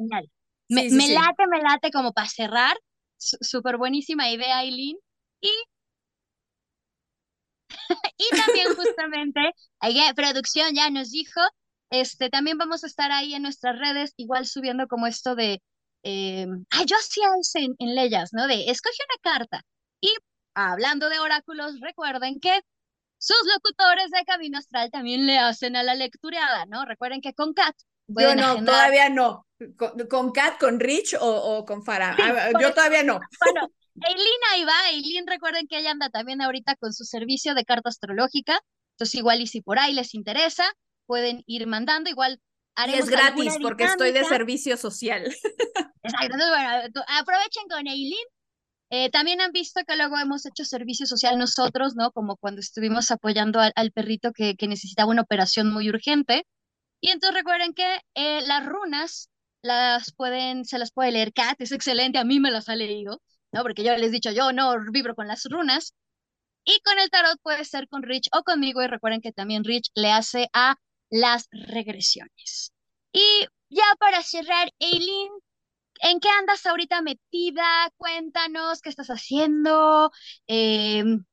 Me, 0.68 0.90
me 0.90 1.08
late, 1.08 1.46
me 1.50 1.62
late 1.62 1.90
como 1.90 2.12
para 2.12 2.28
cerrar. 2.28 2.76
Súper 3.16 3.78
buenísima 3.78 4.30
idea, 4.30 4.58
Aileen. 4.58 4.96
Y, 5.40 5.50
y 8.18 8.36
también 8.36 8.74
justamente, 8.74 9.40
producción 10.14 10.74
ya 10.74 10.90
nos 10.90 11.10
dijo, 11.10 11.40
este, 11.90 12.30
también 12.30 12.58
vamos 12.58 12.84
a 12.84 12.86
estar 12.86 13.12
ahí 13.12 13.34
en 13.34 13.42
nuestras 13.42 13.78
redes, 13.78 14.12
igual 14.16 14.46
subiendo 14.46 14.86
como 14.88 15.06
esto 15.06 15.34
de, 15.34 15.62
eh, 16.02 16.46
yo 16.86 16.96
hacía 16.96 17.26
eso 17.40 17.58
en, 17.58 17.74
en 17.78 17.94
Leyas, 17.94 18.30
¿no? 18.32 18.46
De 18.46 18.70
escoge 18.70 18.98
una 19.08 19.32
carta. 19.36 19.62
Y 20.00 20.12
hablando 20.54 21.08
de 21.08 21.18
oráculos, 21.18 21.80
recuerden 21.80 22.40
que 22.40 22.60
sus 23.24 23.38
locutores 23.54 24.10
de 24.10 24.22
Camino 24.26 24.58
Astral 24.58 24.90
también 24.90 25.26
le 25.26 25.38
hacen 25.38 25.76
a 25.76 25.82
la 25.82 25.94
lectureada, 25.94 26.66
¿no? 26.66 26.84
Recuerden 26.84 27.22
que 27.22 27.32
con 27.32 27.54
Kat. 27.54 27.74
Yo 28.06 28.34
no, 28.34 28.62
todavía 28.62 29.08
no. 29.08 29.46
Con, 30.10 30.30
Kat, 30.30 30.60
con 30.60 30.78
Rich 30.78 31.16
o, 31.18 31.64
con 31.64 31.82
Farah. 31.82 32.14
Ah, 32.20 32.50
yo 32.60 32.74
todavía 32.74 33.02
no. 33.02 33.20
Bueno, 33.40 33.70
Eileen 33.94 34.40
ahí 34.52 34.64
va. 34.64 34.90
Eileen, 34.90 35.26
recuerden 35.26 35.66
que 35.66 35.78
ella 35.78 35.92
anda 35.92 36.10
también 36.10 36.42
ahorita 36.42 36.76
con 36.76 36.92
su 36.92 37.04
servicio 37.04 37.54
de 37.54 37.64
carta 37.64 37.88
astrológica. 37.88 38.60
Entonces, 38.94 39.14
igual 39.14 39.40
y 39.40 39.46
si 39.46 39.62
por 39.62 39.78
ahí 39.78 39.94
les 39.94 40.12
interesa, 40.12 40.64
pueden 41.06 41.42
ir 41.46 41.66
mandando. 41.66 42.10
Igual 42.10 42.42
haremos 42.74 43.00
Y 43.00 43.02
es 43.04 43.08
gratis 43.08 43.54
porque 43.62 43.84
estoy 43.84 44.12
de 44.12 44.24
servicio 44.24 44.76
social. 44.76 45.24
Exacto. 46.02 46.26
Entonces, 46.26 46.48
bueno, 46.50 47.04
aprovechen 47.08 47.68
con 47.70 47.86
Eileen 47.86 48.26
eh, 48.96 49.10
también 49.10 49.40
han 49.40 49.50
visto 49.50 49.80
que 49.84 49.96
luego 49.96 50.16
hemos 50.18 50.46
hecho 50.46 50.64
servicio 50.64 51.04
social 51.04 51.36
nosotros, 51.36 51.96
¿no? 51.96 52.12
Como 52.12 52.36
cuando 52.36 52.60
estuvimos 52.60 53.10
apoyando 53.10 53.60
al, 53.60 53.90
perrito 53.90 54.30
que, 54.32 54.54
que, 54.54 54.68
necesitaba 54.68 55.10
una 55.10 55.22
operación 55.22 55.72
muy 55.72 55.88
urgente. 55.88 56.46
Y 57.00 57.10
entonces 57.10 57.34
recuerden 57.34 57.74
que 57.74 58.00
eh, 58.14 58.42
las 58.42 58.64
runas 58.64 59.30
las 59.62 60.12
pueden, 60.14 60.64
se 60.64 60.78
las 60.78 60.92
puede 60.92 61.10
leer 61.10 61.32
Kat, 61.32 61.60
es 61.60 61.72
excelente, 61.72 62.18
a 62.18 62.24
mí 62.24 62.38
me 62.38 62.52
las 62.52 62.68
ha 62.68 62.76
leído, 62.76 63.20
¿no? 63.50 63.62
Porque 63.62 63.82
yo 63.82 63.96
les 63.96 64.10
he 64.10 64.12
dicho, 64.12 64.30
yo 64.30 64.52
no 64.52 64.76
vibro 64.92 65.16
con 65.16 65.26
las 65.26 65.44
runas. 65.50 65.94
Y 66.64 66.78
con 66.84 66.96
el 67.00 67.10
tarot 67.10 67.40
puede 67.42 67.64
ser 67.64 67.88
con 67.88 68.04
Rich 68.04 68.28
o 68.32 68.44
conmigo. 68.44 68.80
Y 68.80 68.86
recuerden 68.86 69.20
que 69.20 69.32
también 69.32 69.64
Rich 69.64 69.90
le 69.96 70.12
hace 70.12 70.48
a 70.52 70.76
las 71.10 71.48
regresiones. 71.50 72.72
Y 73.12 73.48
ya 73.70 73.86
para 73.98 74.22
cerrar, 74.22 74.70
Eileen, 74.78 75.32
¿En 76.02 76.20
qué 76.20 76.28
andas 76.28 76.64
ahorita 76.66 77.02
metida? 77.02 77.90
Cuéntanos, 77.96 78.80
¿qué 78.80 78.90
estás 78.90 79.08
haciendo? 79.08 80.10
Em, 80.46 81.24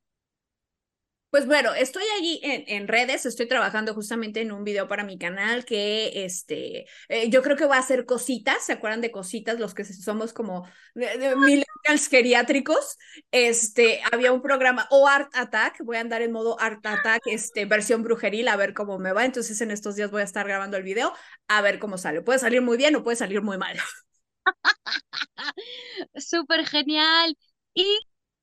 pues 1.32 1.45
bueno, 1.45 1.74
estoy 1.74 2.03
allí 2.18 2.41
en, 2.43 2.89
redes, 2.89 3.26
estoy 3.26 3.47
trabajando 3.47 3.93
justamente 3.93 4.41
en 4.41 4.51
un 4.51 4.66
video 4.66 4.89
para 4.89 5.05
mi 5.05 5.18
canal 5.18 5.64
que 5.64 6.26
este, 6.26 6.88
eh, 7.07 7.30
yo 7.30 7.41
creo 7.41 7.55
que 7.55 7.66
va 7.66 7.78
a 7.78 7.80
hacer 7.80 8.05
cositas, 8.05 8.66
¿se 8.66 8.74
acuerdan 8.74 8.99
de 8.99 9.12
cositas? 9.12 9.57
Los 9.57 9.74
que 9.74 9.86
somos 9.86 10.34
como 10.34 10.68
de, 10.93 11.34
millennials 11.38 12.09
geriátricos, 12.09 12.97
este, 13.32 14.01
había 14.12 14.34
un 14.34 14.41
programa, 14.41 14.88
o 14.91 15.07
Art 15.07 15.30
Attack, 15.34 15.78
voy 15.86 15.95
a 15.95 16.01
andar 16.01 16.22
en 16.22 16.34
modo 16.34 16.59
Art 16.59 16.86
Attack, 16.86 17.22
este, 17.28 17.64
versión 17.64 18.03
brujeril, 18.03 18.49
a 18.49 18.57
ver 18.57 18.74
cómo 18.74 18.99
me 18.99 19.14
va, 19.14 19.24
entonces 19.24 19.62
en 19.62 19.72
estos 19.72 19.95
días 19.95 20.12
voy 20.12 20.24
a 20.24 20.26
estar 20.26 20.45
grabando 20.45 20.76
el 20.76 20.84
video, 20.84 21.14
a 21.47 21.62
ver 21.62 21.80
cómo 21.80 21.97
sale, 21.97 22.22
puede 22.22 22.39
salir 22.39 22.62
muy 22.62 22.76
bien 22.76 22.93
o 22.97 23.03
puede 23.03 23.16
salir 23.16 23.41
muy 23.41 23.57
mal. 23.57 23.78
Súper 26.16 26.66
genial. 26.68 27.38
Y 27.74 27.86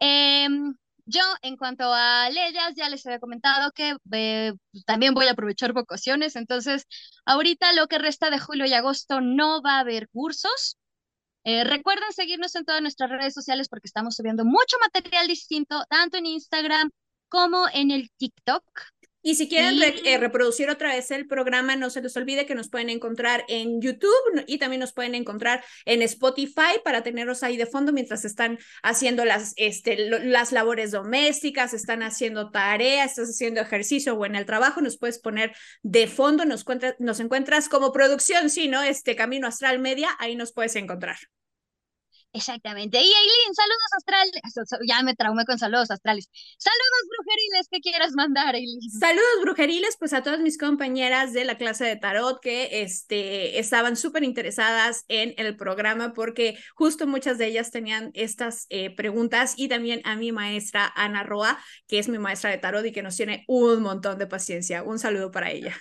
em, 0.01 0.75
yo, 1.07 1.21
en 1.43 1.57
cuanto 1.57 1.85
a 1.93 2.29
leyes, 2.31 2.75
ya 2.77 2.89
les 2.89 3.05
había 3.07 3.19
comentado 3.21 3.73
que 3.73 3.97
eh, 4.13 4.53
también 4.87 5.15
voy 5.15 5.27
a 5.27 5.33
aprovechar 5.33 5.73
vacaciones, 5.73 6.37
entonces 6.37 6.87
ahorita 7.25 7.73
lo 7.73 7.87
que 7.89 7.99
resta 7.99 8.31
de 8.31 8.39
julio 8.39 8.67
y 8.67 8.75
agosto 8.75 9.21
no 9.21 9.63
va 9.63 9.77
a 9.77 9.81
haber 9.81 10.09
cursos. 10.11 10.77
Eh, 11.45 11.65
recuerden 11.65 12.13
seguirnos 12.13 12.55
en 12.57 12.65
todas 12.65 12.83
nuestras 12.83 13.11
redes 13.11 13.35
sociales 13.35 13.69
porque 13.69 13.87
estamos 13.89 14.17
subiendo 14.17 14.45
mucho 14.45 14.77
material 14.81 15.27
distinto, 15.29 15.85
tanto 15.89 16.19
en 16.19 16.27
Instagram 16.27 16.91
como 17.29 17.67
en 17.73 17.91
el 17.91 18.11
TikTok. 18.19 18.65
Y 19.21 19.35
si 19.35 19.49
quieren 19.49 19.81
eh, 19.83 20.17
reproducir 20.19 20.71
otra 20.71 20.95
vez 20.95 21.11
el 21.11 21.27
programa, 21.27 21.75
no 21.75 21.91
se 21.91 22.01
les 22.01 22.17
olvide 22.17 22.47
que 22.47 22.55
nos 22.55 22.71
pueden 22.71 22.89
encontrar 22.89 23.45
en 23.49 23.81
YouTube 23.81 24.45
y 24.47 24.59
también 24.59 24.79
nos 24.79 24.93
pueden 24.93 25.17
encontrar 25.17 25.65
en 25.87 26.03
Spotify 26.03 26.79
para 26.85 27.03
tenerlos 27.03 27.43
ahí 27.43 27.57
de 27.57 27.67
fondo 27.67 27.93
mientras 27.93 28.25
están 28.25 28.59
haciendo 28.83 29.25
las, 29.25 29.55
este, 29.57 29.97
las 29.97 30.53
labores 30.53 30.93
domésticas, 30.93 31.75
están 31.75 32.05
haciendo 32.05 32.51
tareas, 32.51 33.11
estás 33.11 33.31
haciendo 33.31 33.61
ejercicio 33.61 34.15
o 34.15 34.25
en 34.25 34.37
el 34.37 34.47
trabajo, 34.47 34.81
nos 34.81 34.99
puedes 34.99 35.19
poner 35.19 35.53
de 35.83 36.07
fondo, 36.07 36.45
nos, 36.45 36.65
nos 37.01 37.21
encuentras 37.21 37.69
como 37.69 37.93
producción, 37.93 38.51
sí, 38.51 38.69
¿no? 38.69 38.83
Este 38.83 39.17
Camino 39.17 39.49
Astral 39.49 39.81
Media, 39.81 40.11
ahí 40.21 40.37
nos 40.37 40.53
puedes 40.53 40.77
encontrar. 40.77 41.19
Exactamente. 42.33 42.99
Y 42.99 43.05
Aileen, 43.05 43.55
saludos 43.55 43.93
astrales. 43.97 44.33
Ya 44.87 45.03
me 45.03 45.15
traumé 45.15 45.45
con 45.47 45.59
saludos 45.59 45.91
astrales. 45.91 46.29
Saludos 46.59 47.09
brujeriles 47.09 47.69
que 47.71 47.81
quieras 47.81 48.13
mandar, 48.13 48.55
Aileen. 48.55 48.81
Saludos 48.91 49.41
brujeriles, 49.43 49.97
pues 49.99 50.13
a 50.13 50.23
todas 50.23 50.41
mis 50.41 50.59
compañeras 50.59 51.33
de 51.33 51.45
la 51.45 51.57
clase 51.57 51.85
de 51.85 51.97
tarot 51.97 52.41
que 52.41 52.83
este, 52.83 53.59
estaban 53.59 53.97
súper 53.97 54.25
interesadas 54.25 55.05
en 55.09 55.35
el 55.39 55.57
programa 55.57 56.13
porque 56.13 56.59
justo 56.75 57.07
muchas 57.07 57.39
de 57.39 57.47
ellas 57.47 57.71
tenían 57.71 58.11
estas 58.15 58.67
eh, 58.69 58.95
preguntas 58.95 59.55
y 59.57 59.69
también 59.69 60.03
a 60.05 60.15
mi 60.17 60.31
maestra 60.31 60.93
Ana 60.97 61.23
Roa, 61.23 61.59
que 61.87 61.99
es 61.99 62.09
mi 62.09 62.19
maestra 62.19 62.51
de 62.51 62.59
tarot 62.59 62.85
y 62.85 62.93
que 62.93 63.03
nos 63.03 63.17
tiene 63.17 63.45
un 63.49 63.81
montón 63.83 64.19
de 64.19 64.27
paciencia. 64.27 64.83
Un 64.83 64.99
saludo 64.99 65.31
para 65.31 65.51
ella. 65.51 65.75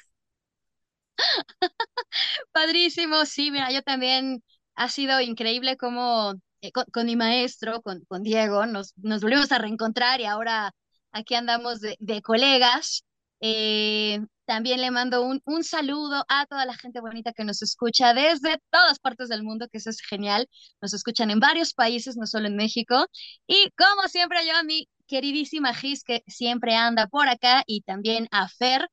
Padrísimo, 2.51 3.25
sí, 3.25 3.51
mira, 3.51 3.71
yo 3.71 3.81
también 3.81 4.43
ha 4.77 4.89
sido 4.89 5.19
increíble 5.21 5.75
cómo 5.75 6.35
eh, 6.61 6.71
con, 6.71 7.05
mi 7.05 7.15
maestro, 7.15 7.81
con, 7.81 8.05
con 8.07 8.23
Diego, 8.23 8.65
nos, 8.65 8.93
nos 8.97 9.21
volvimos 9.21 9.51
a 9.51 9.57
reencontrar 9.57 10.21
y 10.21 10.25
ahora 10.25 10.71
aquí 11.11 11.35
andamos 11.35 11.81
de, 11.81 12.21
colegas. 12.21 13.03
Eh, 13.41 14.19
también 14.45 14.81
le 14.81 14.91
mando 14.91 15.23
un, 15.23 15.41
un 15.45 15.63
saludo 15.63 16.23
a 16.29 16.45
toda 16.45 16.65
la 16.65 16.75
gente 16.77 17.01
bonita 17.01 17.33
que 17.33 17.43
nos 17.43 17.61
escucha 17.61 18.13
desde 18.13 18.59
todas 18.71 18.99
partes 18.99 19.29
del 19.29 19.43
mundo, 19.43 19.67
que 19.69 19.79
eso 19.79 19.89
es 19.89 19.99
genial. 20.01 20.47
Nos 20.81 20.93
escuchan 20.93 21.31
en 21.31 21.39
varios 21.39 21.73
países, 21.73 22.15
no 22.15 22.27
solo 22.27 22.47
en 22.47 22.55
México. 22.55 23.07
Y 23.47 23.71
como 23.77 24.07
siempre, 24.07 24.45
yo 24.47 24.55
a 24.55 24.63
mi 24.63 24.87
queridísima 25.07 25.73
Gis, 25.73 26.03
que 26.03 26.23
siempre 26.27 26.75
anda 26.75 27.07
por 27.07 27.27
acá, 27.29 27.63
y 27.65 27.81
también 27.81 28.27
a 28.31 28.47
Fer, 28.47 28.87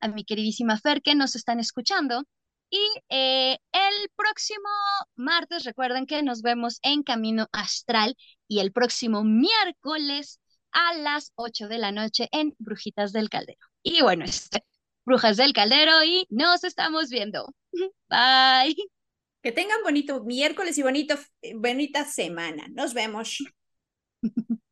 a 0.00 0.08
mi 0.08 0.24
queridísima 0.24 0.78
Fer, 0.78 1.00
que 1.02 1.14
nos 1.14 1.36
están 1.36 1.60
escuchando. 1.60 2.24
Y 2.70 2.86
eh, 3.08 3.58
el 3.72 4.10
próximo 4.14 4.68
martes, 5.16 5.64
recuerden 5.64 6.06
que 6.06 6.22
nos 6.22 6.42
vemos 6.42 6.80
en 6.82 7.02
Camino 7.02 7.46
Astral 7.52 8.16
y 8.46 8.60
el 8.60 8.72
próximo 8.72 9.24
miércoles 9.24 10.40
a 10.72 10.94
las 10.94 11.32
8 11.36 11.68
de 11.68 11.78
la 11.78 11.92
noche 11.92 12.28
en 12.30 12.54
Brujitas 12.58 13.12
del 13.12 13.30
Caldero. 13.30 13.58
Y 13.82 14.02
bueno, 14.02 14.24
este, 14.24 14.64
Brujas 15.04 15.36
del 15.38 15.54
Caldero 15.54 16.04
y 16.04 16.26
nos 16.28 16.64
estamos 16.64 17.08
viendo. 17.08 17.54
Bye. 18.10 18.76
Que 19.42 19.52
tengan 19.52 19.82
bonito 19.82 20.22
miércoles 20.24 20.76
y 20.76 20.82
bonito, 20.82 21.14
bonita 21.54 22.04
semana. 22.04 22.66
Nos 22.70 22.92
vemos. 22.92 23.38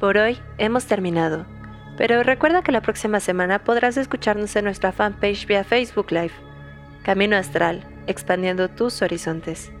Por 0.00 0.18
hoy 0.18 0.36
hemos 0.58 0.86
terminado, 0.86 1.46
pero 1.96 2.24
recuerda 2.24 2.64
que 2.64 2.72
la 2.72 2.82
próxima 2.82 3.20
semana 3.20 3.62
podrás 3.62 3.96
escucharnos 3.96 4.56
en 4.56 4.64
nuestra 4.64 4.90
fanpage 4.90 5.46
vía 5.46 5.62
Facebook 5.62 6.10
Live. 6.10 6.51
Camino 7.02 7.36
Astral, 7.36 7.82
expandiendo 8.06 8.68
tus 8.68 9.02
horizontes. 9.02 9.72